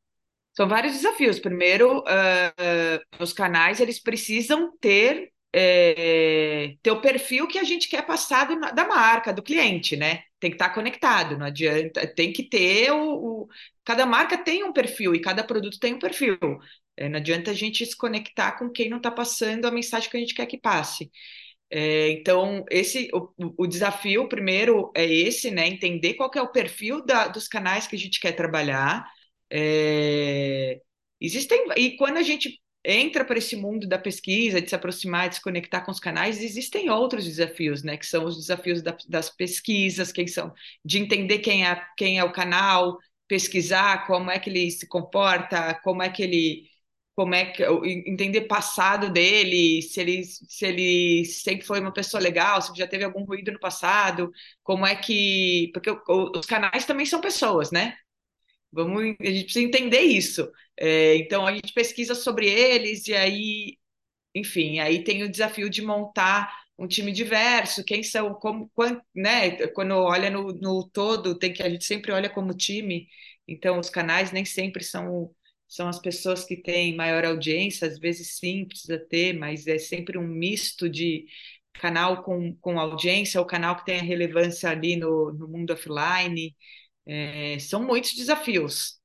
São 0.54 0.68
vários 0.68 0.94
desafios. 0.94 1.40
Primeiro, 1.40 2.00
uh, 2.00 3.24
os 3.24 3.32
canais, 3.32 3.80
eles 3.80 4.02
precisam 4.02 4.76
ter 4.80 5.32
é, 5.58 6.76
ter 6.84 6.92
o 6.92 7.00
perfil 7.00 7.48
que 7.48 7.58
a 7.58 7.64
gente 7.64 7.88
quer 7.88 8.06
passar 8.06 8.46
do, 8.46 8.60
da 8.60 8.86
marca, 8.86 9.32
do 9.32 9.42
cliente, 9.42 9.96
né? 9.96 10.24
Tem 10.38 10.52
que 10.52 10.56
estar 10.56 10.72
conectado, 10.72 11.38
não 11.38 11.46
adianta, 11.46 12.06
tem 12.14 12.34
que 12.34 12.44
ter 12.44 12.92
o, 12.92 13.44
o 13.44 13.48
cada 13.86 14.06
marca 14.06 14.38
tem 14.38 14.66
um 14.66 14.74
perfil 14.74 15.16
e 15.16 15.22
cada 15.22 15.44
produto 15.46 15.80
tem 15.80 15.94
um 15.94 16.00
perfil. 16.00 16.38
É, 16.98 17.08
não 17.08 17.18
adianta 17.20 17.52
a 17.52 17.54
gente 17.54 17.86
se 17.86 17.96
conectar 17.96 18.54
com 18.60 18.70
quem 18.70 18.90
não 18.90 18.98
está 18.98 19.10
passando 19.12 19.66
a 19.66 19.72
mensagem 19.72 20.10
que 20.10 20.18
a 20.18 20.20
gente 20.20 20.34
quer 20.36 20.46
que 20.46 20.58
passe. 20.58 21.10
É, 21.70 22.10
então, 22.12 22.66
esse 22.70 23.10
o, 23.14 23.30
o, 23.64 23.68
desafio 23.68 24.28
primeiro 24.30 24.92
é 24.96 25.06
esse, 25.06 25.52
né? 25.52 25.68
Entender 25.68 26.16
qual 26.16 26.30
é 26.36 26.42
o 26.42 26.52
perfil 26.52 27.04
da, 27.06 27.28
dos 27.28 27.48
canais 27.48 27.88
que 27.88 27.96
a 27.96 28.00
gente 28.00 28.20
quer 28.20 28.34
trabalhar. 28.34 29.06
É, 29.50 30.80
existem 31.22 31.66
e 31.78 31.96
quando 31.98 32.18
a 32.18 32.24
gente 32.24 32.60
entra 32.86 33.26
para 33.26 33.38
esse 33.38 33.56
mundo 33.56 33.88
da 33.88 33.98
pesquisa, 33.98 34.62
de 34.62 34.70
se 34.70 34.76
aproximar, 34.76 35.30
de 35.30 35.36
se 35.36 35.42
conectar 35.42 35.82
com 35.82 35.92
os 35.92 36.00
canais, 36.00 36.42
existem 36.42 36.90
outros 36.90 37.26
desafios, 37.26 37.84
né? 37.84 37.98
Que 37.98 38.06
são 38.06 38.26
os 38.26 38.38
desafios 38.38 38.82
da, 38.82 38.96
das 39.10 39.30
pesquisas, 39.30 40.12
quem 40.12 40.28
são, 40.28 40.54
de 40.84 41.00
entender 41.00 41.40
quem 41.40 41.66
é, 41.66 41.82
quem 41.98 42.20
é 42.20 42.24
o 42.24 42.32
canal, 42.32 42.98
pesquisar 43.28 44.06
como 44.08 44.30
é 44.32 44.40
que 44.40 44.50
ele 44.50 44.70
se 44.72 44.88
comporta, 44.88 45.74
como 45.84 46.02
é 46.04 46.10
que 46.10 46.24
ele 46.24 46.70
como 47.16 47.34
é 47.34 47.46
que 47.46 47.64
entender 48.10 48.42
passado 48.42 49.10
dele, 49.12 49.82
se 49.82 50.02
ele 50.02 50.24
se 50.24 50.66
ele 50.66 51.26
sempre 51.26 51.66
foi 51.66 51.80
uma 51.80 51.94
pessoa 51.94 52.22
legal, 52.22 52.62
se 52.62 52.76
já 52.78 52.86
teve 52.88 53.06
algum 53.06 53.24
ruído 53.24 53.52
no 53.54 53.60
passado, 53.60 54.32
como 54.64 54.86
é 54.86 54.96
que 54.96 55.72
porque 55.74 55.90
os 56.08 56.46
canais 56.46 56.86
também 56.86 57.06
são 57.06 57.22
pessoas, 57.22 57.72
né? 57.72 57.96
Vamos, 58.76 59.16
a 59.22 59.26
gente 59.26 59.46
precisa 59.46 59.66
entender 59.66 60.02
isso. 60.02 60.52
É, 60.78 61.16
então 61.18 61.48
a 61.48 61.54
gente 61.56 61.74
pesquisa 61.74 62.16
sobre 62.16 62.50
eles 62.50 63.08
e 63.08 63.16
aí, 63.16 63.78
enfim, 64.36 64.80
aí 64.80 65.04
tem 65.04 65.24
o 65.24 65.30
desafio 65.32 65.70
de 65.70 65.82
montar 65.82 66.52
um 66.78 66.88
time 66.88 67.12
diverso, 67.12 67.84
quem 67.86 68.04
são, 68.04 68.34
como, 68.36 68.70
quando, 68.76 69.02
né? 69.16 69.68
Quando 69.70 69.94
olha 69.96 70.30
no, 70.30 70.54
no 70.54 70.90
todo, 70.90 71.38
tem 71.40 71.54
que 71.54 71.64
a 71.64 71.70
gente 71.70 71.86
sempre 71.86 72.12
olha 72.12 72.30
como 72.30 72.54
time. 72.56 73.08
Então, 73.48 73.80
os 73.80 73.90
canais 73.90 74.32
nem 74.32 74.46
sempre 74.46 74.84
são 74.84 75.32
são 75.68 75.88
as 75.90 76.00
pessoas 76.00 76.46
que 76.46 76.58
têm 76.58 76.96
maior 76.96 77.26
audiência, 77.26 77.88
às 77.88 78.00
vezes 78.00 78.38
sim, 78.38 78.66
precisa 78.68 79.00
ter, 79.00 79.34
mas 79.34 79.68
é 79.68 79.78
sempre 79.80 80.18
um 80.18 80.28
misto 80.28 80.90
de 80.90 81.26
canal 81.74 82.24
com, 82.24 82.56
com 82.58 82.80
audiência, 82.80 83.42
o 83.42 83.46
canal 83.46 83.76
que 83.76 83.86
tem 83.86 84.00
a 84.00 84.04
relevância 84.04 84.70
ali 84.70 84.96
no, 84.96 85.32
no 85.34 85.48
mundo 85.48 85.74
offline. 85.74 86.56
É, 87.06 87.58
são 87.60 87.84
muitos 87.84 88.14
desafios. 88.14 89.00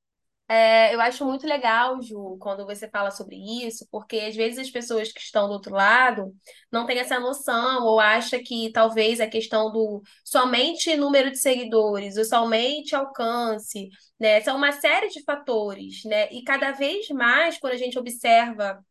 É, 0.47 0.93
eu 0.93 0.99
acho 0.99 1.23
muito 1.25 1.47
legal, 1.47 2.01
Ju, 2.01 2.37
quando 2.37 2.65
você 2.65 2.89
fala 2.89 3.09
sobre 3.09 3.37
isso, 3.65 3.87
porque 3.89 4.17
às 4.19 4.35
vezes 4.35 4.59
as 4.59 4.69
pessoas 4.69 5.09
que 5.09 5.21
estão 5.21 5.47
do 5.47 5.53
outro 5.53 5.73
lado 5.73 6.35
não 6.69 6.85
têm 6.85 6.99
essa 6.99 7.17
noção 7.21 7.85
ou 7.85 8.01
acha 8.01 8.37
que 8.37 8.69
talvez 8.73 9.21
a 9.21 9.27
questão 9.27 9.71
do 9.71 10.01
somente 10.25 10.93
número 10.97 11.31
de 11.31 11.37
seguidores 11.37 12.17
ou 12.17 12.25
somente 12.25 12.93
alcance, 12.93 13.87
né, 14.19 14.41
são 14.41 14.57
uma 14.57 14.73
série 14.73 15.07
de 15.07 15.23
fatores, 15.23 16.03
né? 16.03 16.29
E 16.33 16.43
cada 16.43 16.71
vez 16.73 17.07
mais 17.09 17.57
quando 17.57 17.73
a 17.73 17.77
gente 17.77 17.97
observa 17.97 18.83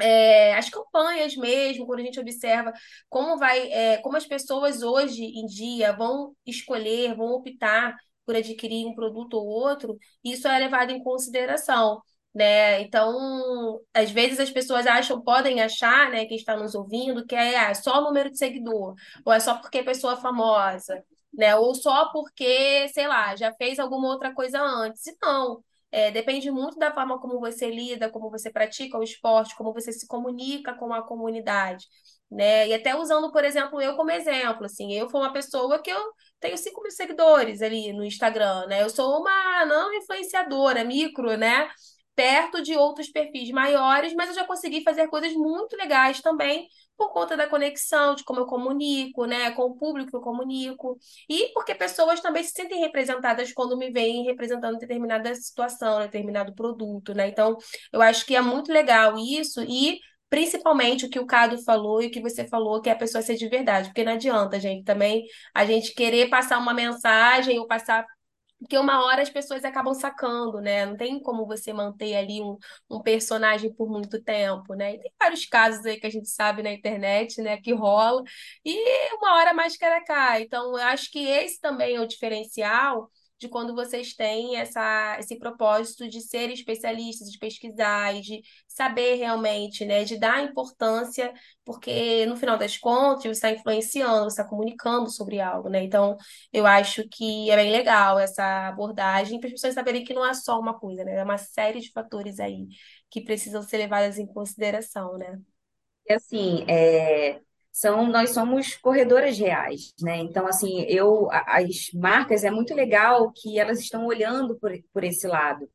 é, 0.00 0.54
as 0.54 0.70
campanhas 0.70 1.36
mesmo, 1.36 1.86
quando 1.86 2.00
a 2.00 2.04
gente 2.04 2.20
observa 2.20 2.72
como 3.08 3.36
vai, 3.36 3.70
é, 3.72 3.96
como 3.98 4.16
as 4.16 4.26
pessoas 4.26 4.82
hoje 4.82 5.24
em 5.24 5.46
dia 5.46 5.92
vão 5.92 6.34
escolher, 6.46 7.16
vão 7.16 7.32
optar 7.32 7.96
por 8.28 8.36
adquirir 8.36 8.86
um 8.86 8.94
produto 8.94 9.34
ou 9.38 9.46
outro, 9.46 9.98
isso 10.22 10.46
é 10.46 10.58
levado 10.58 10.90
em 10.90 11.02
consideração. 11.02 12.02
Né? 12.34 12.82
Então, 12.82 13.80
às 13.94 14.10
vezes 14.10 14.38
as 14.38 14.50
pessoas 14.50 14.86
acham, 14.86 15.22
podem 15.22 15.62
achar, 15.62 16.10
né, 16.10 16.26
quem 16.26 16.36
está 16.36 16.54
nos 16.54 16.74
ouvindo, 16.74 17.26
que 17.26 17.34
é, 17.34 17.56
ah, 17.58 17.74
só 17.74 18.00
o 18.00 18.04
número 18.04 18.30
de 18.30 18.36
seguidor, 18.36 18.94
ou 19.24 19.32
é 19.32 19.40
só 19.40 19.54
porque 19.56 19.78
é 19.78 19.82
pessoa 19.82 20.14
famosa, 20.16 21.02
né? 21.32 21.56
Ou 21.56 21.74
só 21.74 22.12
porque, 22.12 22.86
sei 22.90 23.08
lá, 23.08 23.34
já 23.34 23.50
fez 23.54 23.78
alguma 23.78 24.08
outra 24.08 24.34
coisa 24.34 24.60
antes. 24.60 25.06
E 25.06 25.16
não, 25.22 25.64
é, 25.90 26.10
depende 26.10 26.50
muito 26.50 26.78
da 26.78 26.92
forma 26.92 27.18
como 27.18 27.40
você 27.40 27.70
lida, 27.70 28.10
como 28.10 28.30
você 28.30 28.50
pratica 28.50 28.98
o 28.98 29.02
esporte, 29.02 29.56
como 29.56 29.72
você 29.72 29.90
se 29.90 30.06
comunica 30.06 30.74
com 30.74 30.92
a 30.92 31.02
comunidade 31.02 31.86
né? 32.30 32.68
E 32.68 32.74
até 32.74 32.94
usando, 32.96 33.32
por 33.32 33.44
exemplo, 33.44 33.80
eu 33.80 33.96
como 33.96 34.10
exemplo, 34.10 34.64
assim, 34.66 34.92
eu 34.92 35.08
fui 35.08 35.20
uma 35.20 35.32
pessoa 35.32 35.80
que 35.82 35.90
eu 35.90 36.12
tenho 36.40 36.56
5 36.56 36.82
mil 36.82 36.90
seguidores 36.92 37.62
ali 37.62 37.92
no 37.92 38.04
Instagram, 38.04 38.66
né? 38.66 38.82
Eu 38.82 38.90
sou 38.90 39.20
uma 39.20 39.64
não 39.66 39.92
influenciadora, 39.94 40.84
micro, 40.84 41.36
né? 41.36 41.68
Perto 42.14 42.62
de 42.62 42.76
outros 42.76 43.08
perfis 43.08 43.50
maiores, 43.50 44.12
mas 44.14 44.28
eu 44.30 44.34
já 44.34 44.44
consegui 44.44 44.82
fazer 44.82 45.08
coisas 45.08 45.32
muito 45.34 45.76
legais 45.76 46.20
também 46.20 46.68
por 46.96 47.12
conta 47.12 47.36
da 47.36 47.46
conexão, 47.46 48.16
de 48.16 48.24
como 48.24 48.40
eu 48.40 48.46
comunico, 48.46 49.24
né, 49.24 49.52
com 49.52 49.62
o 49.62 49.76
público 49.76 50.10
que 50.10 50.16
eu 50.16 50.20
comunico, 50.20 50.98
e 51.30 51.46
porque 51.54 51.72
pessoas 51.72 52.20
também 52.20 52.42
se 52.42 52.50
sentem 52.50 52.80
representadas 52.80 53.52
quando 53.52 53.76
me 53.78 53.88
veem 53.92 54.24
representando 54.24 54.78
determinada 54.78 55.32
situação, 55.36 56.00
determinado 56.00 56.52
produto, 56.54 57.14
né? 57.14 57.28
Então, 57.28 57.56
eu 57.92 58.02
acho 58.02 58.26
que 58.26 58.34
é 58.34 58.40
muito 58.40 58.72
legal 58.72 59.16
isso 59.16 59.62
e 59.62 60.00
Principalmente 60.30 61.06
o 61.06 61.10
que 61.10 61.18
o 61.18 61.26
Cado 61.26 61.58
falou 61.64 62.02
e 62.02 62.06
o 62.08 62.10
que 62.10 62.20
você 62.20 62.46
falou, 62.46 62.82
que 62.82 62.90
é 62.90 62.92
a 62.92 62.96
pessoa 62.96 63.22
ser 63.22 63.36
de 63.36 63.48
verdade. 63.48 63.88
Porque 63.88 64.04
não 64.04 64.12
adianta, 64.12 64.60
gente, 64.60 64.84
também 64.84 65.24
a 65.54 65.64
gente 65.64 65.94
querer 65.94 66.28
passar 66.28 66.58
uma 66.58 66.74
mensagem 66.74 67.58
ou 67.58 67.66
passar. 67.66 68.06
Porque 68.58 68.76
uma 68.76 69.04
hora 69.04 69.22
as 69.22 69.30
pessoas 69.30 69.64
acabam 69.64 69.94
sacando, 69.94 70.60
né? 70.60 70.84
Não 70.84 70.96
tem 70.96 71.20
como 71.22 71.46
você 71.46 71.72
manter 71.72 72.16
ali 72.16 72.42
um, 72.42 72.58
um 72.90 73.00
personagem 73.00 73.72
por 73.72 73.88
muito 73.88 74.20
tempo, 74.22 74.74
né? 74.74 74.94
E 74.94 74.98
tem 75.00 75.12
vários 75.18 75.46
casos 75.46 75.86
aí 75.86 75.98
que 75.98 76.06
a 76.06 76.10
gente 76.10 76.28
sabe 76.28 76.62
na 76.62 76.72
internet, 76.72 77.40
né? 77.40 77.56
Que 77.60 77.72
rola. 77.72 78.22
E 78.64 79.14
uma 79.16 79.36
hora 79.36 79.50
a 79.50 79.54
máscara 79.54 80.02
cai. 80.04 80.42
Então, 80.42 80.72
eu 80.76 80.84
acho 80.88 81.10
que 81.10 81.20
esse 81.20 81.60
também 81.60 81.96
é 81.96 82.00
o 82.00 82.06
diferencial 82.06 83.10
de 83.38 83.48
quando 83.48 83.74
vocês 83.74 84.14
têm 84.14 84.56
essa, 84.56 85.16
esse 85.18 85.38
propósito 85.38 86.08
de 86.08 86.20
ser 86.20 86.50
especialistas, 86.50 87.30
de 87.30 87.38
pesquisar 87.38 88.14
e 88.14 88.20
de 88.20 88.42
saber 88.66 89.14
realmente, 89.16 89.84
né, 89.84 90.04
de 90.04 90.18
dar 90.18 90.42
importância, 90.44 91.32
porque 91.64 92.26
no 92.26 92.36
final 92.36 92.58
das 92.58 92.76
contas 92.76 93.22
você 93.24 93.28
está 93.30 93.50
influenciando, 93.50 94.24
você 94.24 94.40
está 94.40 94.44
comunicando 94.44 95.10
sobre 95.10 95.40
algo, 95.40 95.68
né? 95.68 95.82
Então, 95.82 96.16
eu 96.52 96.66
acho 96.66 97.06
que 97.08 97.50
é 97.50 97.56
bem 97.56 97.70
legal 97.70 98.18
essa 98.18 98.68
abordagem 98.68 99.38
para 99.40 99.48
as 99.48 99.52
pessoas 99.54 99.74
saberem 99.74 100.04
que 100.04 100.14
não 100.14 100.24
é 100.26 100.34
só 100.34 100.58
uma 100.58 100.78
coisa, 100.78 101.04
né? 101.04 101.16
É 101.16 101.24
uma 101.24 101.38
série 101.38 101.80
de 101.80 101.90
fatores 101.92 102.40
aí 102.40 102.66
que 103.10 103.20
precisam 103.22 103.62
ser 103.62 103.78
levados 103.78 104.18
em 104.18 104.26
consideração, 104.26 105.16
né? 105.18 105.40
E 106.08 106.12
assim, 106.14 106.64
é, 106.68 107.40
são 107.78 108.08
nós 108.08 108.30
somos 108.30 108.74
corredoras 108.76 109.38
reais, 109.38 109.94
né? 110.00 110.16
Então, 110.18 110.48
assim, 110.48 110.82
eu 110.88 111.28
as 111.30 111.90
marcas 111.94 112.42
é 112.42 112.50
muito 112.50 112.74
legal 112.74 113.30
que 113.32 113.56
elas 113.58 113.78
estão 113.78 114.04
olhando 114.06 114.58
por, 114.58 114.72
por 114.92 115.04
esse 115.04 115.28
lado. 115.28 115.68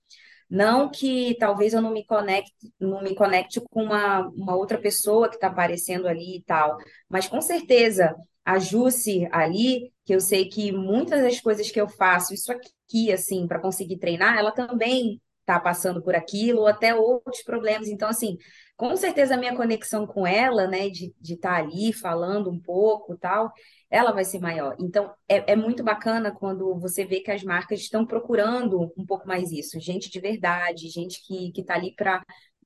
Não 0.50 0.90
que 0.90 1.36
talvez 1.40 1.74
eu 1.74 1.82
não 1.82 1.92
me 1.94 2.06
conecte, 2.06 2.52
não 2.80 3.02
me 3.02 3.16
conecte 3.16 3.62
com 3.72 3.84
uma, 3.84 4.28
uma 4.30 4.56
outra 4.56 4.78
pessoa 4.78 5.30
que 5.30 5.36
está 5.36 5.48
aparecendo 5.48 6.06
ali 6.08 6.38
e 6.38 6.44
tal, 6.44 6.78
mas 7.10 7.28
com 7.28 7.40
certeza 7.42 8.14
a 8.44 8.60
Jusce 8.60 9.26
ali, 9.32 9.94
que 10.06 10.14
eu 10.14 10.20
sei 10.20 10.50
que 10.50 10.74
muitas 10.74 11.22
das 11.22 11.40
coisas 11.40 11.72
que 11.72 11.80
eu 11.80 11.88
faço, 11.88 12.34
isso 12.34 12.52
aqui, 12.52 13.14
assim, 13.14 13.48
para 13.48 13.62
conseguir 13.62 13.98
treinar, 13.98 14.38
ela 14.38 14.52
também 14.52 15.22
está 15.40 15.60
passando 15.60 16.02
por 16.04 16.16
aquilo, 16.16 16.62
ou 16.62 16.68
até 16.68 16.94
outros 16.94 17.44
problemas. 17.44 17.88
Então, 17.88 18.10
assim, 18.10 18.38
com 18.76 18.96
certeza 18.96 19.36
a 19.36 19.38
minha 19.38 19.56
conexão 19.56 20.06
com 20.06 20.26
ela, 20.26 20.68
né, 20.68 20.90
de 20.90 21.14
estar 21.22 21.52
tá 21.52 21.58
ali 21.58 21.94
falando 21.94 22.50
um 22.50 22.60
pouco 22.60 23.18
tal, 23.18 23.52
ela 23.90 24.12
vai 24.12 24.26
ser 24.26 24.40
maior. 24.40 24.76
Então, 24.80 25.12
é, 25.30 25.54
é 25.54 25.56
muito 25.56 25.84
bacana 25.84 26.32
quando 26.32 26.78
você 26.80 27.06
vê 27.06 27.20
que 27.20 27.32
as 27.32 27.44
marcas 27.44 27.80
estão 27.80 28.06
procurando 28.06 28.92
um 28.98 29.06
pouco 29.06 29.28
mais 29.28 29.52
isso, 29.52 29.80
gente 29.80 30.10
de 30.10 30.20
verdade, 30.20 30.90
gente 30.90 31.26
que 31.26 31.52
está 31.56 31.76
ali 31.76 31.94
para, 31.96 32.24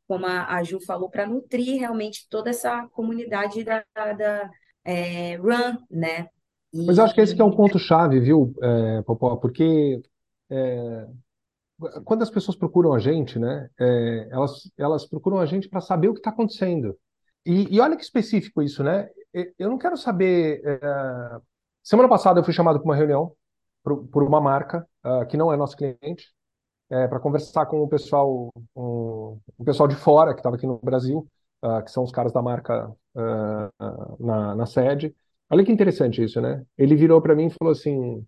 como 0.08 0.26
a, 0.26 0.64
Ju 0.64 0.80
falou, 0.80 1.10
para 1.10 1.28
nutrir 1.28 1.80
realmente 1.80 2.28
toda 2.30 2.50
essa 2.50 2.88
comunidade 2.94 3.64
da, 3.64 3.84
da 3.94 4.50
é, 4.86 5.36
Run, 5.36 5.78
né? 5.92 6.30
E... 6.74 6.86
Mas 6.86 6.98
eu 6.98 7.04
acho 7.04 7.14
que 7.14 7.22
esse 7.22 7.36
que 7.36 7.42
é 7.42 7.46
um 7.46 7.56
ponto-chave, 7.56 8.20
viu, 8.20 8.54
é, 8.62 9.02
Popó? 9.02 9.36
Porque 9.36 10.02
é, 10.50 11.08
quando 12.06 12.24
as 12.24 12.30
pessoas 12.30 12.58
procuram 12.58 12.94
a 12.94 13.00
gente, 13.00 13.38
né, 13.38 13.70
é, 13.80 14.28
elas, 14.32 14.72
elas 14.78 15.06
procuram 15.06 15.40
a 15.40 15.46
gente 15.46 15.70
para 15.70 15.82
saber 15.82 16.10
o 16.10 16.14
que 16.14 16.20
está 16.20 16.32
acontecendo. 16.32 16.98
E, 17.46 17.76
e, 17.76 17.80
olha 17.80 17.96
que 17.96 18.04
específico 18.04 18.62
isso, 18.62 18.84
né? 18.84 19.10
Eu 19.58 19.70
não 19.70 19.78
quero 19.78 19.96
saber. 19.96 20.62
É... 20.66 21.40
Semana 21.82 22.10
passada 22.10 22.40
eu 22.40 22.44
fui 22.44 22.54
chamado 22.54 22.80
para 22.80 22.86
uma 22.86 22.96
reunião 22.96 23.32
por, 23.84 24.06
por 24.08 24.24
uma 24.24 24.42
marca 24.42 24.86
uh, 25.06 25.26
que 25.28 25.38
não 25.38 25.54
é 25.54 25.56
nosso 25.56 25.78
cliente, 25.78 26.28
é, 26.90 27.08
para 27.08 27.20
conversar 27.20 27.66
com 27.68 27.82
o 27.82 27.88
pessoal, 27.88 28.52
um, 28.76 29.40
o 29.58 29.64
pessoal 29.64 29.88
de 29.88 29.96
fora 29.96 30.34
que 30.34 30.40
estava 30.40 30.58
aqui 30.58 30.68
no 30.68 30.78
Brasil, 30.80 31.26
uh, 31.64 31.82
que 31.84 31.92
são 31.92 32.04
os 32.04 32.12
caras 32.12 32.34
da 32.34 32.42
marca 32.42 32.90
uh, 33.16 34.18
na, 34.20 34.56
na 34.56 34.66
sede. 34.66 35.16
Olha 35.50 35.64
que 35.64 35.72
interessante 35.72 36.22
isso, 36.22 36.42
né? 36.42 36.66
Ele 36.78 36.96
virou 36.96 37.22
para 37.22 37.36
mim 37.36 37.48
e 37.48 37.56
falou 37.58 37.72
assim: 37.72 38.26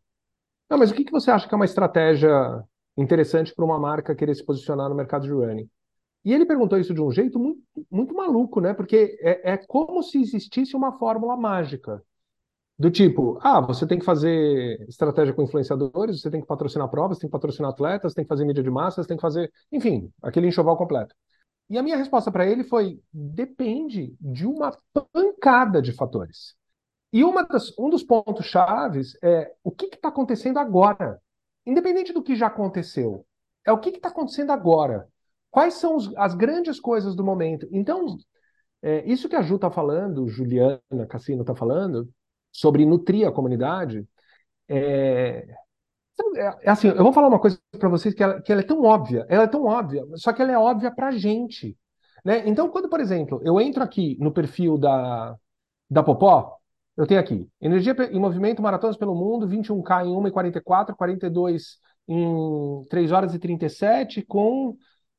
Não, 0.69 0.77
mas 0.77 0.91
o 0.91 0.93
que, 0.93 1.03
que 1.03 1.11
você 1.11 1.29
acha 1.29 1.47
que 1.47 1.53
é 1.53 1.57
uma 1.57 1.65
estratégia 1.65 2.63
interessante 3.01 3.53
para 3.53 3.65
uma 3.65 3.79
marca 3.79 4.15
querer 4.15 4.35
se 4.35 4.45
posicionar 4.45 4.89
no 4.89 4.95
mercado 4.95 5.23
de 5.23 5.31
running. 5.31 5.69
E 6.23 6.33
ele 6.33 6.45
perguntou 6.45 6.77
isso 6.77 6.93
de 6.93 7.01
um 7.01 7.11
jeito 7.11 7.39
muito, 7.39 7.61
muito 7.89 8.13
maluco, 8.13 8.59
né? 8.59 8.73
Porque 8.73 9.17
é, 9.21 9.53
é 9.53 9.57
como 9.57 10.03
se 10.03 10.21
existisse 10.21 10.75
uma 10.75 10.97
fórmula 10.97 11.37
mágica. 11.37 12.03
Do 12.77 12.89
tipo, 12.89 13.37
ah, 13.41 13.59
você 13.59 13.85
tem 13.85 13.99
que 13.99 14.05
fazer 14.05 14.85
estratégia 14.87 15.33
com 15.33 15.43
influenciadores, 15.43 16.21
você 16.21 16.29
tem 16.29 16.39
que 16.39 16.47
patrocinar 16.47 16.89
provas, 16.89 17.17
tem 17.17 17.27
que 17.29 17.31
patrocinar 17.31 17.71
atletas, 17.71 18.13
tem 18.13 18.23
que 18.23 18.29
fazer 18.29 18.45
mídia 18.45 18.63
de 18.63 18.69
massas, 18.69 19.05
tem 19.05 19.17
que 19.17 19.21
fazer, 19.21 19.51
enfim, 19.71 20.11
aquele 20.21 20.47
enxoval 20.47 20.77
completo. 20.77 21.13
E 21.69 21.77
a 21.77 21.83
minha 21.83 21.97
resposta 21.97 22.31
para 22.31 22.47
ele 22.47 22.63
foi: 22.63 22.99
depende 23.13 24.15
de 24.19 24.45
uma 24.45 24.77
pancada 24.93 25.81
de 25.81 25.91
fatores. 25.91 26.55
E 27.11 27.23
das, 27.49 27.77
um 27.77 27.89
dos 27.89 28.03
pontos 28.03 28.45
chaves 28.45 29.17
é 29.21 29.51
o 29.63 29.71
que 29.71 29.87
está 29.87 30.09
acontecendo 30.09 30.57
agora 30.59 31.19
independente 31.65 32.13
do 32.13 32.23
que 32.23 32.35
já 32.35 32.47
aconteceu, 32.47 33.25
é 33.65 33.71
o 33.71 33.79
que 33.79 33.89
está 33.89 34.09
acontecendo 34.09 34.51
agora. 34.51 35.07
Quais 35.51 35.75
são 35.75 35.95
os, 35.95 36.15
as 36.17 36.35
grandes 36.35 36.79
coisas 36.79 37.15
do 37.15 37.23
momento? 37.23 37.67
Então, 37.71 38.17
é, 38.81 39.03
isso 39.09 39.27
que 39.29 39.35
a 39.35 39.41
Ju 39.41 39.55
está 39.55 39.69
falando, 39.71 40.27
Juliana 40.27 41.07
Cassino 41.07 41.41
está 41.41 41.55
falando, 41.55 42.09
sobre 42.51 42.85
nutrir 42.85 43.27
a 43.27 43.31
comunidade, 43.31 44.07
é, 44.67 45.47
é, 46.35 46.41
é, 46.41 46.69
assim, 46.69 46.87
eu 46.87 47.03
vou 47.03 47.13
falar 47.13 47.27
uma 47.27 47.39
coisa 47.39 47.59
para 47.77 47.89
vocês 47.89 48.13
que 48.13 48.23
ela, 48.23 48.41
que 48.41 48.51
ela 48.51 48.61
é 48.61 48.65
tão 48.65 48.83
óbvia, 48.83 49.25
ela 49.29 49.43
é 49.43 49.47
tão 49.47 49.65
óbvia, 49.65 50.05
só 50.15 50.33
que 50.33 50.41
ela 50.41 50.51
é 50.51 50.57
óbvia 50.57 50.91
para 50.91 51.07
a 51.07 51.11
gente. 51.11 51.77
Né? 52.23 52.47
Então, 52.47 52.69
quando, 52.69 52.89
por 52.89 52.99
exemplo, 52.99 53.41
eu 53.43 53.59
entro 53.59 53.83
aqui 53.83 54.17
no 54.19 54.31
perfil 54.31 54.77
da, 54.77 55.35
da 55.89 56.03
Popó, 56.03 56.58
eu 56.99 57.07
tenho 57.07 57.21
aqui, 57.21 57.47
energia 57.61 57.95
em 58.11 58.19
movimento, 58.19 58.61
maratonas 58.61 58.97
pelo 58.97 59.15
mundo, 59.15 59.47
21K 59.47 60.05
em 60.05 60.13
1h44, 60.13 60.93
42 60.93 61.77
em 62.05 62.83
3 62.89 63.11
horas 63.13 63.33
e 63.33 63.39
37, 63.39 64.21
com, 64.21 64.71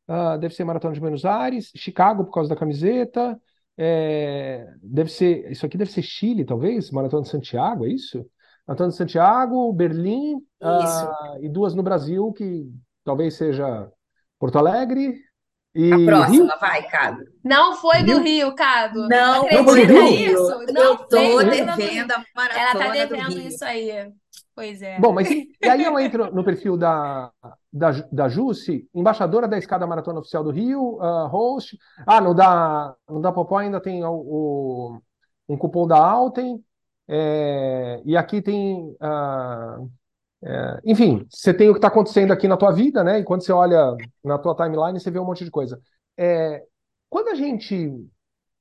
uh, 0.07 0.39
deve 0.39 0.55
ser 0.55 0.65
maratona 0.65 0.93
de 0.93 1.01
Buenos 1.01 1.25
Aires, 1.25 1.73
Chicago 1.75 2.27
por 2.27 2.33
causa 2.33 2.51
da 2.51 2.57
camiseta, 2.57 3.41
é, 3.79 4.67
deve 4.83 5.11
ser, 5.11 5.51
isso 5.51 5.65
aqui 5.65 5.79
deve 5.79 5.91
ser 5.91 6.03
Chile, 6.03 6.45
talvez? 6.45 6.91
Maratona 6.91 7.23
de 7.23 7.31
Santiago, 7.31 7.87
é 7.87 7.89
isso? 7.89 8.27
Maratona 8.69 8.91
de 8.91 8.97
Santiago, 8.97 9.73
Berlim, 9.73 10.37
ah, 10.61 11.39
e 11.41 11.49
duas 11.49 11.75
no 11.75 11.83
Brasil, 11.83 12.31
que 12.35 12.71
talvez 13.03 13.33
seja 13.37 13.91
Porto 14.39 14.59
Alegre 14.59 15.19
A 15.91 15.97
e 15.97 16.27
Rio? 16.27 16.47
próxima, 16.47 16.57
vai, 16.61 16.83
Cado. 16.89 17.25
Não 17.45 17.77
foi 17.77 18.03
do 18.03 18.19
Rio? 18.19 18.23
Rio, 18.23 18.55
Cado. 18.55 19.09
Não 19.09 19.45
Não 19.51 19.65
foi 19.65 19.87
do 19.87 19.95
Rio? 19.95 20.05
nisso? 20.05 20.53
Eu 20.53 20.65
Não 20.75 20.97
tô 21.09 21.39
Rio. 21.39 21.51
devendo 21.51 22.13
a 22.13 22.25
Ela 22.55 22.75
tá 22.75 22.89
maratona 22.89 23.07
do 23.07 23.17
devendo 23.17 23.39
Rio. 23.39 23.49
isso 23.49 23.65
aí. 23.65 24.13
Pois 24.55 24.83
é. 24.83 25.01
Bom, 25.01 25.13
mas 25.13 25.29
e, 25.31 25.49
aí 25.69 25.85
eu 25.85 25.99
entro 25.99 26.33
no 26.35 26.45
perfil 26.45 26.77
da, 26.77 27.31
da, 27.73 27.91
da 28.13 28.29
Jusce, 28.29 28.89
embaixadora 28.95 29.49
da 29.49 29.57
Escada 29.59 29.87
Maratona 29.87 30.21
Oficial 30.21 30.45
do 30.45 30.51
Rio, 30.51 31.01
ah, 31.01 31.27
host. 31.29 31.79
Ah, 32.07 32.21
no 32.21 32.35
da, 32.35 32.95
no 33.09 33.21
da 33.21 33.33
Popó 33.33 33.59
ainda 33.59 33.81
tem 33.81 34.05
o, 34.05 34.11
o- 34.13 35.01
um 35.49 35.57
cupom 35.57 35.87
da 35.87 35.97
Alten. 35.97 36.63
é, 37.09 38.03
e 38.05 38.17
aqui 38.17 38.43
tem. 38.43 38.95
ah, 39.01 39.79
é, 40.43 40.81
enfim, 40.85 41.27
você 41.29 41.53
tem 41.53 41.69
o 41.69 41.73
que 41.73 41.79
está 41.79 41.89
acontecendo 41.89 42.33
aqui 42.33 42.49
na 42.49 42.57
tua 42.57 42.73
vida, 42.73 43.05
né? 43.05 43.21
E 43.21 43.25
quando 43.25 43.43
você 43.45 43.53
olha 43.53 43.95
na 44.25 44.39
tua 44.39 44.55
timeline, 44.55 44.99
você 44.99 45.11
vê 45.11 45.19
um 45.19 45.25
monte 45.25 45.45
de 45.45 45.51
coisa. 45.51 45.81
É, 46.17 46.65
quando 47.09 47.29
a 47.29 47.35
gente 47.35 47.91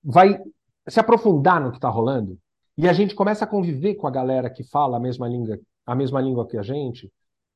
vai 0.04 0.40
se 0.88 1.00
aprofundar 1.00 1.62
no 1.62 1.72
que 1.72 1.78
está 1.78 1.90
rolando 1.90 2.38
e 2.78 2.88
a 2.88 2.94
gente 2.94 3.16
começa 3.16 3.46
a 3.46 3.48
conviver 3.48 3.96
com 3.96 4.08
a 4.08 4.12
galera 4.12 4.50
que 4.50 4.64
fala 4.64 4.98
a 4.98 5.00
mesma 5.00 5.28
língua, 5.28 5.60
a 5.86 5.96
mesma 5.96 6.22
língua 6.22 6.48
que 6.48 6.58
a 6.58 6.62
gente, 6.62 7.12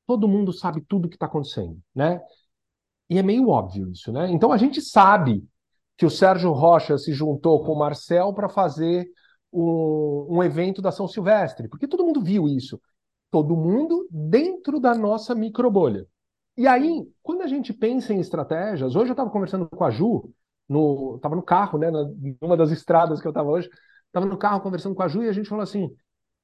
todo 0.06 0.28
mundo 0.28 0.52
sabe 0.52 0.82
tudo 0.88 1.06
o 1.06 1.08
que 1.08 1.16
está 1.16 1.26
acontecendo, 1.26 1.78
né? 1.94 2.20
E 3.10 3.18
é 3.18 3.22
meio 3.22 3.48
óbvio 3.48 3.90
isso, 3.90 4.10
né? 4.12 4.30
Então 4.30 4.52
a 4.52 4.56
gente 4.56 4.80
sabe 4.80 5.46
que 5.96 6.06
o 6.06 6.10
Sérgio 6.10 6.52
Rocha 6.52 6.96
se 6.98 7.12
juntou 7.12 7.62
com 7.62 7.72
o 7.72 7.78
Marcel 7.78 8.32
para 8.32 8.48
fazer 8.48 9.06
um, 9.52 10.26
um 10.30 10.42
evento 10.42 10.82
da 10.82 10.90
São 10.90 11.06
Silvestre, 11.06 11.68
porque 11.68 11.86
todo 11.86 12.04
mundo 12.04 12.22
viu 12.22 12.48
isso. 12.48 12.80
Todo 13.34 13.56
mundo 13.56 14.06
dentro 14.12 14.78
da 14.78 14.94
nossa 14.94 15.34
microbolha. 15.34 16.06
E 16.56 16.68
aí, 16.68 17.04
quando 17.20 17.42
a 17.42 17.48
gente 17.48 17.72
pensa 17.72 18.14
em 18.14 18.20
estratégias, 18.20 18.94
hoje 18.94 19.08
eu 19.10 19.14
estava 19.14 19.28
conversando 19.28 19.68
com 19.68 19.82
a 19.82 19.90
Ju, 19.90 20.32
no, 20.68 21.18
tava 21.20 21.34
no 21.34 21.42
carro, 21.42 21.76
né, 21.76 21.90
numa 22.40 22.56
das 22.56 22.70
estradas 22.70 23.20
que 23.20 23.26
eu 23.26 23.32
estava 23.32 23.50
hoje, 23.50 23.68
estava 24.06 24.24
no 24.24 24.38
carro 24.38 24.60
conversando 24.60 24.94
com 24.94 25.02
a 25.02 25.08
Ju 25.08 25.24
e 25.24 25.28
a 25.28 25.32
gente 25.32 25.48
falou 25.48 25.64
assim, 25.64 25.92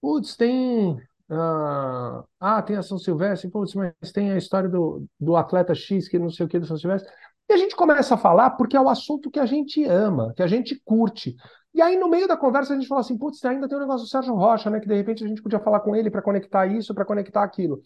putz, 0.00 0.34
tem, 0.36 1.00
ah, 1.28 2.24
ah, 2.40 2.60
tem 2.60 2.74
a 2.74 2.82
São 2.82 2.98
Silvestre, 2.98 3.48
putz, 3.48 3.72
mas 3.76 3.94
tem 4.12 4.32
a 4.32 4.36
história 4.36 4.68
do, 4.68 5.06
do 5.20 5.36
atleta 5.36 5.72
X 5.76 6.08
que 6.08 6.18
não 6.18 6.28
sei 6.28 6.44
o 6.44 6.48
que 6.48 6.58
do 6.58 6.66
São 6.66 6.76
Silvestre. 6.76 7.08
E 7.50 7.52
a 7.52 7.56
gente 7.56 7.74
começa 7.74 8.14
a 8.14 8.16
falar 8.16 8.50
porque 8.50 8.76
é 8.76 8.80
o 8.80 8.88
assunto 8.88 9.28
que 9.28 9.40
a 9.40 9.44
gente 9.44 9.84
ama, 9.84 10.32
que 10.36 10.42
a 10.42 10.46
gente 10.46 10.80
curte. 10.84 11.34
E 11.74 11.82
aí, 11.82 11.96
no 11.96 12.08
meio 12.08 12.28
da 12.28 12.36
conversa, 12.36 12.72
a 12.72 12.76
gente 12.76 12.86
falou 12.86 13.00
assim: 13.00 13.18
putz, 13.18 13.44
ainda 13.44 13.68
tem 13.68 13.76
o 13.76 13.80
negócio 13.80 14.06
do 14.06 14.08
Sérgio 14.08 14.36
Rocha, 14.36 14.70
né? 14.70 14.78
Que 14.78 14.86
de 14.86 14.94
repente 14.94 15.24
a 15.24 15.26
gente 15.26 15.42
podia 15.42 15.58
falar 15.58 15.80
com 15.80 15.96
ele 15.96 16.12
para 16.12 16.22
conectar 16.22 16.64
isso, 16.66 16.94
para 16.94 17.04
conectar 17.04 17.42
aquilo. 17.42 17.82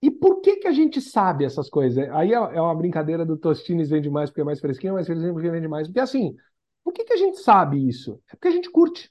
E 0.00 0.08
por 0.08 0.40
que 0.40 0.58
que 0.58 0.68
a 0.68 0.72
gente 0.72 1.00
sabe 1.00 1.44
essas 1.44 1.68
coisas? 1.68 2.08
Aí 2.10 2.32
é 2.32 2.36
é 2.36 2.60
uma 2.60 2.76
brincadeira 2.76 3.26
do 3.26 3.36
Tostines 3.36 3.90
vende 3.90 4.08
mais 4.08 4.30
porque 4.30 4.42
é 4.42 4.44
mais 4.44 4.60
fresquinho, 4.60 4.94
mas 4.94 5.06
fresquinho 5.06 5.32
porque 5.32 5.50
vende 5.50 5.66
mais. 5.66 5.88
Porque 5.88 5.98
assim, 5.98 6.36
por 6.84 6.92
que 6.92 7.04
que 7.04 7.12
a 7.12 7.16
gente 7.16 7.38
sabe 7.40 7.88
isso? 7.88 8.20
É 8.28 8.36
porque 8.36 8.48
a 8.48 8.52
gente 8.52 8.70
curte. 8.70 9.10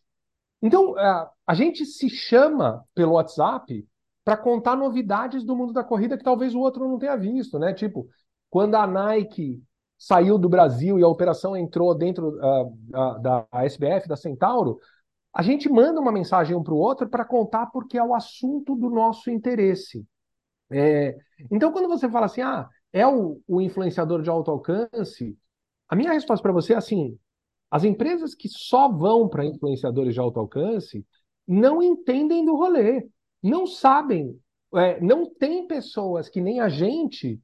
Então, 0.62 0.98
é, 0.98 1.30
a 1.46 1.54
gente 1.54 1.86
se 1.86 2.10
chama 2.10 2.82
pelo 2.96 3.14
WhatsApp 3.14 3.86
para 4.24 4.38
contar 4.38 4.78
novidades 4.78 5.44
do 5.44 5.54
mundo 5.56 5.74
da 5.74 5.84
corrida 5.84 6.18
que 6.18 6.24
talvez 6.24 6.56
o 6.56 6.60
outro 6.60 6.88
não 6.88 6.98
tenha 6.98 7.18
visto, 7.18 7.60
né? 7.60 7.74
Tipo, 7.74 8.08
quando 8.50 8.76
a 8.76 8.88
Nike 8.88 9.62
saiu 9.98 10.38
do 10.38 10.48
Brasil 10.48 11.00
e 11.00 11.04
a 11.04 11.08
operação 11.08 11.56
entrou 11.56 11.96
dentro 11.96 12.38
ah, 12.42 12.66
ah, 12.94 13.18
da 13.18 13.48
SBF, 13.64 14.08
da 14.08 14.16
Centauro, 14.16 14.80
a 15.34 15.42
gente 15.42 15.70
manda 15.70 16.00
uma 16.00 16.12
mensagem 16.12 16.56
um 16.56 16.64
para 16.64 16.74
o 16.74 16.78
outro 16.78 17.08
para 17.08 17.26
contar 17.26 17.68
porque 17.68 17.98
é 17.98 18.04
o 18.04 18.16
assunto 18.16 18.76
do 18.76 18.90
nosso 18.90 19.30
interesse. 19.30 20.06
É, 20.70 21.16
então, 21.52 21.72
quando 21.72 21.88
você 21.88 22.10
fala 22.10 22.26
assim, 22.26 22.42
ah, 22.42 22.68
é 22.92 23.06
o, 23.08 23.40
o 23.48 23.62
influenciador 23.62 24.22
de 24.22 24.30
alto 24.30 24.52
alcance, 24.52 25.38
a 25.88 25.96
minha 25.96 26.12
resposta 26.12 26.42
para 26.42 26.52
você 26.52 26.74
é 26.74 26.78
assim: 26.78 27.18
as 27.70 27.84
empresas 27.84 28.34
que 28.36 28.50
só 28.50 28.90
vão 28.90 29.28
para 29.28 29.46
influenciadores 29.46 30.14
de 30.14 30.20
alto 30.20 30.40
alcance 30.40 31.06
não 31.48 31.82
entendem 31.82 32.44
do 32.44 32.56
rolê, 32.56 33.08
não 33.42 33.66
sabem, 33.66 34.38
é, 34.76 35.00
não 35.00 35.26
tem 35.26 35.68
pessoas 35.68 36.28
que 36.28 36.42
nem 36.42 36.60
a 36.60 36.68
gente 36.68 37.40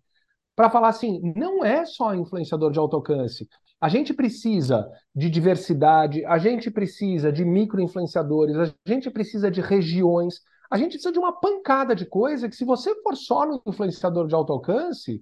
para 0.56 0.70
falar 0.70 0.89
assim, 0.89 1.20
não 1.36 1.64
é 1.64 1.86
só 1.86 2.14
influenciador 2.14 2.72
de 2.72 2.80
alto 2.80 2.95
alcance. 2.95 3.47
A 3.82 3.89
gente 3.89 4.14
precisa 4.14 4.89
de 5.14 5.30
diversidade, 5.30 6.24
a 6.26 6.38
gente 6.38 6.72
precisa 6.72 7.32
de 7.32 7.43
micro-influenciadores, 7.43 8.56
a 8.56 8.74
gente 8.88 9.10
precisa 9.10 9.51
de 9.51 9.62
regiões, 9.62 10.41
a 10.72 10.78
gente 10.78 10.91
precisa 10.91 11.12
de 11.12 11.20
uma 11.20 11.34
pancada 11.34 11.95
de 11.95 12.06
coisa 12.06 12.47
que, 12.47 12.56
se 12.56 12.64
você 12.64 12.95
for 13.01 13.16
só 13.16 13.45
no 13.45 13.62
influenciador 13.68 14.28
de 14.28 14.36
alto 14.36 14.54
alcance, 14.54 15.22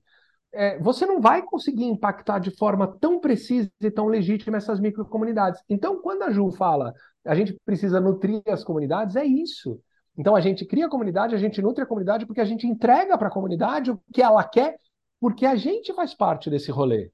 é, 0.53 0.77
você 0.79 1.05
não 1.05 1.21
vai 1.21 1.41
conseguir 1.41 1.85
impactar 1.85 2.39
de 2.39 2.51
forma 2.51 2.87
tão 2.99 3.19
precisa 3.19 3.71
e 3.81 3.89
tão 3.89 4.07
legítima 4.07 4.57
essas 4.57 4.79
microcomunidades. 4.79 5.61
Então, 5.69 6.01
quando 6.01 6.23
a 6.23 6.31
Ju 6.31 6.51
fala 6.51 6.93
a 7.25 7.35
gente 7.35 7.55
precisa 7.65 7.99
nutrir 7.99 8.41
as 8.47 8.63
comunidades, 8.63 9.15
é 9.15 9.23
isso. 9.25 9.79
Então, 10.17 10.35
a 10.35 10.41
gente 10.41 10.65
cria 10.65 10.87
a 10.87 10.89
comunidade, 10.89 11.35
a 11.35 11.37
gente 11.37 11.61
nutre 11.61 11.83
a 11.83 11.87
comunidade 11.87 12.25
porque 12.25 12.41
a 12.41 12.45
gente 12.45 12.67
entrega 12.67 13.17
para 13.17 13.27
a 13.27 13.31
comunidade 13.31 13.91
o 13.91 13.99
que 14.13 14.21
ela 14.21 14.43
quer, 14.43 14.77
porque 15.21 15.45
a 15.45 15.55
gente 15.55 15.93
faz 15.93 16.15
parte 16.15 16.49
desse 16.49 16.71
rolê. 16.71 17.11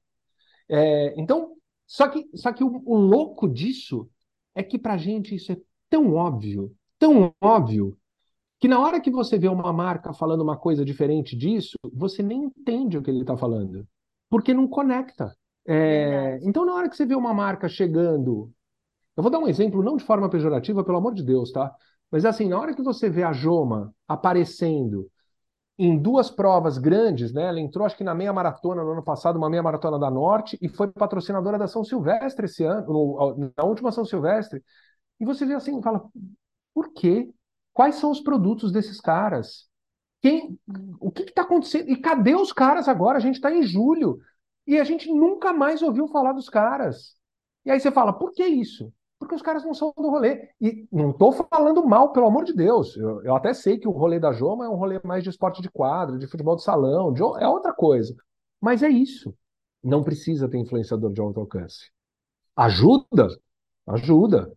É, 0.68 1.14
então, 1.20 1.54
só 1.86 2.08
que, 2.08 2.26
só 2.34 2.52
que 2.52 2.64
o, 2.64 2.82
o 2.86 2.96
louco 2.96 3.46
disso 3.46 4.08
é 4.54 4.62
que 4.62 4.78
para 4.78 4.94
a 4.94 4.98
gente 4.98 5.34
isso 5.34 5.52
é 5.52 5.60
tão 5.90 6.14
óbvio, 6.14 6.74
tão 6.98 7.34
óbvio, 7.40 7.98
que 8.58 8.66
na 8.66 8.80
hora 8.80 9.00
que 9.00 9.10
você 9.10 9.38
vê 9.38 9.46
uma 9.46 9.72
marca 9.72 10.12
falando 10.12 10.40
uma 10.40 10.56
coisa 10.56 10.84
diferente 10.84 11.36
disso, 11.36 11.76
você 11.92 12.22
nem 12.22 12.44
entende 12.44 12.96
o 12.96 13.02
que 13.02 13.10
ele 13.10 13.20
está 13.20 13.36
falando, 13.36 13.86
porque 14.30 14.54
não 14.54 14.66
conecta. 14.66 15.36
É, 15.66 16.40
então, 16.42 16.64
na 16.64 16.74
hora 16.74 16.88
que 16.88 16.96
você 16.96 17.04
vê 17.04 17.14
uma 17.14 17.34
marca 17.34 17.68
chegando, 17.68 18.50
eu 19.16 19.22
vou 19.22 19.30
dar 19.30 19.38
um 19.38 19.48
exemplo, 19.48 19.82
não 19.82 19.96
de 19.96 20.04
forma 20.04 20.30
pejorativa, 20.30 20.82
pelo 20.82 20.98
amor 20.98 21.14
de 21.14 21.22
Deus, 21.22 21.52
tá? 21.52 21.74
Mas 22.10 22.24
assim, 22.24 22.48
na 22.48 22.58
hora 22.58 22.74
que 22.74 22.82
você 22.82 23.10
vê 23.10 23.22
a 23.22 23.32
Joma 23.32 23.94
aparecendo 24.08 25.10
em 25.78 25.96
duas 25.98 26.30
provas 26.30 26.76
grandes, 26.78 27.32
né? 27.32 27.44
Ela 27.48 27.60
entrou, 27.60 27.86
acho 27.86 27.96
que 27.96 28.04
na 28.04 28.14
meia 28.14 28.32
maratona 28.32 28.82
no 28.82 28.92
ano 28.92 29.02
passado, 29.02 29.36
uma 29.36 29.50
meia 29.50 29.62
maratona 29.62 29.98
da 29.98 30.10
Norte, 30.10 30.58
e 30.60 30.68
foi 30.68 30.88
patrocinadora 30.88 31.58
da 31.58 31.68
São 31.68 31.84
Silvestre 31.84 32.46
esse 32.46 32.64
ano, 32.64 32.86
no- 32.92 33.52
na 33.56 33.64
última 33.64 33.92
São 33.92 34.04
Silvestre. 34.04 34.62
E 35.20 35.24
você 35.26 35.46
vê 35.46 35.54
assim, 35.54 35.80
fala, 35.82 36.04
por 36.74 36.92
quê? 36.92 37.32
Quais 37.72 37.96
são 37.96 38.10
os 38.10 38.20
produtos 38.20 38.72
desses 38.72 39.00
caras? 39.00 39.68
Quem, 40.22 40.58
o 41.00 41.10
que 41.10 41.22
está 41.24 41.42
acontecendo? 41.42 41.88
E 41.90 41.96
cadê 42.00 42.34
os 42.34 42.52
caras 42.52 42.88
agora? 42.88 43.18
A 43.18 43.20
gente 43.20 43.36
está 43.36 43.52
em 43.52 43.62
julho 43.62 44.20
e 44.66 44.78
a 44.78 44.84
gente 44.84 45.12
nunca 45.12 45.52
mais 45.52 45.82
ouviu 45.82 46.08
falar 46.08 46.32
dos 46.32 46.48
caras. 46.48 47.16
E 47.64 47.70
aí 47.70 47.80
você 47.80 47.90
fala, 47.92 48.12
por 48.12 48.32
que 48.32 48.44
isso? 48.46 48.92
Porque 49.18 49.34
os 49.34 49.42
caras 49.42 49.64
não 49.64 49.74
são 49.74 49.92
do 49.96 50.10
rolê. 50.10 50.48
E 50.60 50.86
não 50.92 51.10
estou 51.10 51.32
falando 51.32 51.84
mal, 51.86 52.12
pelo 52.12 52.26
amor 52.26 52.44
de 52.44 52.52
Deus. 52.52 52.96
Eu, 52.96 53.22
eu 53.24 53.34
até 53.34 53.52
sei 53.52 53.78
que 53.78 53.88
o 53.88 53.92
rolê 53.92 54.20
da 54.20 54.32
Joma 54.32 54.64
é 54.66 54.68
um 54.68 54.76
rolê 54.76 55.00
mais 55.04 55.24
de 55.24 55.30
esporte 55.30 55.60
de 55.60 55.70
quadra, 55.70 56.18
de 56.18 56.26
futebol 56.26 56.56
de 56.56 56.62
salão, 56.62 57.12
de 57.12 57.20
é 57.20 57.48
outra 57.48 57.72
coisa. 57.72 58.14
Mas 58.60 58.82
é 58.82 58.88
isso. 58.88 59.34
Não 59.82 60.04
precisa 60.04 60.48
ter 60.48 60.58
influenciador 60.58 61.12
de 61.12 61.20
alto 61.20 61.40
alcance. 61.40 61.90
Ajuda? 62.56 63.28
Ajuda. 63.86 64.52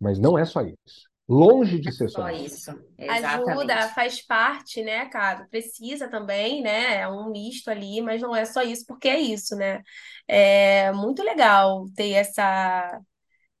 Mas 0.00 0.18
não 0.18 0.38
é 0.38 0.44
só 0.44 0.62
isso. 0.62 1.08
Longe 1.28 1.78
de 1.78 1.92
ser 1.92 2.08
só 2.08 2.22
Só 2.22 2.30
isso. 2.30 2.44
isso. 2.44 2.70
Ajuda, 2.98 3.14
Exatamente. 3.14 3.94
faz 3.94 4.26
parte, 4.26 4.82
né, 4.82 5.06
cara? 5.06 5.46
Precisa 5.48 6.08
também, 6.08 6.60
né? 6.60 6.96
É 7.02 7.08
um 7.08 7.30
misto 7.30 7.68
ali, 7.70 8.02
mas 8.02 8.20
não 8.20 8.34
é 8.34 8.44
só 8.44 8.62
isso, 8.62 8.84
porque 8.86 9.08
é 9.08 9.20
isso, 9.20 9.54
né? 9.54 9.80
É 10.26 10.90
muito 10.92 11.22
legal 11.22 11.86
ter 11.94 12.12
essa 12.12 13.00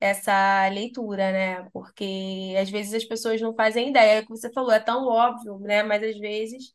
essa 0.00 0.68
leitura, 0.70 1.32
né? 1.32 1.68
Porque 1.72 2.54
às 2.60 2.70
vezes 2.70 2.94
as 2.94 3.04
pessoas 3.04 3.40
não 3.40 3.54
fazem 3.54 3.90
ideia, 3.90 4.18
é 4.18 4.20
o 4.20 4.22
que 4.24 4.30
você 4.30 4.52
falou, 4.52 4.72
é 4.72 4.80
tão 4.80 5.06
óbvio, 5.06 5.58
né? 5.60 5.82
Mas 5.82 6.02
às 6.02 6.18
vezes. 6.18 6.72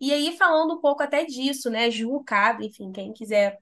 E 0.00 0.12
aí, 0.12 0.36
falando 0.36 0.74
um 0.74 0.80
pouco 0.80 1.02
até 1.02 1.24
disso, 1.24 1.70
né? 1.70 1.90
Ju, 1.90 2.22
Cado, 2.24 2.62
enfim, 2.64 2.92
quem 2.92 3.12
quiser 3.12 3.58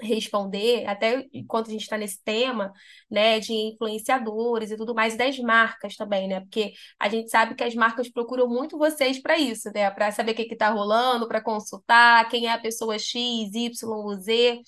responder, 0.00 0.86
até 0.86 1.26
enquanto 1.32 1.68
a 1.68 1.70
gente 1.72 1.82
está 1.82 1.96
nesse 1.96 2.22
tema, 2.22 2.72
né, 3.10 3.40
de 3.40 3.52
influenciadores 3.52 4.70
e 4.70 4.76
tudo 4.76 4.94
mais, 4.94 5.14
e 5.14 5.16
das 5.16 5.38
marcas 5.38 5.96
também, 5.96 6.28
né? 6.28 6.40
Porque 6.40 6.72
a 6.98 7.08
gente 7.08 7.30
sabe 7.30 7.54
que 7.54 7.64
as 7.64 7.74
marcas 7.74 8.10
procuram 8.10 8.46
muito 8.48 8.76
vocês 8.78 9.20
para 9.20 9.38
isso, 9.38 9.70
né? 9.74 9.90
Para 9.90 10.12
saber 10.12 10.32
o 10.32 10.34
que 10.34 10.42
está 10.42 10.68
rolando, 10.70 11.26
para 11.26 11.40
consultar, 11.42 12.28
quem 12.28 12.46
é 12.46 12.52
a 12.52 12.58
pessoa 12.60 12.98
X, 12.98 13.54
Y 13.54 14.20
Z 14.20 14.60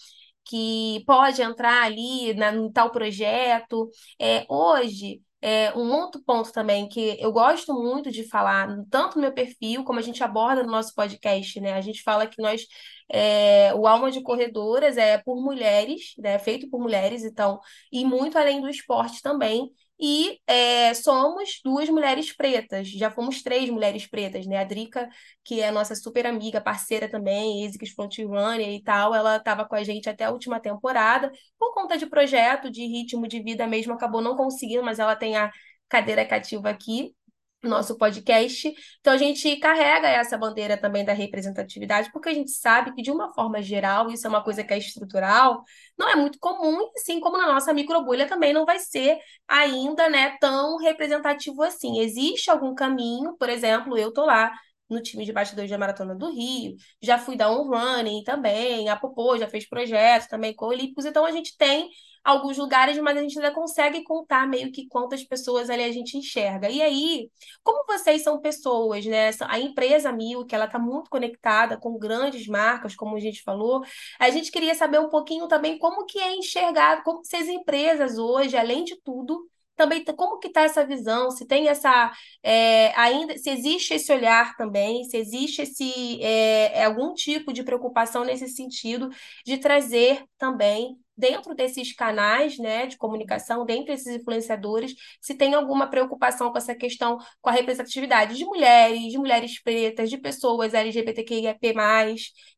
que 0.49 1.05
pode 1.07 1.43
entrar 1.43 1.85
ali 1.85 2.35
na, 2.35 2.53
em 2.55 2.73
tal 2.73 2.91
projeto. 2.91 3.91
É, 4.21 4.47
hoje, 4.49 5.23
é, 5.43 5.73
um 5.77 5.93
outro 5.93 6.23
ponto 6.25 6.53
também 6.53 6.89
que 6.89 7.17
eu 7.21 7.33
gosto 7.33 7.73
muito 7.75 8.11
de 8.11 8.29
falar, 8.29 8.69
tanto 8.91 9.17
no 9.17 9.23
meu 9.23 9.33
perfil, 9.35 9.85
como 9.85 9.99
a 9.99 10.03
gente 10.03 10.23
aborda 10.25 10.63
no 10.65 10.71
nosso 10.73 10.95
podcast, 10.95 11.61
né? 11.61 11.75
A 11.75 11.81
gente 11.81 12.03
fala 12.03 12.27
que 12.27 12.41
nós 12.43 12.63
É, 13.11 13.75
o 13.75 13.87
Alma 13.87 14.11
de 14.11 14.23
Corredoras 14.23 14.97
é 14.99 15.19
por 15.19 15.41
mulheres, 15.43 16.13
né? 16.19 16.39
Feito 16.39 16.69
por 16.69 16.81
mulheres, 16.81 17.25
então, 17.25 17.61
e 17.93 18.05
muito 18.05 18.37
além 18.39 18.61
do 18.61 18.69
esporte 18.69 19.23
também. 19.23 19.71
E 20.01 20.39
é, 20.47 20.95
somos 20.95 21.61
duas 21.65 21.89
mulheres 21.89 22.33
pretas, 22.35 22.89
já 22.89 23.11
fomos 23.11 23.43
três 23.43 23.69
mulheres 23.69 24.07
pretas, 24.07 24.47
né? 24.47 24.59
A 24.59 24.65
Drica, 24.65 25.09
que 25.45 25.61
é 25.61 25.71
nossa 25.73 25.95
super 25.97 26.27
amiga, 26.27 26.61
parceira 26.61 27.11
também, 27.11 27.67
ASICS 27.67 27.91
Frontrunner 27.95 28.69
e 28.69 28.83
tal, 28.83 29.15
ela 29.15 29.37
estava 29.37 29.65
com 29.67 29.75
a 29.75 29.83
gente 29.83 30.09
até 30.09 30.25
a 30.25 30.31
última 30.31 30.61
temporada. 30.61 31.33
Por 31.59 31.75
conta 31.75 31.99
de 31.99 32.07
projeto, 32.07 32.71
de 32.71 32.87
ritmo 32.87 33.27
de 33.27 33.43
vida 33.43 33.67
mesmo, 33.67 33.93
acabou 33.93 34.21
não 34.21 34.37
conseguindo, 34.37 34.85
mas 34.85 34.99
ela 35.01 35.17
tem 35.17 35.37
a 35.37 35.51
cadeira 35.89 36.25
cativa 36.25 36.71
aqui 36.71 37.15
nosso 37.63 37.97
podcast. 37.99 38.73
Então, 39.01 39.13
a 39.13 39.17
gente 39.17 39.57
carrega 39.57 40.09
essa 40.09 40.39
bandeira 40.39 40.77
também 40.77 41.05
da 41.05 41.13
representatividade, 41.13 42.11
porque 42.13 42.29
a 42.29 42.35
gente 42.35 42.51
sabe 42.51 42.95
que, 42.95 43.03
de 43.03 43.11
uma 43.11 43.33
forma 43.35 43.61
geral, 43.63 44.11
isso 44.11 44.27
é 44.27 44.31
uma 44.31 44.43
coisa 44.43 44.63
que 44.63 44.73
é 44.73 44.79
estrutural, 44.79 45.63
não 45.99 46.09
é 46.09 46.15
muito 46.17 46.39
comum, 46.39 46.89
assim 46.97 47.21
como 47.21 47.37
na 47.37 47.47
nossa 47.47 47.73
microbolha 47.73 48.29
também 48.29 48.53
não 48.53 48.65
vai 48.65 48.79
ser 48.79 49.19
ainda 49.47 50.09
né, 50.09 50.37
tão 50.41 50.77
representativo 50.79 51.63
assim. 51.63 51.99
Existe 52.01 52.51
algum 52.51 52.75
caminho, 52.75 53.37
por 53.37 53.49
exemplo, 53.49 53.97
eu 53.99 54.13
tô 54.13 54.25
lá 54.25 54.53
no 54.89 55.03
time 55.03 55.25
de 55.25 55.33
bastidores 55.33 55.71
da 55.71 55.77
Maratona 55.79 56.15
do 56.15 56.31
Rio, 56.31 56.75
já 57.03 57.19
fui 57.19 57.37
dar 57.37 57.51
um 57.53 57.69
running 57.69 58.23
também, 58.25 58.89
a 58.89 58.97
Popô 58.97 59.37
já 59.37 59.47
fez 59.47 59.69
projetos 59.69 60.29
também 60.29 60.55
com 60.55 60.67
Olímpicos, 60.67 61.05
então 61.05 61.27
a 61.27 61.31
gente 61.31 61.57
tem 61.59 61.91
alguns 62.29 62.59
lugares, 62.59 62.99
mas 62.99 63.17
a 63.17 63.23
gente 63.23 63.39
ainda 63.39 63.51
consegue 63.51 64.05
contar 64.05 64.47
meio 64.47 64.71
que 64.71 64.87
quantas 64.87 65.25
pessoas 65.25 65.71
ali 65.71 65.83
a 65.83 65.91
gente 65.91 66.19
enxerga. 66.19 66.69
E 66.69 66.83
aí, 66.83 67.31
como 67.63 67.87
vocês 67.87 68.23
são 68.23 68.39
pessoas, 68.39 69.07
né? 69.07 69.31
A 69.49 69.59
empresa 69.59 70.13
Mil, 70.13 70.45
que 70.45 70.55
ela 70.55 70.67
está 70.67 70.79
muito 70.79 71.09
conectada 71.09 71.79
com 71.79 71.99
grandes 71.99 72.47
marcas, 72.47 72.95
como 72.95 73.17
a 73.17 73.21
gente 73.21 73.43
falou, 73.43 73.83
a 74.19 74.29
gente 74.29 74.53
queria 74.53 74.75
saber 74.75 75.01
um 75.01 75.09
pouquinho 75.09 75.49
também 75.49 75.79
como 75.79 76.05
que 76.05 76.19
é 76.19 76.35
enxergado, 76.37 77.03
como 77.03 77.21
essas 77.21 77.49
empresas 77.49 78.19
hoje, 78.19 78.57
além 78.59 78.85
de 78.85 79.01
tudo, 79.03 79.49
também 79.75 80.05
como 80.05 80.39
que 80.39 80.49
está 80.49 80.63
essa 80.63 80.85
visão, 80.85 81.31
se 81.31 81.47
tem 81.47 81.69
essa 81.69 82.13
é, 82.43 82.93
ainda, 82.99 83.39
se 83.39 83.49
existe 83.49 83.95
esse 83.95 84.13
olhar 84.13 84.55
também, 84.57 85.05
se 85.05 85.17
existe 85.17 85.63
esse 85.63 86.23
é, 86.23 86.85
algum 86.85 87.15
tipo 87.15 87.53
de 87.55 87.63
preocupação 87.63 88.25
nesse 88.25 88.49
sentido 88.49 89.09
de 89.47 89.57
trazer 89.57 90.25
também 90.37 90.99
dentro 91.19 91.55
desses 91.55 91.93
canais 91.93 92.57
né, 92.59 92.87
de 92.87 92.97
comunicação, 92.97 93.67
dentro 93.67 93.87
desses 93.87 94.07
influenciadores, 94.07 94.95
se 95.21 95.35
tem 95.35 95.55
alguma 95.55 95.89
preocupação 95.91 96.53
com 96.53 96.59
essa 96.59 96.75
questão, 96.75 97.19
com 97.41 97.51
a 97.51 97.53
representatividade 97.53 98.37
de 98.37 98.45
mulheres, 98.45 99.03
de 99.11 99.19
mulheres 99.19 99.61
pretas, 99.61 100.09
de 100.09 100.17
pessoas 100.17 100.73
LGBTQIAP+, 100.75 101.59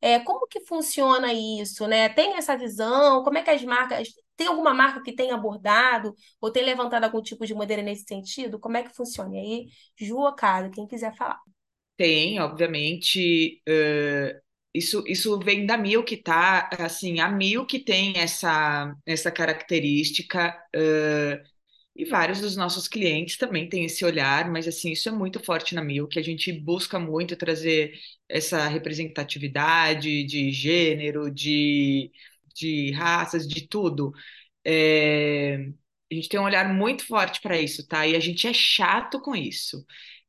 é, 0.01 0.19
como 0.21 0.47
que 0.47 0.61
funciona 0.61 1.33
isso, 1.33 1.87
né? 1.87 2.09
Tem 2.11 2.37
essa 2.37 2.57
visão? 2.57 3.23
Como 3.25 3.39
é 3.39 3.43
que 3.43 3.51
as 3.51 3.65
marcas... 3.65 4.09
Tem 4.37 4.47
alguma 4.47 4.73
marca 4.73 5.03
que 5.03 5.13
tenha 5.15 5.35
abordado 5.35 6.15
ou 6.41 6.51
tem 6.51 6.65
levantado 6.65 7.05
algum 7.05 7.21
tipo 7.21 7.47
de 7.47 7.55
bandeira 7.55 7.83
nesse 7.83 8.05
sentido? 8.05 8.59
Como 8.59 8.77
é 8.77 8.83
que 8.83 8.95
funciona? 8.95 9.37
E 9.37 9.39
aí, 9.39 9.67
Ju 9.99 10.19
Ocado, 10.19 10.71
quem 10.71 10.87
quiser 10.87 11.15
falar. 11.15 11.39
Tem, 11.97 12.41
obviamente, 12.41 13.63
uh, 13.69 14.41
isso, 14.75 15.03
isso 15.07 15.39
vem 15.41 15.67
da 15.67 15.77
Milk, 15.77 16.17
tá? 16.19 16.69
Assim, 16.79 17.21
a 17.21 17.29
Milk 17.29 17.79
tem 17.81 18.19
essa, 18.19 18.95
essa 19.07 19.31
característica, 19.31 20.57
uh, 20.77 21.51
e 21.95 22.05
vários 22.05 22.41
dos 22.41 22.57
nossos 22.57 22.89
clientes 22.89 23.37
também 23.37 23.69
têm 23.69 23.85
esse 23.85 24.05
olhar, 24.05 24.51
mas 24.51 24.67
assim, 24.69 24.93
isso 24.93 25.09
é 25.09 25.13
muito 25.13 25.41
forte 25.41 25.75
na 25.75 25.83
Milk, 25.85 26.19
a 26.19 26.23
gente 26.23 26.53
busca 26.53 26.99
muito 26.99 27.37
trazer 27.37 27.93
essa 28.29 28.69
representatividade 28.69 30.25
de 30.25 30.53
gênero, 30.53 31.31
de, 31.31 32.11
de 32.55 32.93
raças, 32.93 33.47
de 33.47 33.67
tudo. 33.67 34.13
É, 34.65 35.57
a 36.11 36.15
gente 36.15 36.29
tem 36.29 36.41
um 36.41 36.45
olhar 36.45 36.73
muito 36.73 37.07
forte 37.07 37.41
para 37.41 37.61
isso, 37.61 37.87
tá? 37.87 38.07
E 38.07 38.17
a 38.17 38.21
gente 38.21 38.47
é 38.47 38.53
chato 38.53 39.21
com 39.21 39.35
isso. 39.35 39.85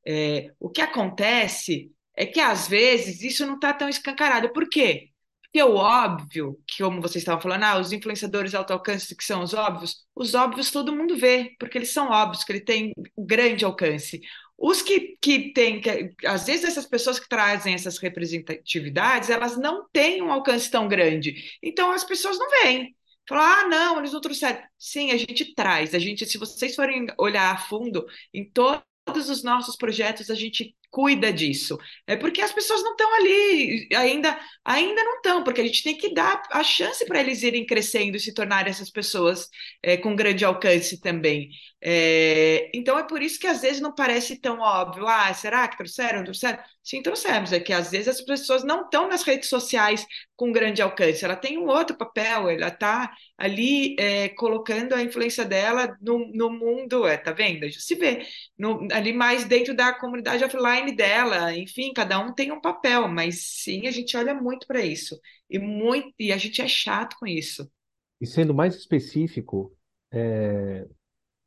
É, 0.06 0.52
o 0.60 0.70
que 0.70 0.82
acontece 0.82 1.92
é 2.16 2.26
que 2.26 2.40
às 2.40 2.68
vezes 2.68 3.22
isso 3.24 3.46
não 3.46 3.56
está 3.56 3.74
tão 3.74 3.90
escancarado. 3.90 4.52
Por 4.54 4.70
quê? 4.70 5.10
Porque 5.44 5.64
o 5.64 5.76
óbvio, 5.76 6.58
que 6.66 6.82
como 6.82 7.02
vocês 7.02 7.22
estavam 7.24 7.42
falando, 7.42 7.64
ah, 7.64 7.78
os 7.80 7.92
influenciadores 7.92 8.52
de 8.52 8.58
alto 8.58 8.72
alcance 8.72 9.14
que 9.16 9.24
são 9.24 9.44
os 9.44 9.54
óbvios, 9.54 10.06
os 10.16 10.34
óbvios 10.34 10.72
todo 10.72 10.96
mundo 10.96 11.18
vê, 11.18 11.56
porque 11.60 11.78
eles 11.78 11.92
são 11.92 12.10
óbvios, 12.10 12.44
que 12.44 12.54
ele 12.54 12.62
tem 12.62 12.94
grande 13.18 13.66
alcance. 13.66 14.22
Os 14.58 14.82
que, 14.82 15.18
que 15.22 15.52
têm, 15.54 15.82
que, 15.82 16.14
às 16.26 16.46
vezes 16.46 16.66
essas 16.66 16.86
pessoas 16.86 17.20
que 17.20 17.28
trazem 17.28 17.74
essas 17.74 17.98
representatividades, 17.98 19.30
elas 19.30 19.58
não 19.58 19.88
têm 19.92 20.22
um 20.22 20.32
alcance 20.32 20.70
tão 20.72 20.88
grande. 20.88 21.36
Então 21.62 21.92
as 21.92 22.04
pessoas 22.04 22.38
não 22.40 22.50
veem. 22.50 22.96
Falar, 23.28 23.62
ah, 23.62 23.68
não, 23.68 24.00
eles 24.00 24.14
não 24.14 24.22
trouxeram. 24.22 24.62
Sim, 24.78 25.12
a 25.12 25.18
gente 25.18 25.54
traz. 25.56 25.94
A 25.94 26.00
gente, 26.00 26.26
se 26.26 26.38
vocês 26.38 26.76
forem 26.76 27.08
olhar 27.18 27.54
a 27.54 27.58
fundo, 27.58 28.06
em 28.34 28.50
todos 28.52 28.84
os 29.30 29.44
nossos 29.44 29.76
projetos, 29.76 30.30
a 30.30 30.36
gente 30.36 30.76
cuida 30.92 31.34
disso. 31.34 31.78
É 32.06 32.16
porque 32.16 32.42
as 32.42 32.52
pessoas 32.52 32.84
não 32.84 32.92
estão 32.92 33.14
ali, 33.16 33.88
ainda, 33.96 34.38
ainda 34.66 35.04
não 35.04 35.16
estão, 35.16 35.44
porque 35.44 35.62
a 35.62 35.64
gente 35.66 35.84
tem 35.84 35.98
que 35.98 36.14
dar 36.14 36.44
a 36.52 36.64
chance 36.64 37.06
para 37.06 37.20
eles 37.22 37.42
irem 37.44 37.66
crescendo 37.66 38.18
e 38.18 38.20
se 38.20 38.34
tornarem 38.34 38.70
essas 38.70 38.92
pessoas 38.92 39.48
é, 39.82 39.98
com 39.98 40.16
grande 40.16 40.46
alcance 40.46 41.00
também. 41.02 41.50
É, 41.84 42.70
então 42.76 42.98
é 43.00 43.04
por 43.04 43.22
isso 43.22 43.40
que 43.40 43.48
às 43.48 43.62
vezes 43.62 43.82
não 43.82 43.94
parece 43.96 44.40
tão 44.40 44.60
óbvio. 44.60 45.08
Ah, 45.08 45.34
será 45.34 45.68
que 45.68 45.78
trouxeram? 45.78 46.24
Trouxeram? 46.24 46.60
Sim, 46.84 47.02
trouxemos. 47.02 47.52
É 47.54 47.60
que 47.60 47.74
às 47.74 47.90
vezes 47.92 48.08
as 48.10 48.22
pessoas 48.22 48.64
não 48.64 48.84
estão 48.84 49.08
nas 49.08 49.24
redes 49.24 49.50
sociais 49.50 50.06
com 50.42 50.52
grande 50.52 50.82
alcance. 50.82 51.24
Ela 51.24 51.36
tem 51.36 51.56
um 51.60 51.68
outro 51.68 51.96
papel, 51.96 52.50
ela 52.50 52.70
está 52.70 53.14
ali 53.38 53.96
é, 54.00 54.30
colocando 54.30 54.96
a 54.96 55.04
influência 55.04 55.46
dela 55.46 55.96
no, 56.02 56.32
no 56.34 56.50
mundo, 56.50 57.06
é, 57.06 57.16
tá 57.16 57.32
vendo? 57.32 57.72
Se 57.72 57.94
vê 57.94 58.26
no, 58.58 58.88
ali 58.92 59.14
mais 59.14 59.46
dentro 59.46 59.76
da 59.76 59.94
comunidade 59.94 60.44
offline 60.44 60.96
dela. 60.96 61.56
Enfim, 61.56 61.94
cada 61.94 62.20
um 62.20 62.34
tem 62.34 62.52
um 62.52 62.60
papel, 62.60 63.08
mas 63.08 63.62
sim, 63.62 63.86
a 63.86 63.92
gente 63.92 64.18
olha 64.18 64.34
muito 64.34 64.66
para 64.66 64.82
isso. 64.82 65.16
E, 65.48 65.60
muito, 65.60 66.12
e 66.18 66.32
a 66.32 66.38
gente 66.38 66.60
é 66.60 66.68
chato 66.68 67.18
com 67.20 67.28
isso. 67.28 67.72
E 68.20 68.26
sendo 68.26 68.52
mais 68.52 68.74
específico, 68.74 69.72
é, 70.12 70.88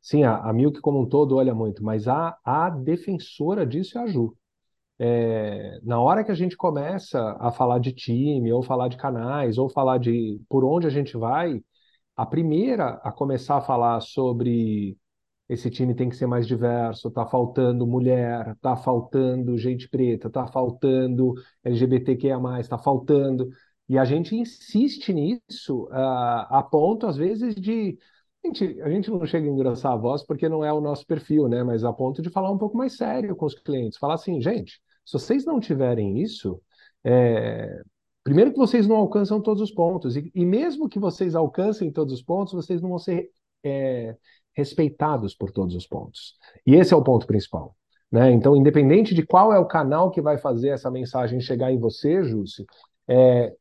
sim, 0.01 0.23
a, 0.23 0.37
a 0.37 0.53
Milk 0.53 0.81
como 0.81 1.01
um 1.01 1.09
todo 1.09 1.35
olha 1.35 1.53
muito, 1.53 1.83
mas 1.83 2.07
a, 2.07 2.39
a 2.45 2.71
defensora 2.71 3.67
disso 3.67 3.99
é 3.99 4.03
a 4.03 4.07
Ju. 4.07 4.37
É, 5.07 5.81
na 5.83 6.01
hora 6.01 6.25
que 6.25 6.31
a 6.31 6.35
gente 6.35 6.57
começa 6.57 7.37
a 7.39 7.53
falar 7.53 7.79
de 7.79 7.93
time, 7.93 8.51
ou 8.51 8.63
falar 8.63 8.89
de 8.89 8.97
canais, 8.97 9.59
ou 9.59 9.69
falar 9.69 9.99
de 9.99 10.41
por 10.49 10.65
onde 10.65 10.87
a 10.87 10.91
gente 10.91 11.15
vai, 11.17 11.61
a 12.17 12.25
primeira 12.27 12.95
a 13.05 13.13
começar 13.13 13.59
a 13.59 13.61
falar 13.61 14.01
sobre 14.01 14.97
esse 15.49 15.71
time 15.71 15.95
tem 15.95 16.09
que 16.09 16.17
ser 16.17 16.27
mais 16.27 16.47
diverso, 16.47 17.11
tá 17.11 17.27
faltando 17.27 17.87
mulher, 17.87 18.57
tá 18.63 18.77
faltando 18.77 19.59
gente 19.59 19.89
preta, 19.89 20.31
tá 20.31 20.47
faltando 20.47 21.35
LGBTQIA+, 21.65 22.39
tá 22.69 22.79
faltando. 22.79 23.51
E 23.89 23.99
a 23.99 24.05
gente 24.07 24.35
insiste 24.35 25.13
nisso 25.13 25.85
uh, 25.91 26.47
a 26.49 26.67
ponto, 26.71 27.07
às 27.07 27.17
vezes, 27.17 27.55
de. 27.55 27.99
A 28.43 28.47
gente, 28.49 28.83
a 28.83 28.91
gente 28.91 29.11
não 29.11 29.25
chega 29.27 29.47
a 29.47 29.51
engrossar 29.51 29.93
a 29.93 29.97
voz 29.97 30.23
porque 30.25 30.49
não 30.49 30.65
é 30.65 30.73
o 30.73 30.81
nosso 30.81 31.07
perfil, 31.07 31.49
né? 31.49 31.63
Mas 31.63 31.85
a 31.85 31.93
ponto 31.93 32.23
de 32.23 32.31
falar 32.31 32.51
um 32.51 32.59
pouco 32.59 32.77
mais 32.77 32.97
sério 32.97 33.37
com 33.37 33.47
os 33.47 33.55
clientes. 33.55 33.99
Falar 33.99 34.15
assim, 34.15 34.41
gente, 34.41 34.81
se 35.05 35.13
vocês 35.13 35.45
não 35.45 35.61
tiverem 35.61 36.21
isso, 36.21 36.61
é... 37.05 37.83
primeiro 38.23 38.53
que 38.53 38.59
vocês 38.59 38.87
não 38.87 38.97
alcançam 38.97 39.41
todos 39.41 39.63
os 39.63 39.71
pontos. 39.71 40.17
E, 40.17 40.31
e, 40.35 40.45
mesmo 40.45 40.89
que 40.89 40.99
vocês 40.99 41.35
alcancem 41.35 41.91
todos 41.93 42.15
os 42.15 42.23
pontos, 42.23 42.55
vocês 42.55 42.81
não 42.81 42.91
vão 42.91 42.99
ser 42.99 43.31
é, 43.65 44.17
respeitados 44.53 45.35
por 45.35 45.51
todos 45.51 45.75
os 45.75 45.87
pontos. 45.87 46.35
E 46.67 46.75
esse 46.75 46.95
é 46.95 46.97
o 46.97 47.03
ponto 47.03 47.27
principal. 47.27 47.77
Né? 48.11 48.31
Então, 48.31 48.57
independente 48.57 49.15
de 49.15 49.27
qual 49.27 49.53
é 49.53 49.59
o 49.59 49.67
canal 49.67 50.11
que 50.11 50.21
vai 50.21 50.39
fazer 50.39 50.69
essa 50.69 50.91
mensagem 50.91 51.41
chegar 51.41 51.73
em 51.73 51.79
você, 51.79 52.23
Júcio, 52.23 52.65
é, 53.09 53.53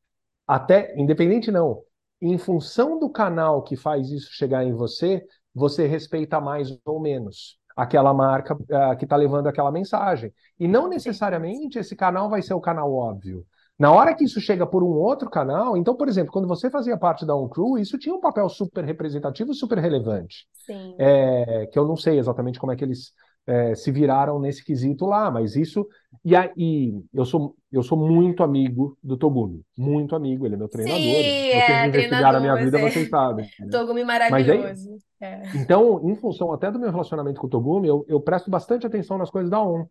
até, 0.47 0.93
independente 0.99 1.51
não, 1.51 1.81
em 2.21 2.37
função 2.37 2.99
do 2.99 3.09
canal 3.09 3.63
que 3.63 3.75
faz 3.75 4.09
isso 4.11 4.31
chegar 4.31 4.63
em 4.63 4.73
você, 4.73 5.25
você 5.53 5.87
respeita 5.87 6.39
mais 6.39 6.77
ou 6.85 6.99
menos 6.99 7.57
aquela 7.75 8.13
marca 8.13 8.55
uh, 8.55 8.97
que 8.97 9.05
está 9.05 9.15
levando 9.15 9.47
aquela 9.47 9.71
mensagem. 9.71 10.33
E 10.59 10.67
não 10.67 10.87
necessariamente 10.87 11.79
esse 11.79 11.95
canal 11.95 12.29
vai 12.29 12.41
ser 12.41 12.53
o 12.53 12.61
canal 12.61 12.93
óbvio. 12.93 13.45
Na 13.77 13.91
hora 13.91 14.13
que 14.13 14.23
isso 14.23 14.39
chega 14.39 14.67
por 14.67 14.83
um 14.83 14.91
outro 14.91 15.29
canal, 15.29 15.75
então, 15.75 15.95
por 15.95 16.07
exemplo, 16.07 16.31
quando 16.31 16.47
você 16.47 16.69
fazia 16.69 16.95
parte 16.97 17.25
da 17.25 17.35
OnCrew, 17.35 17.77
isso 17.79 17.97
tinha 17.97 18.13
um 18.13 18.21
papel 18.21 18.47
super 18.47 18.85
representativo, 18.85 19.53
super 19.53 19.79
relevante. 19.79 20.47
Sim. 20.53 20.95
É, 20.97 21.65
que 21.65 21.77
eu 21.77 21.87
não 21.87 21.95
sei 21.95 22.19
exatamente 22.19 22.59
como 22.59 22.71
é 22.71 22.75
que 22.75 22.83
eles 22.83 23.11
é, 23.45 23.75
se 23.75 23.91
viraram 23.91 24.39
nesse 24.39 24.63
quesito 24.63 25.05
lá, 25.05 25.29
mas 25.29 25.55
isso. 25.55 25.87
E 26.23 26.35
aí, 26.35 26.93
eu 27.13 27.25
sou, 27.25 27.55
eu 27.71 27.83
sou 27.83 27.97
muito 27.97 28.43
amigo 28.43 28.97
do 29.03 29.17
Togumi, 29.17 29.61
muito 29.77 30.15
amigo, 30.15 30.45
ele 30.45 30.55
é 30.55 30.57
meu 30.57 30.69
treinador. 30.69 31.01
Sim, 31.01 31.51
vocês 31.51 31.69
é, 31.69 31.87
investigaram 31.87 32.37
a 32.37 32.41
minha 32.41 32.55
vida, 32.55 32.79
é. 32.79 32.81
vocês 32.81 33.09
sabem. 33.09 33.45
Né? 33.59 33.67
Togumi 33.69 34.03
maravilhoso. 34.05 34.89
Aí, 35.21 35.29
é. 35.29 35.41
Então, 35.55 35.99
em 36.09 36.15
função 36.15 36.53
até 36.53 36.71
do 36.71 36.79
meu 36.79 36.91
relacionamento 36.91 37.41
com 37.41 37.47
o 37.47 37.49
Togumi, 37.49 37.87
eu, 37.87 38.05
eu 38.07 38.21
presto 38.21 38.49
bastante 38.49 38.87
atenção 38.87 39.17
nas 39.17 39.29
coisas 39.29 39.49
da 39.49 39.61
ON. 39.61 39.85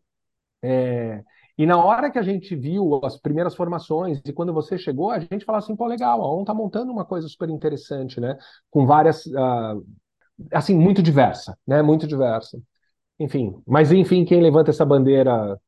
É, 0.62 1.22
E 1.58 1.66
na 1.66 1.76
hora 1.76 2.10
que 2.10 2.18
a 2.18 2.22
gente 2.22 2.56
viu 2.56 3.00
as 3.04 3.20
primeiras 3.20 3.54
formações 3.54 4.22
e 4.24 4.32
quando 4.32 4.52
você 4.54 4.78
chegou, 4.78 5.10
a 5.10 5.18
gente 5.18 5.44
falou 5.44 5.58
assim, 5.58 5.76
pô, 5.76 5.86
legal, 5.86 6.22
a 6.22 6.34
ON 6.34 6.44
tá 6.44 6.54
montando 6.54 6.90
uma 6.90 7.04
coisa 7.04 7.28
super 7.28 7.50
interessante, 7.50 8.20
né? 8.20 8.38
Com 8.70 8.86
várias, 8.86 9.26
uh, 9.26 9.84
assim, 10.52 10.74
muito 10.74 11.02
diversa, 11.02 11.56
né? 11.66 11.82
Muito 11.82 12.06
diversa. 12.06 12.58
Enfim, 13.18 13.54
mas 13.66 13.92
enfim, 13.92 14.24
quem 14.24 14.40
levanta 14.40 14.70
essa 14.70 14.84
bandeira 14.84 15.58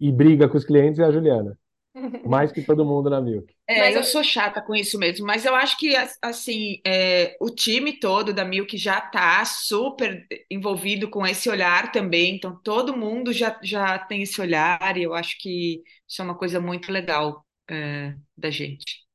e 0.00 0.12
briga 0.12 0.48
com 0.48 0.56
os 0.56 0.64
clientes 0.64 0.98
é 1.00 1.04
a 1.04 1.10
Juliana. 1.10 1.58
Mais 2.24 2.52
que 2.52 2.62
todo 2.62 2.84
mundo 2.84 3.10
na 3.10 3.20
Milk. 3.20 3.52
É, 3.66 3.96
eu 3.96 4.04
sou 4.04 4.22
chata 4.22 4.60
com 4.62 4.74
isso 4.74 4.98
mesmo, 4.98 5.26
mas 5.26 5.44
eu 5.44 5.54
acho 5.54 5.76
que 5.78 5.94
assim 6.22 6.80
é, 6.86 7.36
o 7.40 7.50
time 7.50 7.98
todo 7.98 8.32
da 8.32 8.44
Milk 8.44 8.76
já 8.76 8.98
está 8.98 9.44
super 9.44 10.26
envolvido 10.50 11.08
com 11.10 11.26
esse 11.26 11.48
olhar 11.48 11.90
também, 11.90 12.36
então 12.36 12.60
todo 12.62 12.96
mundo 12.96 13.32
já, 13.32 13.58
já 13.62 13.98
tem 13.98 14.22
esse 14.22 14.40
olhar 14.40 14.96
e 14.96 15.02
eu 15.02 15.14
acho 15.14 15.36
que 15.38 15.82
isso 16.08 16.22
é 16.22 16.24
uma 16.24 16.36
coisa 16.36 16.60
muito 16.60 16.92
legal 16.92 17.44
é, 17.68 18.14
da 18.36 18.50
gente. 18.50 19.07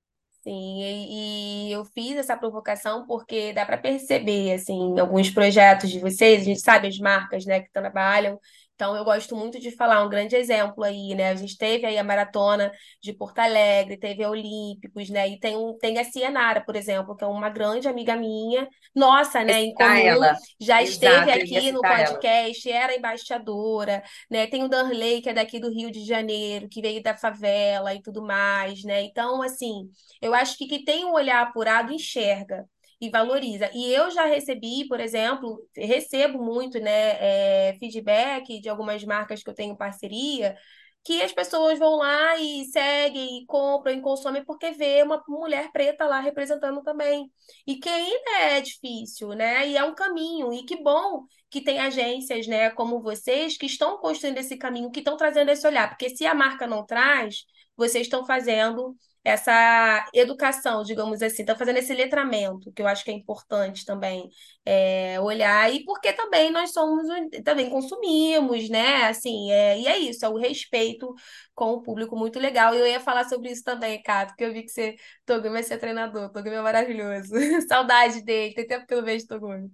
Sim, 0.44 0.82
e, 0.84 1.72
eu 1.72 1.86
fiz 1.86 2.18
essa 2.18 2.36
provocação 2.36 3.06
porque 3.08 3.54
dá 3.54 3.66
para 3.66 3.78
perceber, 3.78 4.54
assim, 4.54 5.00
alguns 5.00 5.30
projetos 5.30 5.90
de 5.90 6.00
vocês, 6.00 6.42
a 6.42 6.44
gente 6.44 6.60
sabe 6.60 6.86
as 6.90 7.00
marcas, 7.00 7.46
né, 7.46 7.62
que 7.62 7.72
trabalham 7.72 8.38
então, 8.76 8.96
eu 8.96 9.04
gosto 9.06 9.36
muito 9.36 9.60
de 9.60 9.70
falar 9.72 10.04
um 10.04 10.10
grande 10.10 10.36
exemplo 10.36 10.84
aí, 10.84 11.14
né? 11.14 11.30
A 11.30 11.36
gente 11.36 11.56
teve 11.58 11.86
aí 11.86 11.98
a 11.98 12.04
maratona 12.04 12.72
de 13.02 13.14
Porto 13.14 13.38
Alegre, 13.38 13.98
teve 13.98 14.24
a 14.24 14.30
Olímpicos, 14.30 15.10
né? 15.10 15.30
E 15.30 15.40
tem, 15.40 15.56
um, 15.56 15.78
tem 15.78 16.00
a 16.00 16.04
Cienara, 16.04 16.60
por 16.60 16.76
exemplo, 16.76 17.16
que 17.16 17.24
é 17.24 17.28
uma 17.28 17.50
grande 17.50 17.88
amiga 17.88 18.16
minha, 18.16 18.68
nossa, 18.96 19.44
né? 19.44 19.62
Em 19.62 19.74
comum, 19.76 19.90
ela. 19.90 20.36
já 20.60 20.82
esteve 20.82 21.32
aqui 21.32 21.72
no 21.72 21.78
citar 21.78 22.00
ela. 22.00 22.10
podcast, 22.14 22.72
era 22.72 22.96
embaixadora, 22.96 24.04
né? 24.30 24.48
Tem 24.48 24.64
o 24.64 24.68
Darley, 24.68 25.22
que 25.22 25.30
é 25.30 25.34
daqui 25.34 25.60
do 25.60 25.70
Rio 25.70 25.92
de 25.92 26.04
Janeiro, 26.04 26.68
que 26.68 26.82
veio 26.82 27.02
da 27.02 27.16
favela 27.16 27.94
e 27.94 28.02
tudo 28.02 28.24
mais, 28.24 28.84
né? 28.84 29.04
Então, 29.04 29.44
assim, 29.44 29.88
eu 30.20 30.34
acho 30.34 30.58
que 30.58 30.68
quem 30.68 30.84
tem 30.84 31.06
um 31.06 31.14
olhar 31.14 31.44
apurado 31.44 31.94
enxerga 31.94 32.68
e 33.04 33.10
valoriza. 33.10 33.70
E 33.74 33.94
eu 33.94 34.10
já 34.12 34.26
recebi, 34.26 34.88
por 34.88 35.00
exemplo, 35.00 35.60
recebo 35.76 36.42
muito, 36.42 36.80
né, 36.80 37.70
é, 37.72 37.76
feedback 37.78 38.62
de 38.62 38.70
algumas 38.70 39.04
marcas 39.04 39.44
que 39.44 39.50
eu 39.50 39.54
tenho 39.54 39.76
parceria, 39.76 40.56
que 41.04 41.22
as 41.22 41.34
pessoas 41.34 41.78
vão 41.78 41.98
lá 41.98 42.38
e 42.38 42.64
seguem, 42.66 43.40
e 43.42 43.46
compram 43.46 43.94
e 43.94 44.02
consomem 44.02 44.46
porque 44.46 44.72
vê 44.72 45.04
uma 45.04 45.22
mulher 45.28 45.70
preta 45.74 46.06
lá 46.06 46.22
representando 46.22 46.82
também. 46.82 47.30
E 47.68 47.76
que 47.76 47.90
ainda 47.90 48.40
é 48.40 48.62
difícil, 48.62 49.30
né? 49.30 49.68
E 49.68 49.76
é 49.76 49.84
um 49.84 49.94
caminho. 49.94 50.54
E 50.54 50.64
que 50.64 50.82
bom 50.82 51.26
que 51.50 51.62
tem 51.62 51.80
agências, 51.80 52.48
né, 52.48 52.70
como 52.72 53.02
vocês, 53.02 53.58
que 53.58 53.66
estão 53.66 53.98
construindo 54.00 54.38
esse 54.38 54.58
caminho, 54.58 54.90
que 54.92 55.00
estão 55.00 55.18
trazendo 55.18 55.52
esse 55.52 55.68
olhar. 55.68 55.90
Porque 55.90 56.16
se 56.16 56.26
a 56.26 56.34
marca 56.34 56.66
não 56.66 56.86
traz, 56.86 57.44
vocês 57.76 58.08
estão 58.08 58.26
fazendo 58.26 58.96
essa 59.24 60.06
educação, 60.14 60.84
digamos 60.84 61.22
assim, 61.22 61.44
está 61.44 61.56
fazendo 61.56 61.78
esse 61.78 61.94
letramento, 61.94 62.72
que 62.74 62.82
eu 62.82 62.88
acho 62.88 63.06
que 63.06 63.12
é 63.12 63.14
importante 63.14 63.86
também 63.86 64.30
é, 64.66 65.20
olhar, 65.22 65.74
e 65.74 65.84
porque 65.86 66.12
também 66.12 66.52
nós 66.52 66.74
somos, 66.74 67.08
também 67.44 67.70
consumimos, 67.70 68.70
né? 68.70 69.06
Assim, 69.06 69.52
é, 69.52 69.80
e 69.80 69.88
é 69.88 69.98
isso, 69.98 70.26
é 70.26 70.30
o 70.30 70.38
respeito 70.38 71.14
com 71.56 71.72
o 71.72 71.82
público 71.82 72.16
muito 72.18 72.40
legal. 72.40 72.76
E 72.76 72.80
eu 72.80 72.88
ia 72.88 73.00
falar 73.00 73.24
sobre 73.30 73.52
isso 73.52 73.64
também, 73.64 74.02
Cato, 74.04 74.34
porque 74.34 74.44
eu 74.44 74.54
vi 74.54 74.64
que 74.64 74.70
você, 74.70 74.96
Togumi 75.26 75.54
vai 75.54 75.64
ser 75.64 75.78
treinador, 75.78 76.30
Togumi 76.32 76.56
é 76.56 76.62
maravilhoso. 76.62 77.34
Saudade 77.68 78.22
dele, 78.24 78.54
tem 78.54 78.68
tempo 78.68 78.86
que 78.86 78.94
eu 78.94 78.98
não 79.00 79.06
vejo 79.06 79.28
Togumi. 79.28 79.72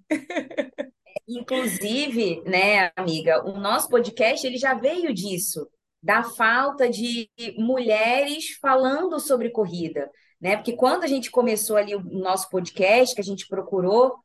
Inclusive, 1.27 2.41
né, 2.45 2.91
amiga, 2.95 3.43
o 3.47 3.59
nosso 3.59 3.89
podcast 3.89 4.45
ele 4.45 4.57
já 4.57 4.73
veio 4.73 5.13
disso 5.13 5.67
da 6.01 6.23
falta 6.23 6.89
de 6.89 7.29
mulheres 7.57 8.57
falando 8.61 9.19
sobre 9.19 9.49
corrida, 9.49 10.09
né? 10.39 10.55
Porque 10.55 10.73
quando 10.73 11.03
a 11.03 11.07
gente 11.07 11.29
começou 11.29 11.75
ali 11.77 11.95
o 11.95 12.01
nosso 12.01 12.49
podcast, 12.49 13.13
que 13.15 13.21
a 13.21 13.23
gente 13.23 13.47
procurou, 13.47 14.15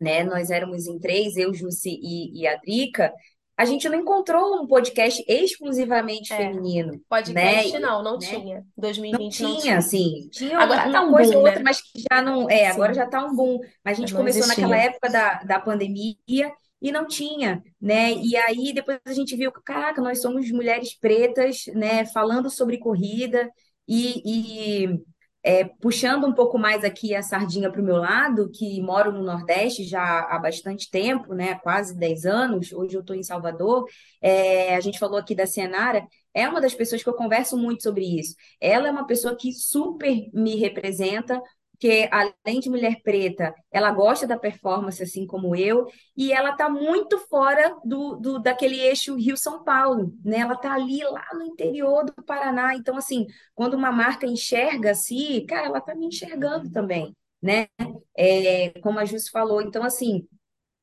né? 0.00 0.24
Nós 0.24 0.50
éramos 0.50 0.86
em 0.86 0.98
três, 0.98 1.36
eu, 1.36 1.52
Jussi 1.52 1.90
e, 2.02 2.40
e 2.40 2.46
a 2.46 2.56
Drica, 2.56 3.12
a 3.56 3.66
gente 3.66 3.86
não 3.90 3.98
encontrou 4.00 4.62
um 4.62 4.66
podcast 4.66 5.22
exclusivamente 5.28 6.32
É. 6.32 6.36
feminino, 6.38 6.92
né? 6.92 6.98
Podcast 7.06 7.76
E- 7.76 7.78
não, 7.78 8.02
não 8.02 8.12
né? 8.18 8.26
tinha. 8.26 8.56
Não 8.56 8.64
2020 8.78 9.42
não 9.42 9.50
tinha, 9.50 9.60
tinha. 9.60 9.76
assim, 9.76 10.28
tinha 10.32 10.58
Agora 10.58 10.84
uma 10.84 10.92
tá 10.92 11.02
um 11.02 11.10
coisa 11.12 11.32
boom, 11.32 11.38
ou 11.40 11.44
outra, 11.44 11.58
né? 11.60 11.64
mas 11.66 11.82
que 11.82 12.02
já 12.10 12.22
não, 12.22 12.48
é, 12.48 12.68
agora 12.68 12.94
Sim. 12.94 13.00
já 13.00 13.06
tá 13.06 13.22
um 13.22 13.36
boom. 13.36 13.58
Mas 13.84 13.98
a 13.98 14.00
gente 14.00 14.12
não 14.14 14.20
começou 14.20 14.46
naquela 14.46 14.74
existia. 14.76 14.90
época 14.90 15.10
da, 15.10 15.34
da 15.42 15.60
pandemia 15.60 16.50
e 16.80 16.90
não 16.92 17.06
tinha, 17.06 17.62
né? 17.80 18.12
E 18.14 18.36
aí 18.36 18.72
depois 18.72 18.98
a 19.04 19.12
gente 19.12 19.36
viu, 19.36 19.52
caraca, 19.52 20.00
nós 20.00 20.20
somos 20.20 20.50
mulheres 20.50 20.94
pretas, 20.98 21.64
né, 21.74 22.06
falando 22.06 22.50
sobre 22.50 22.78
corrida 22.78 23.50
e, 23.86 24.84
e, 24.84 25.00
é, 25.42 25.64
puxando 25.64 26.26
um 26.26 26.34
pouco 26.34 26.58
mais 26.58 26.84
aqui 26.84 27.14
a 27.14 27.22
sardinha 27.22 27.70
para 27.70 27.80
o 27.80 27.84
meu 27.84 27.96
lado, 27.96 28.50
que 28.50 28.80
moro 28.82 29.12
no 29.12 29.22
Nordeste 29.22 29.84
já 29.84 30.20
há 30.20 30.38
bastante 30.38 30.90
tempo, 30.90 31.34
né, 31.34 31.54
quase 31.56 31.96
10 31.98 32.26
anos, 32.26 32.72
hoje 32.72 32.94
eu 32.96 33.00
estou 33.00 33.16
em 33.16 33.22
Salvador, 33.22 33.86
é, 34.20 34.74
a 34.76 34.80
gente 34.80 34.98
falou 34.98 35.18
aqui 35.18 35.34
da 35.34 35.46
Cianara, 35.46 36.06
é 36.34 36.48
uma 36.48 36.60
das 36.60 36.74
pessoas 36.74 37.02
que 37.02 37.08
eu 37.08 37.14
converso 37.14 37.56
muito 37.56 37.82
sobre 37.82 38.04
isso. 38.04 38.34
Ela 38.60 38.88
é 38.88 38.90
uma 38.90 39.06
pessoa 39.06 39.36
que 39.36 39.52
super 39.52 40.30
me 40.32 40.56
representa, 40.56 41.40
porque 41.80 42.10
além 42.12 42.60
de 42.60 42.68
mulher 42.68 43.00
preta, 43.02 43.54
ela 43.72 43.90
gosta 43.90 44.26
da 44.26 44.38
performance, 44.38 45.02
assim 45.02 45.26
como 45.26 45.56
eu, 45.56 45.86
e 46.14 46.30
ela 46.30 46.50
está 46.50 46.68
muito 46.68 47.18
fora 47.20 47.74
do, 47.82 48.16
do 48.16 48.38
daquele 48.38 48.78
eixo 48.78 49.16
Rio-São 49.16 49.64
Paulo, 49.64 50.14
né? 50.22 50.40
Ela 50.40 50.52
está 50.52 50.74
ali 50.74 51.02
lá 51.04 51.26
no 51.32 51.42
interior 51.42 52.04
do 52.04 52.12
Paraná. 52.22 52.74
Então, 52.74 52.98
assim, 52.98 53.26
quando 53.54 53.74
uma 53.74 53.90
marca 53.90 54.26
enxerga 54.26 54.90
assim, 54.90 55.46
cara, 55.46 55.68
ela 55.68 55.78
está 55.78 55.94
me 55.94 56.04
enxergando 56.06 56.70
também, 56.70 57.16
né? 57.40 57.66
É, 58.14 58.78
como 58.80 58.98
a 58.98 59.06
Jus 59.06 59.28
falou. 59.30 59.62
Então, 59.62 59.82
assim, 59.82 60.26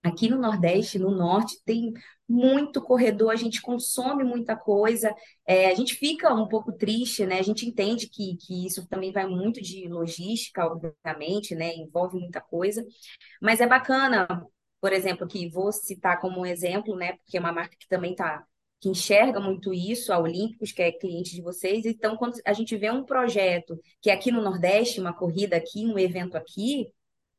Aqui 0.04 0.30
no 0.30 0.38
Nordeste, 0.38 0.98
no 1.00 1.12
Norte, 1.12 1.62
tem 1.66 1.94
muito 2.28 2.82
corredor, 2.82 3.32
a 3.32 3.36
gente 3.36 3.62
consome 3.62 4.24
muita 4.24 4.56
coisa, 4.56 5.16
é, 5.46 5.70
a 5.72 5.76
gente 5.76 5.96
fica 5.96 6.34
um 6.34 6.48
pouco 6.48 6.74
triste, 6.74 7.26
né? 7.26 7.40
A 7.40 7.44
gente 7.44 7.66
entende 7.66 8.08
que, 8.10 8.36
que 8.38 8.66
isso 8.66 8.86
também 8.88 9.12
vai 9.12 9.26
muito 9.26 9.62
de 9.62 9.88
logística, 9.88 10.66
obviamente, 10.66 11.56
né? 11.56 11.74
Envolve 11.76 12.20
muita 12.20 12.42
coisa, 12.42 12.86
mas 13.42 13.62
é 13.62 13.68
bacana, 13.68 14.28
por 14.82 14.92
exemplo, 14.94 15.28
que 15.28 15.50
vou 15.50 15.72
citar 15.72 16.20
como 16.20 16.42
um 16.42 16.46
exemplo, 16.46 16.96
né? 16.96 17.14
Porque 17.14 17.38
é 17.38 17.40
uma 17.40 17.54
marca 17.54 17.76
que 17.80 17.88
também 17.88 18.14
tá, 18.16 18.44
que 18.80 18.90
enxerga 18.90 19.40
muito 19.40 19.74
isso, 19.74 20.12
a 20.14 20.20
Olímpicos, 20.20 20.72
que 20.72 20.82
é 20.82 20.92
cliente 20.92 21.36
de 21.36 21.42
vocês. 21.42 21.86
Então, 21.86 22.18
quando 22.18 22.40
a 22.46 22.54
gente 22.54 22.76
vê 22.78 22.92
um 22.92 23.04
projeto 23.06 23.80
que 24.02 24.10
é 24.10 24.14
aqui 24.14 24.32
no 24.32 24.42
Nordeste, 24.42 25.00
uma 25.00 25.14
corrida 25.14 25.56
aqui, 25.58 25.86
um 25.86 25.98
evento 25.98 26.36
aqui, 26.38 26.88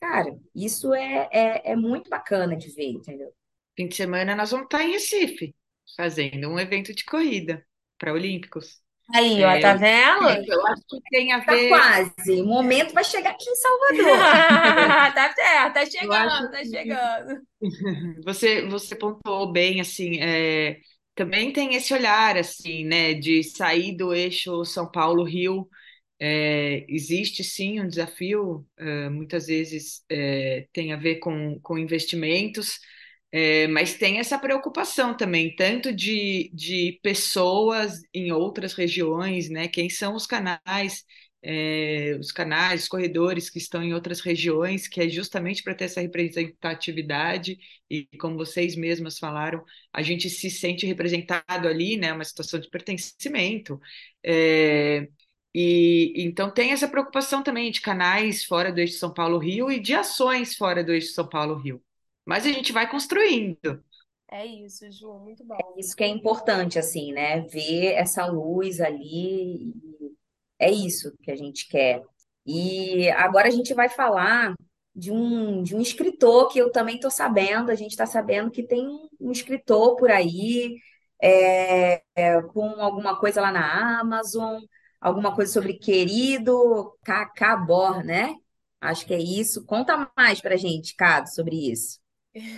cara, 0.01 0.37
isso 0.55 0.95
é, 0.95 1.29
é, 1.33 1.73
é 1.73 1.77
muito 1.77 2.11
bacana 2.11 2.57
de 2.57 2.71
ver, 2.71 2.91
entendeu? 2.91 3.33
Fim 3.79 3.89
de 3.89 3.97
semana 3.97 4.37
nós 4.37 4.51
vamos 4.51 4.67
estar 4.67 4.83
em 4.85 4.93
Recife, 4.93 5.57
fazendo 5.97 6.49
um 6.51 6.61
evento 6.61 6.95
de 6.95 7.05
corrida 7.05 7.67
para 7.99 8.13
Olímpicos. 8.13 8.83
Aí, 9.15 9.45
ó, 9.45 9.59
É, 9.59 9.61
tá 9.61 9.75
eu, 9.75 9.83
vendo? 9.83 10.29
eu 10.49 10.67
acho 10.69 10.83
que 10.89 11.01
tem 11.11 11.33
a 11.33 11.41
Tá 11.45 11.57
ver. 11.57 11.67
quase. 11.67 12.43
O 12.43 12.47
momento 12.47 12.93
vai 12.95 13.05
chegar 13.05 13.31
aqui 13.31 13.49
em 13.51 13.57
Salvador. 13.57 14.29
Tá 15.15 15.33
certo, 15.35 15.75
tá 15.75 15.87
Eu 16.01 16.13
acho 16.13 16.37
chegando, 16.37 16.51
tá 16.51 16.65
que 16.65 16.65
chegando. 16.65 17.43
você, 18.25 18.67
você 18.69 18.95
pontuou 18.97 19.53
bem, 19.53 19.81
assim, 19.81 20.21
é, 20.21 20.79
também 21.15 21.53
tem 21.53 21.75
esse 21.75 21.93
olhar, 21.95 22.37
assim, 22.37 22.85
né, 22.85 23.15
de 23.15 23.43
sair 23.45 23.97
do 23.97 24.15
eixo 24.15 24.65
São 24.65 24.91
Paulo-Rio. 24.91 25.69
É, 26.21 26.85
existe 26.89 27.45
sim 27.45 27.81
um 27.81 27.89
desafio, 27.89 28.67
é, 28.79 29.09
muitas 29.11 29.47
vezes 29.49 30.05
é, 30.11 30.69
tem 30.73 30.93
a 30.93 30.97
ver 30.97 31.17
com, 31.21 31.61
com 31.61 31.79
investimentos, 31.79 32.81
é, 33.31 33.67
mas 33.69 33.95
tem 33.95 34.19
essa 34.19 34.39
preocupação 34.39 35.15
também, 35.17 35.55
tanto 35.55 35.93
de, 35.95 36.51
de 36.55 36.99
pessoas 37.03 38.01
em 38.15 38.33
outras 38.33 38.73
regiões, 38.75 39.51
né? 39.51 39.69
Quem 39.69 39.91
são 39.91 40.15
os 40.15 40.27
canais, 40.27 41.05
é, 41.43 42.17
os 42.19 42.33
canais, 42.33 42.83
os 42.83 42.89
corredores 42.89 43.51
que 43.51 43.59
estão 43.59 43.83
em 43.83 43.93
outras 43.95 44.21
regiões, 44.21 44.89
que 44.89 45.01
é 45.01 45.09
justamente 45.09 45.63
para 45.63 45.75
ter 45.75 45.85
essa 45.85 46.01
representatividade, 46.01 47.59
e 47.91 48.07
como 48.19 48.37
vocês 48.37 48.75
mesmas 48.75 49.19
falaram, 49.19 49.63
a 49.93 50.03
gente 50.03 50.31
se 50.31 50.51
sente 50.51 50.87
representado 50.87 51.69
ali, 51.69 51.97
né? 51.99 52.13
Uma 52.13 52.25
situação 52.25 52.59
de 52.59 52.69
pertencimento. 52.71 53.79
É, 54.25 55.07
e 55.55 56.13
então 56.17 56.51
tem 56.53 56.73
essa 56.73 56.89
preocupação 56.89 57.43
também 57.43 57.71
de 57.71 57.81
canais 57.81 58.45
fora 58.45 58.73
do 58.73 58.81
eixo 58.81 58.99
São 58.99 59.13
Paulo-Rio 59.13 59.71
e 59.71 59.81
de 59.81 59.95
ações 59.95 60.57
fora 60.57 60.83
do 60.85 60.93
eixo 60.93 61.13
São 61.15 61.29
Paulo-Rio. 61.29 61.83
Mas 62.29 62.45
a 62.45 62.53
gente 62.53 62.75
vai 62.75 62.87
construindo. 62.91 63.83
É 64.31 64.45
isso, 64.45 64.85
Ju, 64.93 65.15
muito 65.15 65.43
bom. 65.47 65.57
Isso 65.79 65.97
que 65.97 66.05
é 66.05 66.07
importante, 66.09 66.79
assim, 66.79 67.11
né? 67.11 67.41
Ver 67.41 67.95
essa 67.95 68.27
luz 68.27 68.83
ali. 68.83 69.73
É 70.59 70.71
isso 70.71 71.11
que 71.23 71.31
a 71.31 71.37
gente 71.37 71.67
quer. 71.67 72.03
E 72.45 73.09
agora 73.13 73.49
a 73.49 73.51
gente 73.51 73.73
vai 73.73 73.89
falar 73.89 74.55
de 74.95 75.11
um, 75.11 75.63
de 75.63 75.75
um 75.75 75.81
escritor 75.81 76.49
que 76.49 76.59
eu 76.59 76.71
também 76.71 76.97
estou 76.97 77.11
sabendo. 77.11 77.71
A 77.71 77.75
gente 77.75 77.93
está 77.93 78.05
sabendo 78.05 78.51
que 78.51 78.63
tem 78.63 78.87
um, 78.87 79.09
um 79.19 79.33
escritor 79.33 79.97
por 79.97 80.11
aí 80.11 80.77
é, 81.23 82.03
é, 82.15 82.43
com 82.43 82.69
alguma 82.79 83.19
coisa 83.19 83.41
lá 83.41 83.51
na 83.51 84.01
Amazon, 84.01 84.61
alguma 85.01 85.35
coisa 85.35 85.51
sobre 85.51 85.79
querido 85.79 86.95
Cacabor, 87.03 88.05
né? 88.05 88.35
Acho 88.83 89.07
que 89.07 89.15
é 89.15 89.19
isso. 89.19 89.65
Conta 89.65 90.13
mais 90.15 90.43
pra 90.43 90.57
gente, 90.57 90.95
Cado, 90.95 91.31
sobre 91.31 91.73
isso. 91.73 92.07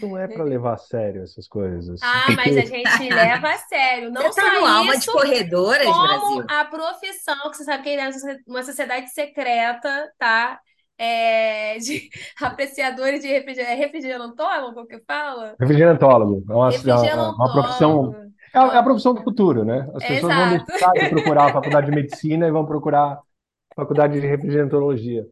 Não 0.03 0.17
é 0.19 0.27
para 0.29 0.45
levar 0.45 0.75
a 0.75 0.79
sério 0.79 1.23
essas 1.23 1.47
coisas. 1.49 2.01
Ah, 2.03 2.27
mas 2.37 2.57
a 2.57 2.61
gente 2.61 3.09
leva 3.09 3.49
a 3.49 3.57
sério. 3.59 4.11
Não 4.11 4.23
Você 4.23 4.41
tá 4.41 4.55
só 4.55 4.61
no 4.61 4.67
alma 4.67 4.93
de 4.93 4.99
isso, 4.99 5.13
corredoras, 5.13 5.87
como 5.87 6.03
Brasil. 6.03 6.47
a 6.49 6.65
profissão, 6.65 7.51
que 7.51 7.57
você 7.57 7.65
sabe 7.65 7.83
que 7.83 7.91
é 7.91 8.11
uma 8.47 8.63
sociedade 8.63 9.11
secreta, 9.11 10.13
tá? 10.19 10.61
É, 10.99 11.79
de 11.81 12.11
apreciadores 12.41 13.21
de 13.21 13.29
refrigerante. 13.29 13.73
É 13.73 13.75
refrigerantólogo 13.75 14.75
Como 14.75 14.87
que 14.87 15.01
fala? 15.07 15.57
Refrigerantólogo. 15.59 16.45
É 16.51 16.55
uma, 16.55 16.69
é 16.71 17.15
uma 17.15 17.53
profissão. 17.53 18.11
Refrigerantólogo. 18.11 18.31
É 18.53 18.59
a, 18.59 18.63
é 18.75 18.77
a 18.79 18.83
profissão 18.83 19.15
do 19.15 19.23
futuro, 19.23 19.65
né? 19.65 19.89
As 19.95 20.05
pessoas 20.05 20.35
vão 20.35 20.47
Exato. 20.47 20.67
deixar 20.67 20.93
de 20.93 21.09
procurar 21.09 21.45
a 21.47 21.53
faculdade 21.53 21.87
de 21.87 21.93
medicina 21.93 22.49
e 22.49 22.51
vão 22.51 22.67
procurar 22.67 23.13
a 23.13 23.75
faculdade 23.77 24.21
de 24.21 24.27
refrigerantologia. 24.27 25.25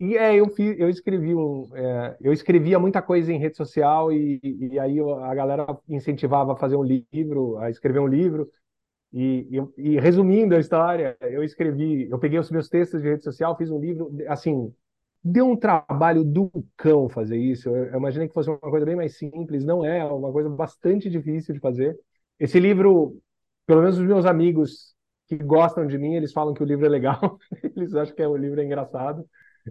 E 0.00 0.16
é, 0.16 0.34
eu 0.36 0.48
fiz, 0.48 0.78
eu 0.78 0.88
escrevi 0.88 1.34
um, 1.34 1.68
é, 1.76 2.16
eu 2.22 2.32
escrevia 2.32 2.78
muita 2.78 3.02
coisa 3.02 3.30
em 3.32 3.38
rede 3.38 3.56
social 3.56 4.10
e, 4.12 4.40
e 4.42 4.78
aí 4.78 4.98
a 5.00 5.34
galera 5.34 5.66
incentivava 5.88 6.54
a 6.54 6.56
fazer 6.56 6.76
um 6.76 6.82
livro, 6.84 7.58
a 7.58 7.68
escrever 7.70 8.00
um 8.00 8.06
livro. 8.06 8.50
E, 9.12 9.48
e- 9.78 9.94
e 9.96 10.00
resumindo 10.00 10.54
a 10.56 10.60
história, 10.60 11.16
eu 11.22 11.44
escrevi, 11.44 12.08
eu 12.10 12.18
peguei 12.18 12.38
os 12.38 12.50
meus 12.50 12.68
textos 12.68 13.02
de 13.02 13.08
rede 13.10 13.24
social, 13.24 13.56
fiz 13.56 13.70
um 13.70 13.80
livro, 13.80 14.10
assim, 14.28 14.74
deu 15.24 15.46
um 15.48 15.56
trabalho 15.56 16.24
do 16.24 16.50
cão 16.76 17.08
fazer 17.08 17.38
isso. 17.38 17.68
Eu, 17.70 17.86
eu 17.86 17.96
imaginei 17.98 18.28
que 18.28 18.34
fosse 18.34 18.50
uma 18.50 18.58
coisa 18.58 18.86
bem 18.86 18.96
mais 18.96 19.16
simples, 19.18 19.64
não 19.64 19.84
é, 19.84 19.98
é 20.00 20.04
uma 20.06 20.32
coisa 20.32 20.50
bastante 20.50 21.10
difícil 21.10 21.54
de 21.54 21.60
fazer. 21.60 21.98
Esse 22.38 22.60
livro, 22.60 23.20
pelo 23.66 23.82
menos 23.82 23.98
os 23.98 24.04
meus 24.06 24.26
amigos 24.26 24.94
que 25.28 25.36
gostam 25.38 25.86
de 25.86 25.98
mim, 25.98 26.14
eles 26.16 26.32
falam 26.32 26.54
que 26.54 26.62
o 26.62 26.66
livro 26.66 26.86
é 26.86 26.88
legal, 26.88 27.38
eles 27.76 27.94
acham 27.94 28.14
que 28.14 28.22
é, 28.22 28.28
o 28.28 28.36
livro 28.36 28.60
é 28.60 28.64
engraçado, 28.64 29.24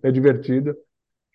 é 0.03 0.11
divertido. 0.11 0.75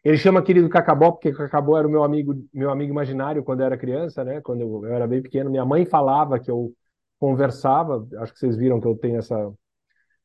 Ele 0.05 0.19
chama 0.19 0.43
Querido 0.43 0.69
Cacabó, 0.69 1.13
porque 1.13 1.33
Cacabó 1.33 1.79
era 1.79 1.89
o 1.89 1.91
meu 1.91 2.05
amigo, 2.05 2.35
meu 2.53 2.71
amigo 2.71 2.93
imaginário 2.93 3.43
quando 3.43 3.61
eu 3.61 3.67
era 3.67 3.79
criança, 3.79 4.25
né? 4.25 4.41
Quando 4.41 4.61
eu, 4.63 4.85
eu 4.87 4.95
era 4.95 5.07
bem 5.07 5.23
pequeno, 5.23 5.51
minha 5.51 5.65
mãe 5.65 5.87
falava 5.87 6.39
que 6.39 6.51
eu 6.51 6.75
conversava, 7.19 8.07
acho 8.19 8.33
que 8.35 8.39
vocês 8.39 8.57
viram 8.57 8.81
que 8.81 8.87
eu 8.87 8.97
tenho 8.97 9.19
essa, 9.19 9.53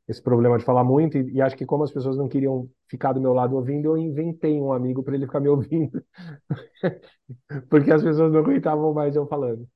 esse 0.07 0.21
problema 0.21 0.57
de 0.57 0.65
falar 0.65 0.83
muito, 0.83 1.17
e, 1.17 1.33
e 1.33 1.41
acho 1.41 1.55
que 1.55 1.65
como 1.65 1.83
as 1.83 1.91
pessoas 1.91 2.17
não 2.17 2.27
queriam 2.27 2.69
ficar 2.89 3.13
do 3.13 3.21
meu 3.21 3.33
lado 3.33 3.55
ouvindo, 3.55 3.85
eu 3.85 3.97
inventei 3.97 4.59
um 4.59 4.73
amigo 4.73 5.03
para 5.03 5.15
ele 5.15 5.25
ficar 5.25 5.39
me 5.39 5.47
ouvindo, 5.49 6.03
porque 7.69 7.91
as 7.91 8.03
pessoas 8.03 8.31
não 8.31 8.39
aguentavam 8.39 8.93
mais 8.93 9.15
eu 9.15 9.27
falando. 9.27 9.67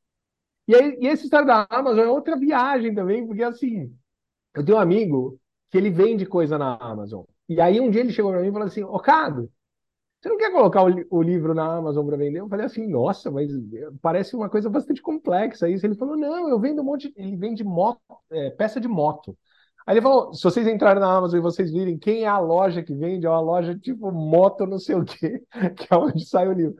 E 0.67 0.75
aí, 0.75 0.97
e 1.01 1.07
essa 1.07 1.23
história 1.23 1.45
da 1.45 1.67
Amazon 1.69 2.05
é 2.05 2.09
outra 2.09 2.37
viagem 2.37 2.95
também, 2.95 3.25
porque 3.25 3.43
assim, 3.43 3.95
eu 4.55 4.65
tenho 4.65 4.77
um 4.77 4.81
amigo 4.81 5.39
que 5.71 5.77
ele 5.77 5.89
vende 5.89 6.25
coisa 6.25 6.57
na 6.57 6.75
Amazon. 6.77 7.23
E 7.53 7.61
aí 7.61 7.79
um 7.79 7.89
dia 7.89 8.01
ele 8.01 8.11
chegou 8.11 8.31
para 8.31 8.41
mim 8.41 8.49
e 8.49 8.51
falou 8.51 8.67
assim: 8.67 8.83
Ô, 8.83 8.99
Cado, 8.99 9.51
você 10.21 10.29
não 10.29 10.37
quer 10.37 10.51
colocar 10.51 10.83
o, 10.83 11.05
o 11.11 11.21
livro 11.21 11.53
na 11.53 11.65
Amazon 11.77 12.05
para 12.05 12.17
vender? 12.17 12.39
Eu 12.39 12.49
falei 12.49 12.65
assim: 12.65 12.87
Nossa, 12.87 13.31
mas 13.31 13.51
eh, 13.51 13.89
parece 14.01 14.35
uma 14.35 14.49
coisa 14.49 14.69
bastante 14.69 15.01
complexa 15.01 15.69
isso. 15.69 15.85
Ele 15.85 15.95
falou: 15.95 16.17
Não, 16.17 16.49
eu 16.49 16.59
vendo 16.59 16.81
um 16.81 16.85
monte. 16.85 17.13
Ele 17.17 17.35
vende 17.35 17.63
moto, 17.63 18.01
é, 18.31 18.49
peça 18.51 18.79
de 18.79 18.87
moto. 18.87 19.37
Aí 19.85 19.95
ele 19.95 20.01
falou: 20.01 20.33
Se 20.33 20.43
vocês 20.43 20.67
entrarem 20.67 21.01
na 21.01 21.17
Amazon 21.17 21.39
e 21.39 21.41
vocês 21.41 21.71
virem 21.71 21.97
quem 21.97 22.23
é 22.23 22.27
a 22.27 22.39
loja 22.39 22.83
que 22.83 22.95
vende, 22.95 23.25
é 23.25 23.29
uma 23.29 23.41
loja 23.41 23.77
tipo 23.77 24.11
moto, 24.11 24.65
não 24.65 24.79
sei 24.79 24.95
o 24.95 25.03
quê, 25.05 25.43
que 25.77 25.87
é 25.93 25.97
onde 25.97 26.25
sai 26.25 26.47
o 26.47 26.53
livro. 26.53 26.75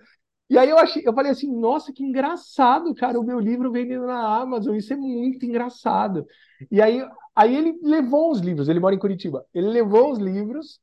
E 0.54 0.58
aí 0.60 0.70
eu 0.70 0.78
achei, 0.78 1.02
eu 1.04 1.14
falei 1.16 1.32
assim, 1.32 1.52
nossa, 1.52 1.92
que 1.92 2.04
engraçado, 2.04 2.94
cara, 2.94 3.20
o 3.20 3.24
meu 3.24 3.40
livro 3.40 3.72
vendendo 3.72 4.06
na 4.06 4.40
Amazon, 4.40 4.76
isso 4.76 4.94
é 4.94 4.96
muito 4.96 5.44
engraçado. 5.48 6.28
E 6.70 6.80
aí, 6.80 7.04
aí 7.36 7.56
ele 7.56 7.80
levou 7.82 8.30
os 8.30 8.40
livros, 8.40 8.70
ele 8.70 8.80
mora 8.80 8.94
em 8.94 9.00
Curitiba, 9.00 9.44
ele 9.52 9.68
levou 9.70 10.12
os 10.12 10.20
livros 10.20 10.80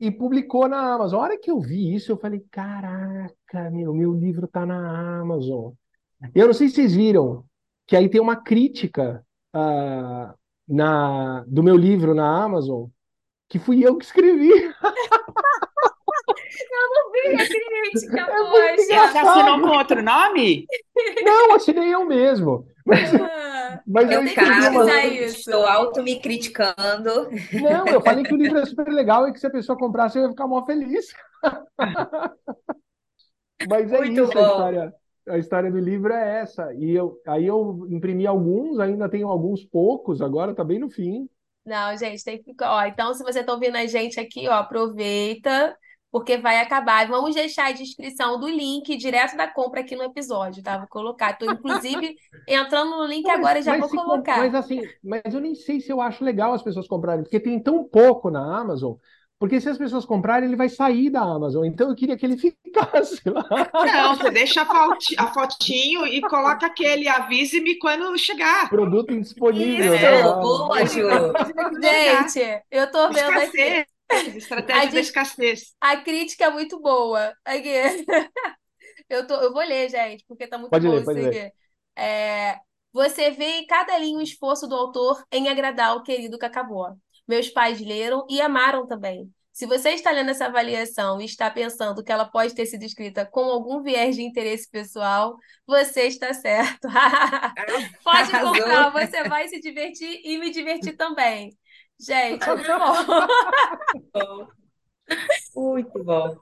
e 0.00 0.10
publicou 0.10 0.66
na 0.66 0.94
Amazon. 0.94 1.20
A 1.20 1.22
hora 1.22 1.38
que 1.38 1.48
eu 1.48 1.60
vi 1.60 1.94
isso, 1.94 2.10
eu 2.10 2.16
falei, 2.16 2.44
caraca, 2.50 3.70
meu, 3.70 3.94
meu 3.94 4.12
livro 4.12 4.48
tá 4.48 4.66
na 4.66 5.20
Amazon. 5.20 5.70
Eu 6.34 6.48
não 6.48 6.54
sei 6.54 6.68
se 6.68 6.74
vocês 6.74 6.96
viram, 6.96 7.44
que 7.86 7.94
aí 7.94 8.08
tem 8.08 8.20
uma 8.20 8.34
crítica 8.34 9.24
ah, 9.52 10.34
na, 10.66 11.44
do 11.46 11.62
meu 11.62 11.76
livro 11.76 12.16
na 12.16 12.42
Amazon, 12.42 12.88
que 13.48 13.60
fui 13.60 13.86
eu 13.86 13.96
que 13.96 14.04
escrevi. 14.06 14.50
Bem, 17.12 17.36
a 17.40 17.46
crítica, 17.48 18.20
É 18.20 18.26
poxa. 18.50 19.08
Você 19.08 19.18
assinou 19.18 19.60
com 19.60 19.68
outro 19.68 20.02
nome? 20.02 20.66
Não, 21.20 21.54
assinei 21.54 21.94
eu 21.94 22.04
mesmo. 22.04 22.66
Mas, 22.84 23.10
Ah, 23.14 23.82
mas 23.86 24.10
eu 24.10 24.22
Eu 24.22 24.22
Eu, 24.22 24.70
uma, 24.70 24.84
Cado, 24.84 24.90
isso. 25.08 25.38
estou 25.40 25.66
auto 25.66 26.02
me 26.02 26.20
criticando. 26.20 27.28
Não, 27.52 27.90
eu 27.90 28.00
falei 28.02 28.24
que 28.24 28.34
o 28.34 28.36
livro 28.36 28.58
é 28.58 28.66
super 28.66 28.88
legal 28.88 29.28
e 29.28 29.32
que 29.32 29.38
se 29.40 29.46
a 29.46 29.50
pessoa 29.50 29.78
comprasse 29.78 30.18
eu 30.18 30.24
ia 30.24 30.28
ficar 30.30 30.46
mó 30.46 30.64
feliz. 30.64 31.06
Mas 33.68 33.92
é 33.92 33.98
Muito 33.98 34.12
isso, 34.22 34.38
a 34.38 34.42
bom. 34.42 34.42
história, 34.42 34.94
a 35.28 35.38
história 35.38 35.70
do 35.70 35.78
livro 35.78 36.12
é 36.12 36.40
essa. 36.40 36.72
E 36.74 36.90
eu, 36.92 37.20
aí 37.26 37.46
eu 37.46 37.86
imprimi 37.90 38.26
alguns, 38.26 38.78
ainda 38.78 39.08
tenho 39.08 39.28
alguns 39.28 39.64
poucos, 39.64 40.20
agora 40.20 40.54
tá 40.54 40.64
bem 40.64 40.78
no 40.78 40.90
fim. 40.90 41.28
Não, 41.64 41.96
gente, 41.96 42.22
tem 42.24 42.42
que. 42.42 42.54
Ó, 42.62 42.82
então, 42.84 43.14
se 43.14 43.22
você 43.22 43.40
está 43.40 43.52
ouvindo 43.52 43.76
a 43.76 43.86
gente 43.86 44.20
aqui, 44.20 44.46
ó, 44.48 44.52
aproveita, 44.54 45.76
porque 46.14 46.38
vai 46.38 46.60
acabar. 46.60 47.08
Vamos 47.08 47.34
deixar 47.34 47.66
a 47.70 47.72
descrição 47.72 48.38
do 48.38 48.46
link 48.46 48.96
direto 48.96 49.36
da 49.36 49.48
compra 49.48 49.80
aqui 49.80 49.96
no 49.96 50.04
episódio, 50.04 50.62
tá? 50.62 50.78
Vou 50.78 50.86
colocar. 50.86 51.32
Estou, 51.32 51.48
inclusive, 51.48 52.14
entrando 52.46 52.92
no 52.92 53.04
link 53.04 53.24
Não, 53.24 53.34
agora, 53.34 53.54
mas, 53.56 53.64
já 53.64 53.72
mas 53.72 53.80
vou 53.80 53.88
se 53.88 53.96
colocar. 53.96 54.38
mas 54.38 54.54
assim, 54.54 54.80
mas 55.02 55.34
eu 55.34 55.40
nem 55.40 55.56
sei 55.56 55.80
se 55.80 55.90
eu 55.90 56.00
acho 56.00 56.22
legal 56.24 56.52
as 56.54 56.62
pessoas 56.62 56.86
comprarem, 56.86 57.24
porque 57.24 57.40
tem 57.40 57.58
tão 57.60 57.82
pouco 57.82 58.30
na 58.30 58.60
Amazon, 58.60 58.94
porque 59.40 59.60
se 59.60 59.68
as 59.68 59.76
pessoas 59.76 60.04
comprarem, 60.04 60.48
ele 60.48 60.56
vai 60.56 60.68
sair 60.68 61.10
da 61.10 61.20
Amazon. 61.20 61.64
Então 61.64 61.90
eu 61.90 61.96
queria 61.96 62.16
que 62.16 62.24
ele 62.24 62.36
ficasse 62.38 63.20
lá. 63.28 63.44
Não, 63.84 64.14
você 64.14 64.30
deixa 64.30 64.62
a, 64.62 64.66
foti- 64.66 65.16
a 65.18 65.26
fotinho 65.32 66.06
e 66.06 66.20
coloca 66.20 66.66
aquele 66.66 67.08
avise-me 67.08 67.76
quando 67.80 68.16
chegar. 68.16 68.68
Produto 68.68 69.12
indisponível, 69.12 69.92
Isso, 69.94 70.02
né? 70.02 70.22
boa, 70.22 70.86
Ju. 70.86 71.02
Gente, 71.82 72.62
eu 72.70 72.90
tô 72.90 73.10
vendo 73.12 73.38
aqui. 73.38 73.93
Estratégia 74.36 74.82
A 74.82 74.84
da 74.86 74.90
gente- 74.90 75.04
escassez. 75.04 75.74
A 75.80 75.96
crítica 75.98 76.44
é 76.46 76.50
muito 76.50 76.80
boa. 76.80 77.34
Aqui. 77.44 77.68
Eu 79.08 79.26
tô, 79.26 79.34
eu 79.34 79.52
vou 79.52 79.62
ler, 79.62 79.90
gente, 79.90 80.24
porque 80.26 80.46
tá 80.46 80.56
muito 80.56 80.70
Pode 80.70 80.86
bom 80.86 80.92
ler, 80.94 81.02
isso 81.02 81.04
pode 81.04 81.26
aqui. 81.26 81.52
É, 81.96 82.58
você 82.92 83.30
vê 83.30 83.58
em 83.58 83.66
cada 83.66 83.98
linha 83.98 84.18
o 84.18 84.22
esforço 84.22 84.66
do 84.66 84.74
autor 84.74 85.22
em 85.30 85.48
agradar 85.48 85.94
o 85.96 86.02
querido 86.02 86.38
Cacabó. 86.38 86.94
Meus 87.28 87.48
pais 87.50 87.80
leram 87.80 88.26
e 88.30 88.40
amaram 88.40 88.86
também. 88.86 89.30
Se 89.52 89.66
você 89.66 89.90
está 89.90 90.10
lendo 90.10 90.30
essa 90.30 90.46
avaliação 90.46 91.20
e 91.20 91.26
está 91.26 91.50
pensando 91.50 92.02
que 92.02 92.10
ela 92.10 92.24
pode 92.24 92.54
ter 92.54 92.66
sido 92.66 92.82
escrita 92.82 93.24
com 93.26 93.44
algum 93.44 93.82
viés 93.82 94.16
de 94.16 94.22
interesse 94.22 94.68
pessoal, 94.70 95.36
você 95.66 96.04
está 96.08 96.32
certo. 96.34 96.88
Pode 98.02 98.34
Arrasou. 98.34 98.52
comprar, 98.52 98.90
você 98.90 99.28
vai 99.28 99.46
se 99.48 99.60
divertir 99.60 100.20
e 100.24 100.38
me 100.38 100.50
divertir 100.50 100.96
também. 100.96 101.56
Gente, 101.98 102.46
muito 102.50 102.68
bom. 102.78 102.94
Muito 105.54 106.04
bom. 106.04 106.36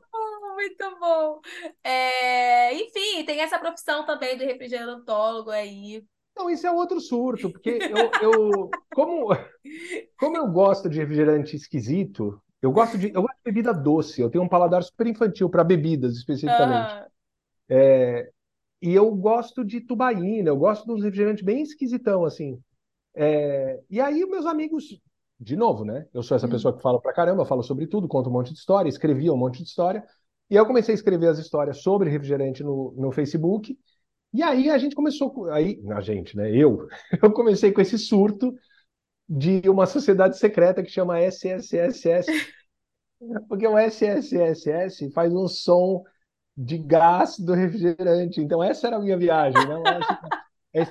Muito 0.54 0.98
bom. 0.98 1.40
É, 1.82 2.74
enfim, 2.74 3.24
tem 3.24 3.40
essa 3.40 3.58
profissão 3.58 4.04
também 4.06 4.36
do 4.36 4.44
refrigerantólogo 4.44 5.50
aí. 5.50 6.04
Não, 6.36 6.48
isso 6.48 6.66
é 6.66 6.70
outro 6.70 7.00
surto, 7.00 7.50
porque 7.50 7.70
eu, 7.90 8.10
eu 8.20 8.70
como, 8.90 9.28
como 10.18 10.36
eu 10.36 10.48
gosto 10.50 10.88
de 10.88 10.98
refrigerante 10.98 11.56
esquisito, 11.56 12.40
eu 12.62 12.72
gosto 12.72 12.98
de, 12.98 13.08
eu 13.08 13.22
gosto 13.22 13.36
de 13.36 13.42
bebida 13.44 13.72
doce, 13.74 14.20
eu 14.20 14.30
tenho 14.30 14.44
um 14.44 14.48
paladar 14.48 14.82
super 14.82 15.06
infantil 15.06 15.50
para 15.50 15.64
bebidas 15.64 16.16
especificamente. 16.16 16.96
Ah, 17.00 17.08
E 18.80 18.92
eu 18.92 19.14
gosto 19.14 19.64
de 19.64 19.80
tubaína, 19.80 20.48
eu 20.50 20.56
gosto 20.56 20.84
de 20.86 20.92
uns 20.92 21.02
refrigerantes 21.04 21.44
bem 21.44 21.62
esquisitão, 21.62 22.24
assim. 22.24 22.60
É, 23.14 23.82
e 23.90 24.00
aí, 24.00 24.24
meus 24.26 24.46
amigos, 24.46 25.00
de 25.40 25.56
novo, 25.56 25.84
né? 25.84 26.06
Eu 26.14 26.22
sou 26.22 26.36
essa 26.36 26.46
Hum. 26.46 26.50
pessoa 26.50 26.74
que 26.76 26.82
fala 26.82 27.00
pra 27.00 27.12
caramba, 27.12 27.44
falo 27.44 27.62
sobre 27.62 27.86
tudo, 27.86 28.06
conto 28.08 28.30
um 28.30 28.32
monte 28.32 28.52
de 28.52 28.58
história, 28.58 28.88
escrevia 28.88 29.32
um 29.32 29.36
monte 29.36 29.58
de 29.58 29.64
história. 29.68 30.04
E 30.48 30.54
eu 30.56 30.66
comecei 30.66 30.92
a 30.94 30.96
escrever 30.96 31.28
as 31.28 31.38
histórias 31.38 31.82
sobre 31.82 32.10
refrigerante 32.10 32.62
no, 32.62 32.92
no 32.96 33.10
Facebook. 33.12 33.76
E 34.34 34.42
aí 34.42 34.70
a 34.70 34.78
gente 34.78 34.94
começou, 34.96 35.30
com- 35.32 35.46
aí, 35.46 35.82
a 35.92 36.00
gente, 36.00 36.36
né? 36.36 36.50
Eu, 36.56 36.88
eu 37.22 37.32
comecei 37.32 37.72
com 37.72 37.80
esse 37.80 37.98
surto 37.98 38.54
de 39.28 39.68
uma 39.68 39.86
sociedade 39.86 40.38
secreta 40.38 40.82
que 40.82 40.90
chama 40.90 41.20
SSSS. 41.20 42.34
Porque 43.48 43.66
o 43.66 43.78
SSSS 43.78 45.10
faz 45.12 45.32
um 45.32 45.48
som 45.48 46.04
de 46.56 46.78
gás 46.78 47.38
do 47.38 47.54
refrigerante. 47.54 48.40
Então, 48.40 48.62
essa 48.62 48.88
era 48.88 48.96
a 48.96 49.00
minha 49.00 49.18
viagem, 49.18 49.66
né? 49.66 49.74
É, 50.74 50.82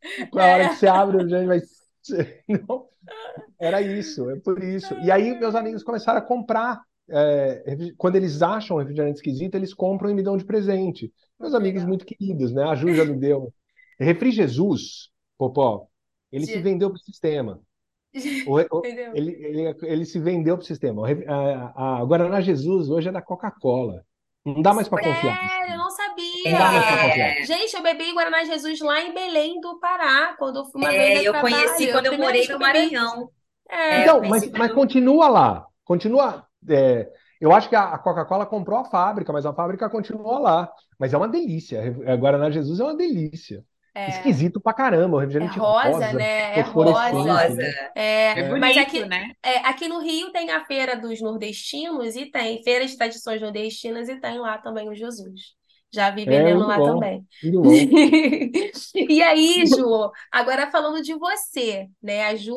a 0.38 0.46
hora 0.46 0.66
que 0.66 0.74
você 0.74 0.86
abre 0.86 1.16
o 1.16 1.20
refrigerante, 1.20 1.48
vai. 1.48 1.81
Não, 2.48 2.88
era 3.60 3.82
isso, 3.82 4.28
é 4.30 4.40
por 4.40 4.62
isso. 4.62 4.94
E 5.00 5.10
aí, 5.10 5.38
meus 5.38 5.54
amigos 5.54 5.82
começaram 5.82 6.18
a 6.18 6.22
comprar. 6.22 6.82
é, 7.10 7.64
quando 7.98 8.16
eles 8.16 8.42
acham 8.42 8.76
refrigerante 8.78 9.16
esquisito, 9.16 9.54
eles 9.56 9.74
compram 9.74 10.10
e 10.10 10.14
me 10.14 10.22
dão 10.22 10.36
de 10.36 10.44
presente. 10.44 11.12
Meus 11.40 11.54
amigos 11.54 11.84
muito 11.84 12.04
queridos, 12.06 12.52
né? 12.52 12.64
A 12.64 12.74
Ju 12.74 12.94
já 12.94 13.04
me 13.04 13.16
deu. 13.18 13.52
Refri 14.00 14.30
Jesus, 14.32 15.10
Popó, 15.38 15.86
ele 16.32 16.46
se 16.46 16.58
De- 16.58 16.62
vendeu 16.62 16.90
para 16.90 16.96
o 17.00 17.00
sistema. 17.00 17.60
O- 18.46 18.58
o-? 18.60 18.82
Ele, 19.12 19.32
ele, 19.32 19.76
ele 19.82 20.04
se 20.06 20.18
vendeu 20.20 20.56
para 20.56 20.64
o 20.64 20.66
sistema. 20.66 21.02
O 21.02 21.04
re- 21.04 21.26
A, 21.28 22.00
a 22.00 22.04
Guaraná 22.04 22.40
Jesus 22.40 22.88
hoje 22.90 23.08
é 23.08 23.12
da 23.12 23.22
Coca-Cola. 23.22 24.04
Não 24.44 24.62
dá 24.62 24.74
mais 24.74 24.88
para 24.88 25.00
confiar. 25.00 25.40
Sério, 25.40 25.72
eu 25.74 25.78
não 25.78 25.90
Não 26.44 26.56
dá 26.56 26.70
mais 26.70 26.86
para 26.86 26.96
sabia. 26.96 26.98
confiar. 26.98 27.42
Gente, 27.42 27.74
eu 27.74 27.82
bebi 27.82 28.12
Guaraná 28.12 28.44
Jesus 28.44 28.80
lá 28.80 29.00
em 29.02 29.12
Belém 29.14 29.60
do 29.60 29.78
Pará, 29.80 30.34
quando 30.38 30.56
eu 30.60 30.64
fui 30.66 30.80
uma 30.80 30.92
É, 30.92 30.96
vez 30.96 31.20
a 31.20 31.24
eu 31.28 31.34
conheci 31.34 31.86
trabalho. 31.86 31.92
quando 31.92 32.06
A 32.06 32.06
eu 32.06 32.18
morei 32.18 32.48
no. 32.48 32.58
Maranhão. 32.58 33.30
É, 33.68 34.02
É, 34.02 34.02
Então, 34.02 34.20
mas, 34.28 34.46
conheci 34.46 34.50
mas 34.56 34.72
quando 34.72 34.72
continua 34.72 35.28
lá. 35.28 35.66
Continua. 35.84 36.46
é, 36.68 37.10
eu 37.40 37.52
acho 37.52 37.68
que 37.68 37.76
a, 37.76 37.94
a 37.94 37.98
Coca-Cola 37.98 38.46
comprou 38.46 38.78
a 38.78 38.84
fábrica, 38.84 39.32
mas 39.32 39.44
a 39.46 39.52
fábrica 39.52 39.90
continua 39.90 40.38
lá. 40.38 40.72
Mas 40.98 41.12
é 41.12 41.16
uma 41.16 41.28
delícia. 41.28 41.80
A 42.06 42.16
Guaraná 42.16 42.50
Jesus 42.50 42.78
é 42.80 42.84
uma 42.84 42.96
delícia. 42.96 43.64
É, 43.94 44.02
Esquisito 44.06 44.60
pra 44.60 44.74
caramba. 44.74 45.16
O 45.16 45.20
é 45.20 45.22
refrigerante 45.22 45.58
rosa, 45.58 46.12
rosa, 46.12 46.12
né? 46.12 46.60
É 46.60 46.62
fosforescente, 46.62 47.12
rosa. 47.12 47.54
rosa. 47.54 47.54
né? 47.54 47.92
É, 47.94 48.34
É 48.34 48.42
mas 48.58 48.76
bonito, 48.76 48.78
aqui, 48.78 49.04
né? 49.06 49.32
é, 49.42 49.58
aqui 49.58 49.88
no 49.88 50.00
Rio 50.00 50.32
tem 50.32 50.50
a 50.50 50.64
Feira 50.64 50.96
dos 50.96 51.20
Nordestinos 51.20 52.16
e 52.16 52.26
tem 52.30 52.62
Feira 52.62 52.86
de 52.86 52.96
Tradições 52.96 53.40
Nordestinas 53.40 54.08
e 54.08 54.20
tem 54.20 54.38
lá 54.38 54.58
também 54.58 54.88
o 54.88 54.94
Jesus. 54.94 55.54
Já 55.92 56.10
vi 56.10 56.24
É 56.24 56.26
vendendo 56.26 56.54
muito 56.54 56.66
lá 56.66 56.80
bom. 56.80 56.82
também. 56.82 57.26
E 59.08 59.22
aí, 59.22 59.66
Ju, 59.66 60.10
agora 60.30 60.70
falando 60.70 61.02
de 61.02 61.14
você, 61.14 61.88
né? 62.02 62.24
A 62.26 62.36
Ju 62.36 62.56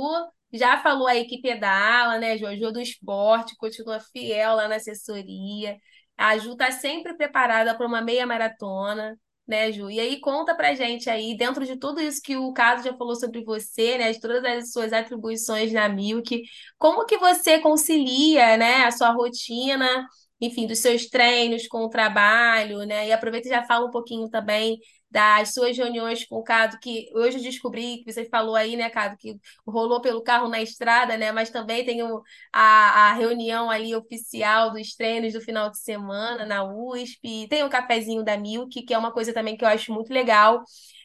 já 0.53 0.77
falou 0.81 1.07
aí 1.07 1.25
que 1.27 1.41
pedala, 1.41 2.17
né, 2.19 2.37
Ju? 2.37 2.47
A 2.47 2.55
Ju 2.55 2.65
é 2.67 2.71
do 2.71 2.79
esporte, 2.81 3.55
continua 3.57 3.99
fiel 3.99 4.55
lá 4.55 4.67
na 4.67 4.75
assessoria. 4.75 5.77
A 6.17 6.37
Ju 6.37 6.55
tá 6.55 6.71
sempre 6.71 7.15
preparada 7.15 7.75
para 7.75 7.85
uma 7.87 8.01
meia 8.01 8.25
maratona, 8.25 9.17
né, 9.47 9.71
Ju? 9.71 9.89
E 9.89 9.99
aí 9.99 10.19
conta 10.19 10.55
pra 10.55 10.73
gente 10.75 11.09
aí, 11.09 11.35
dentro 11.37 11.65
de 11.65 11.77
tudo 11.77 12.01
isso 12.01 12.21
que 12.21 12.35
o 12.37 12.51
Caso 12.53 12.83
já 12.83 12.93
falou 12.97 13.15
sobre 13.15 13.43
você, 13.43 13.97
né, 13.97 14.11
de 14.11 14.19
todas 14.19 14.43
as 14.43 14.71
suas 14.71 14.91
atribuições 14.93 15.71
na 15.71 15.87
Milk, 15.89 16.41
como 16.77 17.05
que 17.05 17.17
você 17.17 17.59
concilia, 17.59 18.57
né, 18.57 18.83
a 18.85 18.91
sua 18.91 19.09
rotina, 19.11 20.07
enfim, 20.41 20.67
dos 20.67 20.79
seus 20.79 21.07
treinos 21.07 21.67
com 21.67 21.85
o 21.85 21.89
trabalho, 21.89 22.79
né? 22.85 23.07
E 23.07 23.11
aproveita 23.13 23.47
e 23.47 23.51
já 23.51 23.63
fala 23.63 23.85
um 23.87 23.91
pouquinho 23.91 24.29
também 24.29 24.77
das 25.09 25.53
suas 25.53 25.77
reuniões 25.77 26.25
com 26.25 26.35
o 26.37 26.43
Cado, 26.43 26.77
que 26.81 27.09
hoje 27.15 27.37
eu 27.37 27.43
descobri 27.43 28.03
que 28.03 28.11
você 28.11 28.25
falou 28.25 28.55
aí, 28.55 28.75
né, 28.75 28.89
Cado, 28.89 29.15
que 29.17 29.35
rolou 29.65 30.01
pelo 30.01 30.21
carro 30.21 30.49
na 30.49 30.61
estrada, 30.61 31.15
né? 31.17 31.31
Mas 31.31 31.49
também 31.49 31.85
tem 31.85 32.03
o, 32.03 32.21
a, 32.51 33.11
a 33.11 33.13
reunião 33.13 33.69
ali 33.69 33.95
oficial 33.95 34.71
dos 34.71 34.93
treinos 34.95 35.31
do 35.33 35.39
final 35.41 35.69
de 35.69 35.79
semana 35.79 36.45
na 36.45 36.63
USP, 36.63 37.47
tem 37.49 37.63
o 37.63 37.69
cafezinho 37.69 38.23
da 38.23 38.37
Milk, 38.37 38.83
que 38.83 38.93
é 38.93 38.97
uma 38.97 39.11
coisa 39.13 39.33
também 39.33 39.55
que 39.55 39.63
eu 39.63 39.69
acho 39.69 39.93
muito 39.93 40.11
legal. 40.13 40.61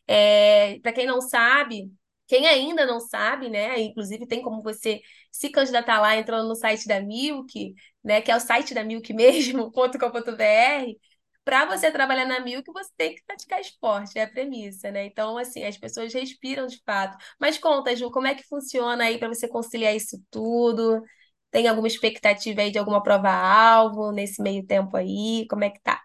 É, 0.06 0.78
para 0.80 0.92
quem 0.92 1.06
não 1.06 1.20
sabe, 1.20 1.90
quem 2.26 2.46
ainda 2.46 2.86
não 2.86 3.00
sabe, 3.00 3.48
né? 3.48 3.80
Inclusive 3.80 4.26
tem 4.26 4.42
como 4.42 4.62
você 4.62 5.00
se 5.30 5.50
candidatar 5.50 6.00
lá 6.00 6.16
entrando 6.16 6.48
no 6.48 6.54
site 6.56 6.86
da 6.88 7.00
Milk, 7.00 7.74
né? 8.04 8.20
Que 8.20 8.30
é 8.30 8.36
o 8.36 8.40
site 8.40 8.74
da 8.74 8.82
Milk 8.84 9.12
mesmo, 9.14 9.70
.com.br. 9.72 10.96
Para 11.44 11.66
você 11.66 11.90
trabalhar 11.90 12.26
na 12.26 12.40
Milk, 12.40 12.70
você 12.72 12.90
tem 12.96 13.14
que 13.14 13.24
praticar 13.24 13.60
esporte, 13.60 14.18
é 14.18 14.22
a 14.24 14.28
premissa, 14.30 14.90
né? 14.90 15.06
Então, 15.06 15.36
assim, 15.38 15.64
as 15.64 15.76
pessoas 15.76 16.12
respiram 16.14 16.66
de 16.66 16.80
fato. 16.84 17.16
Mas 17.40 17.58
conta, 17.58 17.94
Ju, 17.96 18.10
como 18.10 18.26
é 18.26 18.34
que 18.34 18.44
funciona 18.46 19.04
aí 19.04 19.18
para 19.18 19.28
você 19.28 19.48
conciliar 19.48 19.94
isso 19.96 20.22
tudo? 20.30 21.02
Tem 21.50 21.66
alguma 21.66 21.88
expectativa 21.88 22.60
aí 22.62 22.70
de 22.70 22.78
alguma 22.78 23.02
prova-alvo 23.02 24.12
nesse 24.12 24.40
meio 24.42 24.64
tempo 24.66 24.96
aí? 24.96 25.46
Como 25.48 25.64
é 25.64 25.70
que 25.70 25.80
tá? 25.80 26.00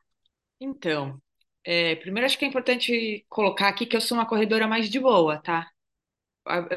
Então, 0.60 1.22
é, 1.64 1.96
primeiro 1.98 2.26
acho 2.26 2.38
que 2.38 2.46
é 2.46 2.48
importante 2.48 3.26
colocar 3.30 3.68
aqui 3.70 3.86
que 3.86 3.96
eu 3.96 4.02
sou 4.02 4.18
uma 4.18 4.28
corredora 4.28 4.68
mais 4.68 4.90
de 4.90 5.00
boa, 5.00 5.40
tá? 5.42 5.70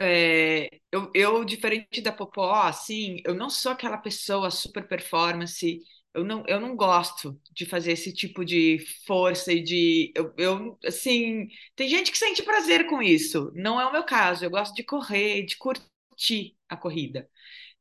É, 0.01 0.71
eu, 0.91 1.11
eu, 1.15 1.45
diferente 1.45 2.01
da 2.01 2.11
Popó, 2.13 2.55
assim, 2.63 3.19
eu 3.25 3.35
não 3.35 3.51
sou 3.51 3.73
aquela 3.73 3.99
pessoa 3.99 4.51
super 4.51 4.87
performance. 4.89 5.81
Eu 6.19 6.25
não, 6.25 6.45
eu 6.47 6.61
não 6.61 6.75
gosto 6.77 7.41
de 7.53 7.65
fazer 7.67 7.93
esse 7.93 8.13
tipo 8.13 8.45
de 8.45 8.79
força 9.07 9.53
e 9.53 9.63
de. 9.63 10.13
Eu, 10.17 10.35
eu, 10.37 10.79
assim, 10.85 11.49
tem 11.77 11.89
gente 11.89 12.11
que 12.13 12.19
sente 12.19 12.43
prazer 12.43 12.87
com 12.89 13.03
isso. 13.03 13.53
Não 13.55 13.81
é 13.81 13.87
o 13.87 13.93
meu 13.93 14.05
caso. 14.05 14.45
Eu 14.45 14.51
gosto 14.51 14.75
de 14.75 14.83
correr, 14.85 15.45
de 15.45 15.57
curtir 15.57 16.57
a 16.69 16.77
corrida. 16.77 17.29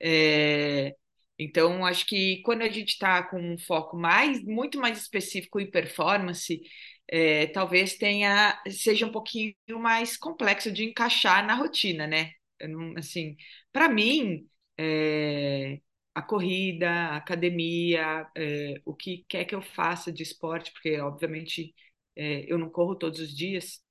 É, 0.01 0.95
então, 1.39 1.85
acho 1.85 2.05
que 2.07 2.41
quando 2.43 2.61
a 2.63 2.69
gente 2.69 2.89
está 2.93 3.23
com 3.23 3.39
um 3.39 3.57
foco 3.57 3.97
mais, 3.97 4.43
muito 4.43 4.79
mais 4.79 4.97
específico 4.99 5.59
em 5.59 5.69
performance, 5.69 6.61
é, 7.07 7.47
talvez 7.47 7.95
tenha, 7.97 8.61
seja 8.69 9.05
um 9.05 9.11
pouquinho 9.11 9.55
mais 9.79 10.17
complexo 10.17 10.71
de 10.71 10.83
encaixar 10.85 11.45
na 11.45 11.55
rotina, 11.55 12.07
né? 12.07 12.31
Não, 12.61 12.93
assim, 12.97 13.35
para 13.71 13.87
mim, 13.89 14.47
é, 14.77 15.79
a 16.17 16.21
corrida, 16.21 16.89
a 16.89 17.17
academia, 17.17 18.27
é, 18.35 18.81
o 18.85 18.95
que 18.95 19.25
quer 19.29 19.45
que 19.45 19.53
eu 19.55 19.61
faça 19.61 20.11
de 20.11 20.23
esporte, 20.23 20.71
porque 20.71 20.99
obviamente 20.99 21.75
é, 22.15 22.51
eu 22.51 22.57
não 22.57 22.69
corro 22.69 22.95
todos 22.95 23.19
os 23.19 23.35
dias, 23.35 23.81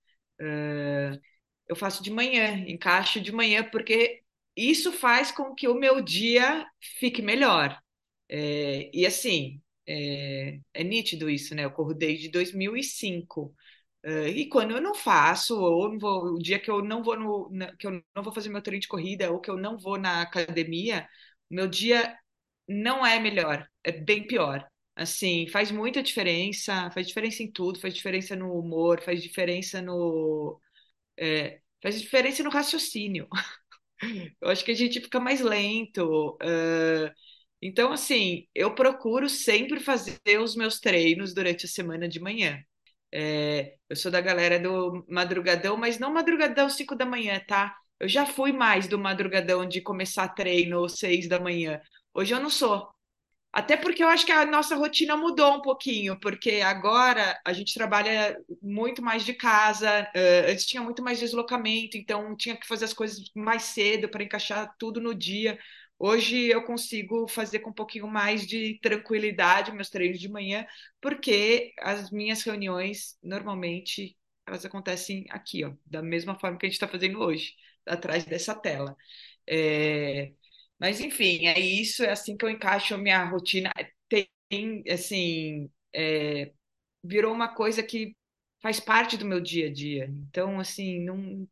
é, 0.40 1.18
eu 1.68 1.76
faço 1.76 2.02
de 2.02 2.10
manhã, 2.10 2.58
encaixo 2.68 3.20
de 3.20 3.32
manhã, 3.32 3.64
porque 3.70 4.22
isso 4.56 4.92
faz 4.92 5.30
com 5.32 5.54
que 5.54 5.68
o 5.68 5.74
meu 5.74 6.00
dia 6.02 6.66
fique 6.98 7.22
melhor. 7.22 7.78
É, 8.28 8.90
e 8.96 9.06
assim, 9.06 9.60
é, 9.86 10.58
é 10.74 10.84
nítido 10.84 11.30
isso, 11.30 11.54
né? 11.54 11.64
Eu 11.64 11.70
corro 11.72 11.94
desde 11.94 12.28
2005. 12.30 13.54
É, 14.02 14.28
e 14.28 14.48
quando 14.48 14.72
eu 14.72 14.80
não 14.80 14.94
faço, 14.94 15.58
ou 15.60 15.98
vou, 15.98 16.34
o 16.36 16.38
dia 16.38 16.58
que 16.58 16.70
eu 16.70 16.82
não 16.82 17.02
vou 17.02 17.18
no, 17.18 17.76
que 17.78 17.86
eu 17.86 17.92
não 18.14 18.22
vou 18.22 18.32
fazer 18.32 18.48
meu 18.48 18.62
treino 18.62 18.80
de 18.80 18.88
corrida, 18.88 19.30
ou 19.32 19.40
que 19.40 19.50
eu 19.50 19.56
não 19.56 19.78
vou 19.78 19.98
na 19.98 20.22
academia, 20.22 21.08
meu 21.50 21.68
dia 21.68 22.16
não 22.68 23.04
é 23.06 23.18
melhor, 23.20 23.66
é 23.84 23.92
bem 23.92 24.26
pior. 24.26 24.66
Assim, 24.96 25.46
faz 25.48 25.70
muita 25.70 26.02
diferença, 26.02 26.90
faz 26.90 27.06
diferença 27.06 27.42
em 27.42 27.50
tudo, 27.52 27.80
faz 27.80 27.94
diferença 27.94 28.34
no 28.36 28.58
humor, 28.58 29.00
faz 29.02 29.22
diferença 29.22 29.82
no, 29.82 30.60
é, 31.18 31.60
faz 31.82 32.00
diferença 32.00 32.42
no 32.44 32.50
raciocínio. 32.50 33.28
Eu 34.40 34.48
acho 34.50 34.64
que 34.64 34.70
a 34.72 34.74
gente 34.74 35.00
fica 35.00 35.20
mais 35.20 35.40
lento. 35.40 36.36
eh, 36.42 37.12
Então, 37.62 37.92
assim, 37.92 38.46
eu 38.54 38.74
procuro 38.74 39.28
sempre 39.28 39.80
fazer 39.80 40.20
os 40.42 40.56
meus 40.56 40.80
treinos 40.80 41.34
durante 41.34 41.66
a 41.66 41.68
semana 41.68 42.08
de 42.08 42.20
manhã. 42.20 42.60
É, 43.12 43.76
eu 43.90 43.96
sou 43.96 44.10
da 44.12 44.20
galera 44.22 44.60
do 44.60 45.04
madrugadão, 45.08 45.76
mas 45.76 45.98
não 45.98 46.12
madrugadão 46.14 46.68
5 46.70 46.94
da 46.96 47.06
manhã, 47.06 47.40
tá? 47.46 47.76
Eu 47.98 48.08
já 48.08 48.26
fui 48.26 48.52
mais 48.52 48.86
do 48.88 48.98
madrugadão 48.98 49.66
de 49.66 49.80
começar 49.80 50.28
treino 50.28 50.88
6 50.88 51.28
da 51.28 51.40
manhã. 51.40 51.80
Hoje 52.14 52.34
eu 52.34 52.40
não 52.40 52.50
sou. 52.50 52.88
Até 53.52 53.76
porque 53.76 54.04
eu 54.04 54.08
acho 54.08 54.26
que 54.26 54.32
a 54.32 54.46
nossa 54.46 54.76
rotina 54.76 55.16
mudou 55.16 55.54
um 55.54 55.62
pouquinho, 55.62 56.18
porque 56.20 56.60
agora 56.62 57.40
a 57.44 57.52
gente 57.54 57.74
trabalha 57.74 58.38
muito 58.62 59.02
mais 59.02 59.24
de 59.24 59.34
casa, 59.34 60.06
antes 60.48 60.66
tinha 60.66 60.82
muito 60.82 61.02
mais 61.02 61.18
deslocamento, 61.18 61.96
então 61.96 62.36
tinha 62.36 62.56
que 62.56 62.66
fazer 62.66 62.84
as 62.84 62.92
coisas 62.92 63.18
mais 63.34 63.62
cedo 63.64 64.10
para 64.10 64.22
encaixar 64.24 64.74
tudo 64.78 65.00
no 65.00 65.14
dia. 65.14 65.58
Hoje 65.98 66.48
eu 66.48 66.64
consigo 66.64 67.26
fazer 67.28 67.60
com 67.60 67.70
um 67.70 67.74
pouquinho 67.74 68.06
mais 68.06 68.46
de 68.46 68.78
tranquilidade 68.82 69.72
meus 69.72 69.88
treinos 69.90 70.20
de 70.20 70.28
manhã, 70.28 70.66
porque 71.00 71.72
as 71.80 72.10
minhas 72.10 72.42
reuniões 72.42 73.16
normalmente 73.22 74.16
elas 74.46 74.64
acontecem 74.66 75.24
aqui, 75.30 75.64
ó, 75.64 75.72
da 75.86 76.02
mesma 76.02 76.38
forma 76.38 76.58
que 76.58 76.66
a 76.66 76.68
gente 76.68 76.76
está 76.76 76.86
fazendo 76.86 77.20
hoje, 77.20 77.54
atrás 77.86 78.24
dessa 78.24 78.54
tela. 78.54 78.96
É, 79.48 80.32
mas, 80.78 81.00
enfim, 81.00 81.46
é 81.46 81.58
isso, 81.60 82.04
é 82.04 82.10
assim 82.12 82.36
que 82.36 82.44
eu 82.44 82.50
encaixo 82.50 82.94
a 82.94 82.98
minha 82.98 83.24
rotina. 83.24 83.72
Tem, 84.08 84.28
assim, 84.90 85.70
é, 85.94 86.52
virou 87.04 87.32
uma 87.34 87.54
coisa 87.54 87.82
que 87.82 88.16
faz 88.62 88.80
parte 88.80 89.16
do 89.16 89.26
meu 89.26 89.40
dia 89.40 89.68
a 89.68 89.72
dia. 89.72 90.06
Então, 90.28 90.60
assim, 90.60 91.00
não, 91.04 91.48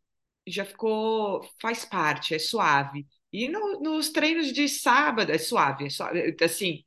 já 0.47 0.65
ficou, 0.65 1.43
faz 1.61 1.85
parte, 1.85 2.35
é 2.35 2.39
suave. 2.39 3.07
E 3.33 3.49
no- 3.49 3.81
nos 3.83 4.11
treinos 4.11 4.53
de 4.53 4.69
sábado, 4.69 5.33
é 5.33 5.39
suave, 5.39 5.87
é 5.87 5.91
suave. 5.91 6.37
Assim, 6.43 6.85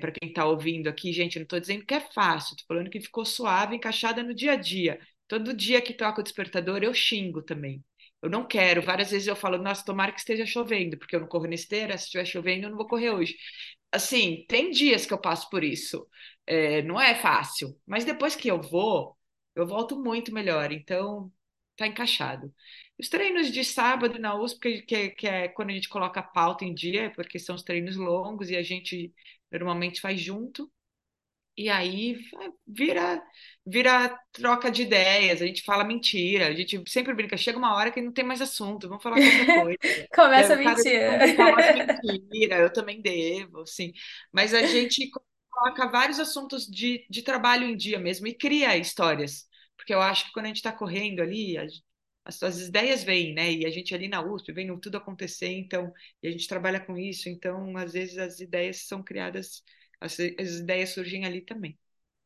para 0.00 0.12
quem 0.12 0.28
está 0.30 0.46
ouvindo 0.46 0.88
aqui, 0.88 1.12
gente, 1.12 1.36
não 1.38 1.42
estou 1.44 1.60
dizendo 1.60 1.84
que 1.86 1.94
é 1.94 2.00
fácil, 2.00 2.54
estou 2.54 2.66
falando 2.66 2.90
que 2.90 3.00
ficou 3.00 3.24
suave, 3.24 3.76
encaixada 3.76 4.22
no 4.22 4.34
dia 4.34 4.52
a 4.52 4.56
dia. 4.56 5.00
Todo 5.28 5.54
dia 5.54 5.80
que 5.82 5.94
toca 5.94 6.20
o 6.20 6.24
despertador, 6.24 6.82
eu 6.82 6.92
xingo 6.94 7.42
também. 7.42 7.84
Eu 8.22 8.30
não 8.30 8.46
quero. 8.46 8.82
Várias 8.82 9.10
vezes 9.10 9.26
eu 9.28 9.36
falo, 9.36 9.58
nossa, 9.58 9.84
tomara 9.84 10.12
que 10.12 10.20
esteja 10.20 10.44
chovendo, 10.46 10.98
porque 10.98 11.16
eu 11.16 11.20
não 11.20 11.28
corro 11.28 11.46
na 11.46 11.54
esteira. 11.54 11.96
Se 11.98 12.04
estiver 12.04 12.24
chovendo, 12.26 12.66
eu 12.66 12.70
não 12.70 12.76
vou 12.76 12.86
correr 12.88 13.10
hoje. 13.10 13.36
Assim, 13.92 14.44
tem 14.48 14.70
dias 14.70 15.06
que 15.06 15.12
eu 15.14 15.18
passo 15.20 15.48
por 15.50 15.64
isso. 15.64 16.06
É, 16.46 16.82
não 16.82 17.00
é 17.00 17.14
fácil, 17.14 17.78
mas 17.86 18.04
depois 18.04 18.34
que 18.36 18.48
eu 18.48 18.60
vou, 18.60 19.16
eu 19.54 19.66
volto 19.66 19.98
muito 20.02 20.32
melhor. 20.32 20.72
Então, 20.72 21.32
tá 21.76 21.86
encaixado. 21.86 22.52
Os 22.98 23.08
treinos 23.08 23.50
de 23.50 23.64
sábado 23.64 24.18
na 24.18 24.34
USP, 24.34 24.82
que, 24.82 25.10
que, 25.10 25.26
é 25.26 25.48
quando 25.48 25.70
a 25.70 25.72
gente 25.72 25.88
coloca 25.88 26.20
a 26.20 26.22
pauta 26.22 26.64
em 26.64 26.74
dia, 26.74 27.10
porque 27.14 27.38
são 27.38 27.54
os 27.54 27.62
treinos 27.62 27.96
longos 27.96 28.50
e 28.50 28.56
a 28.56 28.62
gente 28.62 29.12
normalmente 29.50 30.00
faz 30.00 30.20
junto. 30.20 30.70
E 31.60 31.68
aí 31.68 32.16
vira, 32.66 33.22
vira 33.66 34.18
troca 34.32 34.70
de 34.70 34.82
ideias, 34.82 35.42
a 35.42 35.46
gente 35.46 35.62
fala 35.62 35.84
mentira, 35.84 36.48
a 36.48 36.54
gente 36.54 36.82
sempre 36.90 37.12
brinca, 37.14 37.36
chega 37.36 37.58
uma 37.58 37.74
hora 37.74 37.90
que 37.92 38.00
não 38.00 38.12
tem 38.12 38.24
mais 38.24 38.40
assunto, 38.40 38.88
vamos 38.88 39.02
falar 39.02 39.20
qualquer 39.20 39.46
coisa. 39.52 39.78
Começa 40.34 40.54
a 40.54 40.56
cara 40.62 40.78
mentir. 40.82 40.94
mentiras, 42.02 42.60
eu 42.60 42.72
também 42.72 43.00
devo, 43.02 43.60
assim. 43.62 43.92
Mas 44.32 44.54
a 44.54 44.62
gente 44.62 45.10
coloca 45.50 45.88
vários 45.90 46.18
assuntos 46.18 46.66
de, 46.66 47.06
de 47.10 47.22
trabalho 47.22 47.66
em 47.66 47.76
dia 47.76 47.98
mesmo 47.98 48.26
e 48.26 48.34
cria 48.34 48.76
histórias. 48.76 49.46
Porque 49.76 49.92
eu 49.94 50.00
acho 50.00 50.26
que 50.26 50.32
quando 50.32 50.46
a 50.46 50.48
gente 50.48 50.56
está 50.58 50.72
correndo 50.72 51.20
ali, 51.22 51.58
a- 51.58 51.66
as, 52.24 52.42
as 52.42 52.60
ideias 52.60 53.02
vêm, 53.04 53.34
né? 53.34 53.52
E 53.52 53.66
a 53.66 53.70
gente 53.70 53.94
ali 53.94 54.08
na 54.08 54.20
USP, 54.22 54.52
vendo 54.52 54.78
tudo 54.78 54.96
acontecer, 54.98 55.48
então, 55.52 55.92
e 56.22 56.28
a 56.28 56.30
gente 56.30 56.46
trabalha 56.48 56.80
com 56.80 56.96
isso, 56.96 57.28
então, 57.28 57.76
às 57.76 57.92
vezes 57.92 58.18
as 58.18 58.40
ideias 58.40 58.86
são 58.86 59.02
criadas, 59.02 59.62
as, 60.00 60.18
as 60.38 60.50
ideias 60.56 60.90
surgem 60.90 61.24
ali 61.24 61.42
também. 61.42 61.78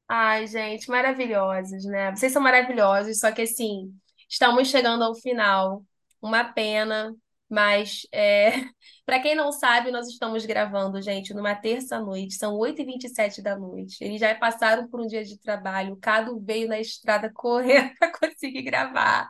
Ai, 0.08 0.46
gente, 0.46 0.88
maravilhosos, 0.90 1.84
né? 1.86 2.10
Vocês 2.14 2.32
são 2.32 2.42
maravilhosos, 2.42 3.18
só 3.18 3.32
que 3.32 3.42
assim, 3.42 3.92
estamos 4.28 4.68
chegando 4.68 5.02
ao 5.02 5.14
final. 5.14 5.84
Uma 6.20 6.44
pena, 6.44 7.14
mas 7.48 8.06
é... 8.12 8.50
para 9.06 9.20
quem 9.20 9.34
não 9.34 9.50
sabe, 9.52 9.90
nós 9.90 10.06
estamos 10.08 10.44
gravando, 10.46 11.00
gente, 11.02 11.32
numa 11.34 11.54
terça-noite, 11.54 12.34
são 12.34 12.56
oito 12.58 12.82
e 12.82 12.84
vinte 12.84 13.04
e 13.04 13.08
sete 13.08 13.42
da 13.42 13.56
noite. 13.56 14.02
Eles 14.04 14.20
já 14.20 14.34
passaram 14.34 14.88
por 14.88 15.00
um 15.00 15.06
dia 15.06 15.24
de 15.24 15.38
trabalho, 15.38 15.94
o 15.94 15.96
Cado 16.00 16.38
veio 16.40 16.68
na 16.68 16.78
estrada 16.80 17.30
correndo 17.34 17.94
para 17.98 18.12
conseguir 18.18 18.62
gravar. 18.62 19.28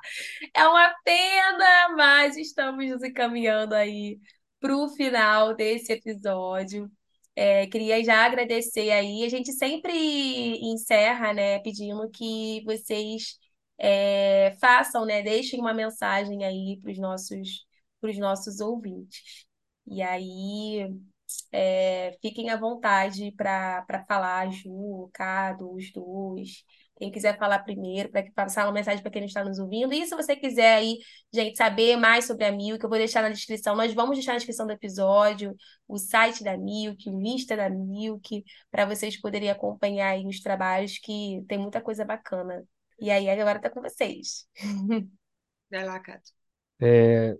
É 0.52 0.66
uma 0.66 0.92
pena, 1.04 1.88
mas 1.96 2.36
estamos 2.36 2.88
nos 2.88 3.02
encaminhando 3.02 3.74
aí 3.74 4.18
para 4.60 4.76
o 4.76 4.88
final 4.88 5.54
desse 5.54 5.92
episódio. 5.92 6.90
É, 7.36 7.66
queria 7.66 8.02
já 8.04 8.24
agradecer 8.24 8.90
aí. 8.90 9.24
A 9.24 9.28
gente 9.28 9.52
sempre 9.52 9.92
encerra, 10.72 11.32
né, 11.32 11.58
pedindo 11.60 12.08
que 12.10 12.62
vocês 12.64 13.38
é, 13.78 14.56
façam, 14.60 15.04
né, 15.04 15.22
deixem 15.22 15.60
uma 15.60 15.74
mensagem 15.74 16.44
aí 16.44 16.78
para 16.80 16.92
os 16.92 16.98
nossos, 16.98 17.66
pros 18.00 18.18
nossos 18.18 18.60
ouvintes. 18.60 19.46
E 19.86 20.00
aí, 20.02 20.88
é, 21.52 22.16
fiquem 22.22 22.50
à 22.50 22.56
vontade 22.56 23.32
para 23.32 24.04
falar, 24.08 24.50
Ju, 24.52 25.10
Cado, 25.12 25.72
os 25.74 25.92
dois. 25.92 26.64
Quem 26.96 27.10
quiser 27.10 27.36
falar 27.38 27.58
primeiro, 27.60 28.08
para 28.08 28.24
passar 28.32 28.66
uma 28.66 28.72
mensagem 28.72 29.02
para 29.02 29.10
quem 29.10 29.22
não 29.22 29.26
está 29.26 29.44
nos 29.44 29.58
ouvindo. 29.58 29.92
E 29.92 30.06
se 30.06 30.14
você 30.14 30.36
quiser 30.36 30.76
aí, 30.76 30.98
gente, 31.32 31.56
saber 31.56 31.96
mais 31.96 32.24
sobre 32.26 32.44
a 32.44 32.52
Milk, 32.52 32.82
eu 32.82 32.88
vou 32.88 32.98
deixar 32.98 33.22
na 33.22 33.30
descrição. 33.30 33.74
Nós 33.74 33.92
vamos 33.92 34.16
deixar 34.16 34.32
na 34.32 34.38
descrição 34.38 34.66
do 34.66 34.72
episódio 34.72 35.56
o 35.88 35.98
site 35.98 36.44
da 36.44 36.56
Milk, 36.56 37.10
o 37.10 37.20
Insta 37.20 37.56
da 37.56 37.68
Milk, 37.68 38.44
para 38.70 38.86
vocês 38.86 39.20
poderem 39.20 39.50
acompanhar 39.50 40.10
aí 40.10 40.26
os 40.26 40.40
trabalhos, 40.40 40.98
que 40.98 41.44
tem 41.48 41.58
muita 41.58 41.80
coisa 41.80 42.04
bacana. 42.04 42.64
E 43.00 43.10
aí, 43.10 43.28
agora 43.28 43.58
tá 43.58 43.68
com 43.68 43.82
vocês. 43.82 44.46
Vai 45.70 45.84
lá, 45.84 45.98
Cato. 45.98 46.30
É, 46.80 47.36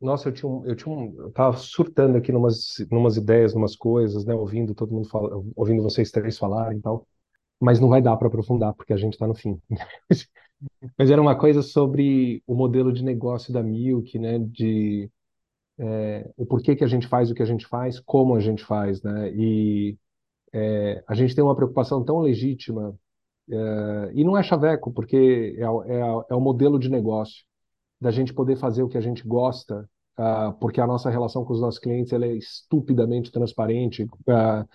nossa, 0.00 0.28
eu 0.28 0.32
tinha 0.32 0.48
um, 0.50 0.66
eu 0.66 0.76
tinha 0.76 0.94
um, 0.94 1.14
eu 1.20 1.32
tava 1.32 1.56
surtando 1.56 2.18
aqui 2.18 2.30
numas, 2.32 2.74
numas 2.90 3.16
ideias, 3.16 3.54
numas 3.54 3.76
coisas, 3.76 4.24
né? 4.24 4.34
Ouvindo 4.34 4.74
todo 4.74 4.92
mundo 4.92 5.08
falar, 5.08 5.30
ouvindo 5.54 5.82
vocês 5.82 6.10
três 6.10 6.36
falarem 6.38 6.78
e 6.78 6.82
tal. 6.82 7.06
Mas 7.60 7.80
não 7.80 7.88
vai 7.88 8.02
dar 8.02 8.16
para 8.16 8.28
aprofundar 8.28 8.74
porque 8.74 8.92
a 8.92 8.96
gente 8.96 9.14
está 9.14 9.26
no 9.26 9.34
fim. 9.34 9.60
Mas 10.98 11.10
era 11.10 11.20
uma 11.20 11.38
coisa 11.38 11.62
sobre 11.62 12.42
o 12.46 12.54
modelo 12.54 12.92
de 12.92 13.04
negócio 13.04 13.52
da 13.52 13.62
Milk, 13.62 14.18
né? 14.18 14.38
De 14.38 15.10
é, 15.78 16.30
o 16.36 16.46
porquê 16.46 16.74
que 16.76 16.84
a 16.84 16.86
gente 16.86 17.06
faz 17.06 17.30
o 17.30 17.34
que 17.34 17.42
a 17.42 17.46
gente 17.46 17.66
faz, 17.66 18.00
como 18.00 18.34
a 18.34 18.40
gente 18.40 18.64
faz, 18.64 19.02
né? 19.02 19.32
E 19.34 19.98
é, 20.52 21.04
a 21.06 21.14
gente 21.14 21.34
tem 21.34 21.44
uma 21.44 21.56
preocupação 21.56 22.04
tão 22.04 22.20
legítima 22.20 22.98
é, 23.50 24.10
e 24.14 24.24
não 24.24 24.36
é 24.36 24.42
chaveco, 24.42 24.92
porque 24.92 25.56
é, 25.58 25.62
é, 25.62 26.00
é 26.30 26.34
o 26.34 26.40
modelo 26.40 26.78
de 26.78 26.88
negócio 26.90 27.44
da 28.00 28.10
gente 28.10 28.34
poder 28.34 28.56
fazer 28.56 28.82
o 28.82 28.88
que 28.88 28.98
a 28.98 29.00
gente 29.00 29.26
gosta, 29.26 29.88
ah, 30.16 30.52
porque 30.60 30.80
a 30.80 30.86
nossa 30.86 31.10
relação 31.10 31.44
com 31.44 31.52
os 31.52 31.60
nossos 31.60 31.80
clientes 31.80 32.12
ela 32.12 32.26
é 32.26 32.32
estupidamente 32.32 33.30
transparente, 33.30 34.06
ah, 34.28 34.66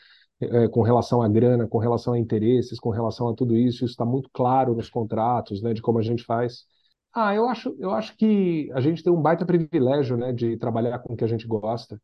eh, 0.41 0.67
com 0.67 0.81
relação 0.81 1.21
à 1.21 1.27
grana, 1.27 1.67
com 1.67 1.77
relação 1.77 2.13
a 2.13 2.19
interesses, 2.19 2.79
com 2.79 2.89
relação 2.89 3.29
a 3.29 3.33
tudo 3.33 3.55
isso. 3.55 3.85
Isso 3.85 3.93
está 3.93 4.05
muito 4.05 4.29
claro 4.33 4.75
nos 4.75 4.89
contratos, 4.89 5.61
né, 5.61 5.73
de 5.73 5.81
como 5.81 5.99
a 5.99 6.01
gente 6.03 6.23
faz. 6.23 6.65
Ah, 7.13 7.35
eu 7.35 7.47
acho, 7.47 7.75
eu 7.79 7.91
acho 7.91 8.15
que 8.15 8.71
a 8.73 8.79
gente 8.81 9.03
tem 9.03 9.11
um 9.11 9.21
baita 9.21 9.45
privilégio, 9.45 10.15
né, 10.17 10.31
de 10.31 10.57
trabalhar 10.57 10.99
com 10.99 11.13
o 11.13 11.17
que 11.17 11.23
a 11.23 11.27
gente 11.27 11.45
gosta, 11.45 12.01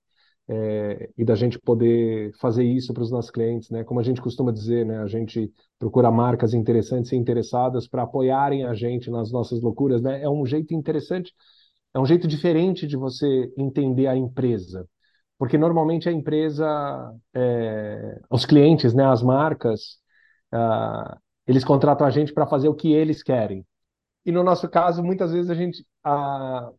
eh, 0.49 1.09
e 1.17 1.25
da 1.25 1.35
gente 1.35 1.59
poder 1.59 2.33
fazer 2.39 2.63
isso 2.63 2.93
para 2.93 3.03
os 3.03 3.11
nossos 3.11 3.31
clientes, 3.31 3.69
né? 3.69 3.83
Como 3.83 3.99
a 3.99 4.03
gente 4.03 4.21
costuma 4.21 4.51
dizer, 4.51 4.85
né, 4.85 4.99
a 4.99 5.07
gente 5.07 5.51
procura 5.77 6.09
marcas 6.11 6.53
interessantes 6.53 7.11
e 7.11 7.15
interessadas 7.17 7.87
para 7.87 8.03
apoiarem 8.03 8.63
a 8.65 8.73
gente 8.73 9.09
nas 9.09 9.31
nossas 9.31 9.61
loucuras, 9.61 10.01
né? 10.01 10.21
É 10.21 10.29
um 10.29 10.45
jeito 10.45 10.73
interessante, 10.73 11.33
é 11.93 11.99
um 11.99 12.05
jeito 12.05 12.27
diferente 12.27 12.87
de 12.87 12.95
você 12.97 13.51
entender 13.57 14.07
a 14.07 14.15
empresa, 14.15 14.87
porque 15.37 15.57
normalmente 15.57 16.09
a 16.09 16.11
empresa, 16.11 16.65
é, 17.33 18.19
os 18.29 18.45
clientes, 18.45 18.93
né, 18.93 19.05
as 19.05 19.21
marcas, 19.21 19.97
ah, 20.51 21.17
eles 21.47 21.63
contratam 21.63 22.05
a 22.07 22.09
gente 22.11 22.33
para 22.33 22.47
fazer 22.47 22.67
o 22.69 22.75
que 22.75 22.91
eles 22.93 23.23
querem. 23.23 23.65
E 24.25 24.31
no 24.31 24.43
nosso 24.43 24.69
caso, 24.69 25.03
muitas 25.03 25.31
vezes 25.31 25.49
a 25.51 25.55
gente, 25.55 25.85
a, 26.03 26.71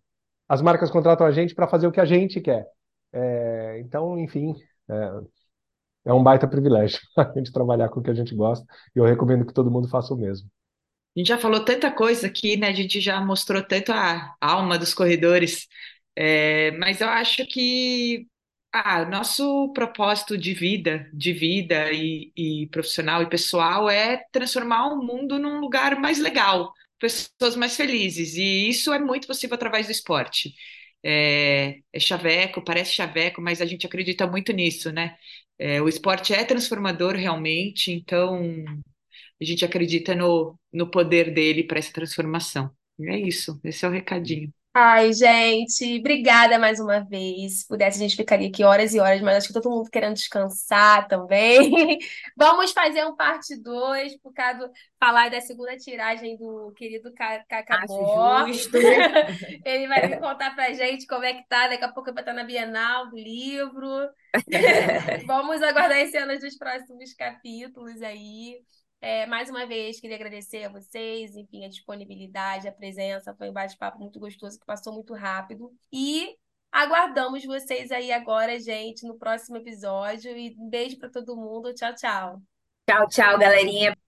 as 0.48 0.62
marcas 0.62 0.90
contratam 0.90 1.26
a 1.26 1.32
gente 1.32 1.54
para 1.54 1.68
fazer 1.68 1.86
o 1.86 1.92
que 1.92 2.00
a 2.00 2.04
gente 2.04 2.40
quer. 2.40 2.66
É, 3.12 3.80
então, 3.80 4.18
enfim, 4.18 4.54
é, 4.90 5.20
é 6.06 6.12
um 6.12 6.22
baita 6.22 6.48
privilégio 6.48 7.00
a 7.16 7.32
gente 7.36 7.52
trabalhar 7.52 7.88
com 7.88 8.00
o 8.00 8.02
que 8.02 8.11
a 8.11 8.14
gente 8.14 8.34
gosta 8.34 8.66
e 8.94 8.98
eu 8.98 9.04
recomendo 9.04 9.46
que 9.46 9.52
todo 9.54 9.70
mundo 9.70 9.88
faça 9.88 10.14
o 10.14 10.16
mesmo. 10.16 10.48
A 11.16 11.18
gente 11.20 11.28
já 11.28 11.38
falou 11.38 11.64
tanta 11.64 11.90
coisa 11.90 12.26
aqui, 12.28 12.56
né? 12.56 12.68
A 12.68 12.72
gente 12.72 13.00
já 13.00 13.20
mostrou 13.20 13.62
tanto 13.62 13.92
a 13.92 14.34
alma 14.40 14.78
dos 14.78 14.94
corredores, 14.94 15.66
É, 16.16 16.72
mas 16.72 17.00
eu 17.00 17.09
acho 17.09 17.46
que 17.46 18.26
ah, 18.72 19.04
nosso 19.04 19.72
propósito 19.72 20.36
de 20.36 20.52
vida, 20.54 21.08
de 21.12 21.32
vida 21.32 21.90
e, 21.92 22.32
e 22.36 22.66
profissional 22.70 23.22
e 23.22 23.28
pessoal 23.28 23.88
é 23.90 24.18
transformar 24.32 24.88
o 24.88 25.02
mundo 25.02 25.38
num 25.38 25.58
lugar 25.60 25.98
mais 25.98 26.18
legal, 26.18 26.72
pessoas 26.98 27.56
mais 27.56 27.76
felizes, 27.76 28.34
e 28.36 28.68
isso 28.68 28.92
é 28.92 28.98
muito 28.98 29.26
possível 29.26 29.54
através 29.54 29.86
do 29.86 29.92
esporte. 29.92 30.54
É, 31.02 31.78
é 31.92 32.00
chaveco, 32.00 32.62
parece 32.64 32.92
chaveco, 32.92 33.40
mas 33.40 33.60
a 33.62 33.66
gente 33.66 33.86
acredita 33.86 34.26
muito 34.26 34.52
nisso, 34.52 34.92
né? 34.92 35.16
É, 35.58 35.80
o 35.82 35.88
esporte 35.88 36.32
é 36.34 36.44
transformador 36.44 37.14
realmente, 37.16 37.90
então 37.92 38.42
a 39.40 39.44
gente 39.44 39.64
acredita 39.64 40.14
no, 40.14 40.58
no 40.72 40.90
poder 40.90 41.32
dele 41.34 41.64
para 41.64 41.78
essa 41.78 41.92
transformação. 41.92 42.70
E 42.98 43.08
é 43.08 43.18
isso, 43.18 43.60
esse 43.64 43.84
é 43.84 43.88
o 43.88 43.92
recadinho. 43.92 44.52
Ai, 44.80 45.12
gente, 45.12 45.98
obrigada 45.98 46.56
mais 46.56 46.78
uma 46.78 47.00
vez. 47.04 47.60
Se 47.60 47.66
pudesse, 47.66 47.98
a 47.98 48.00
gente 48.02 48.14
ficaria 48.14 48.48
aqui 48.48 48.62
horas 48.62 48.94
e 48.94 49.00
horas, 49.00 49.20
mas 49.20 49.38
acho 49.38 49.48
que 49.48 49.52
todo 49.54 49.68
mundo 49.68 49.90
querendo 49.90 50.14
descansar 50.14 51.08
também. 51.08 51.98
Vamos 52.36 52.70
fazer 52.70 53.04
um 53.04 53.16
parte 53.16 53.56
2, 53.60 54.16
por 54.20 54.32
causa 54.32 54.70
falar 55.00 55.30
da 55.30 55.40
segunda 55.40 55.76
tiragem 55.76 56.36
do 56.36 56.72
querido 56.76 57.12
Ca- 57.12 57.44
Cacabó. 57.48 58.46
Justo. 58.46 58.76
Ele 59.64 59.88
vai 59.88 60.06
vir 60.06 60.20
contar 60.20 60.54
pra 60.54 60.72
gente 60.72 61.06
como 61.06 61.24
é 61.24 61.34
que 61.34 61.48
tá. 61.48 61.66
Daqui 61.68 61.84
a 61.84 61.92
pouco 61.92 62.12
vai 62.12 62.22
estar 62.22 62.32
na 62.32 62.44
Bienal 62.44 63.08
do 63.10 63.16
livro. 63.16 64.08
Vamos 65.26 65.62
aguardar 65.62 65.98
as 66.02 66.10
cenas 66.10 66.40
dos 66.40 66.56
próximos 66.56 67.12
capítulos 67.14 68.00
aí. 68.02 68.60
É, 69.01 69.26
mais 69.26 69.49
uma 69.49 69.64
vez, 69.64 70.01
queria 70.01 70.16
agradecer 70.16 70.64
a 70.64 70.68
vocês, 70.68 71.36
enfim, 71.36 71.64
a 71.64 71.68
disponibilidade, 71.68 72.66
a 72.66 72.72
presença. 72.72 73.35
Foi 73.35 73.48
um 73.48 73.52
bate-papo 73.52 73.98
muito 73.98 74.18
gostoso 74.18 74.59
que 74.59 74.66
passou 74.66 74.93
muito 74.93 75.14
rápido. 75.14 75.72
E 75.93 76.36
aguardamos 76.72 77.44
vocês 77.44 77.93
aí 77.93 78.10
agora, 78.10 78.59
gente, 78.59 79.06
no 79.06 79.16
próximo 79.16 79.56
episódio. 79.56 80.36
E 80.36 80.56
um 80.59 80.68
beijo 80.68 80.98
para 80.98 81.10
todo 81.10 81.36
mundo. 81.36 81.72
Tchau, 81.74 81.94
tchau. 81.94 82.43
Tchau, 82.89 83.09
tchau, 83.09 83.39
galerinha. 83.39 84.07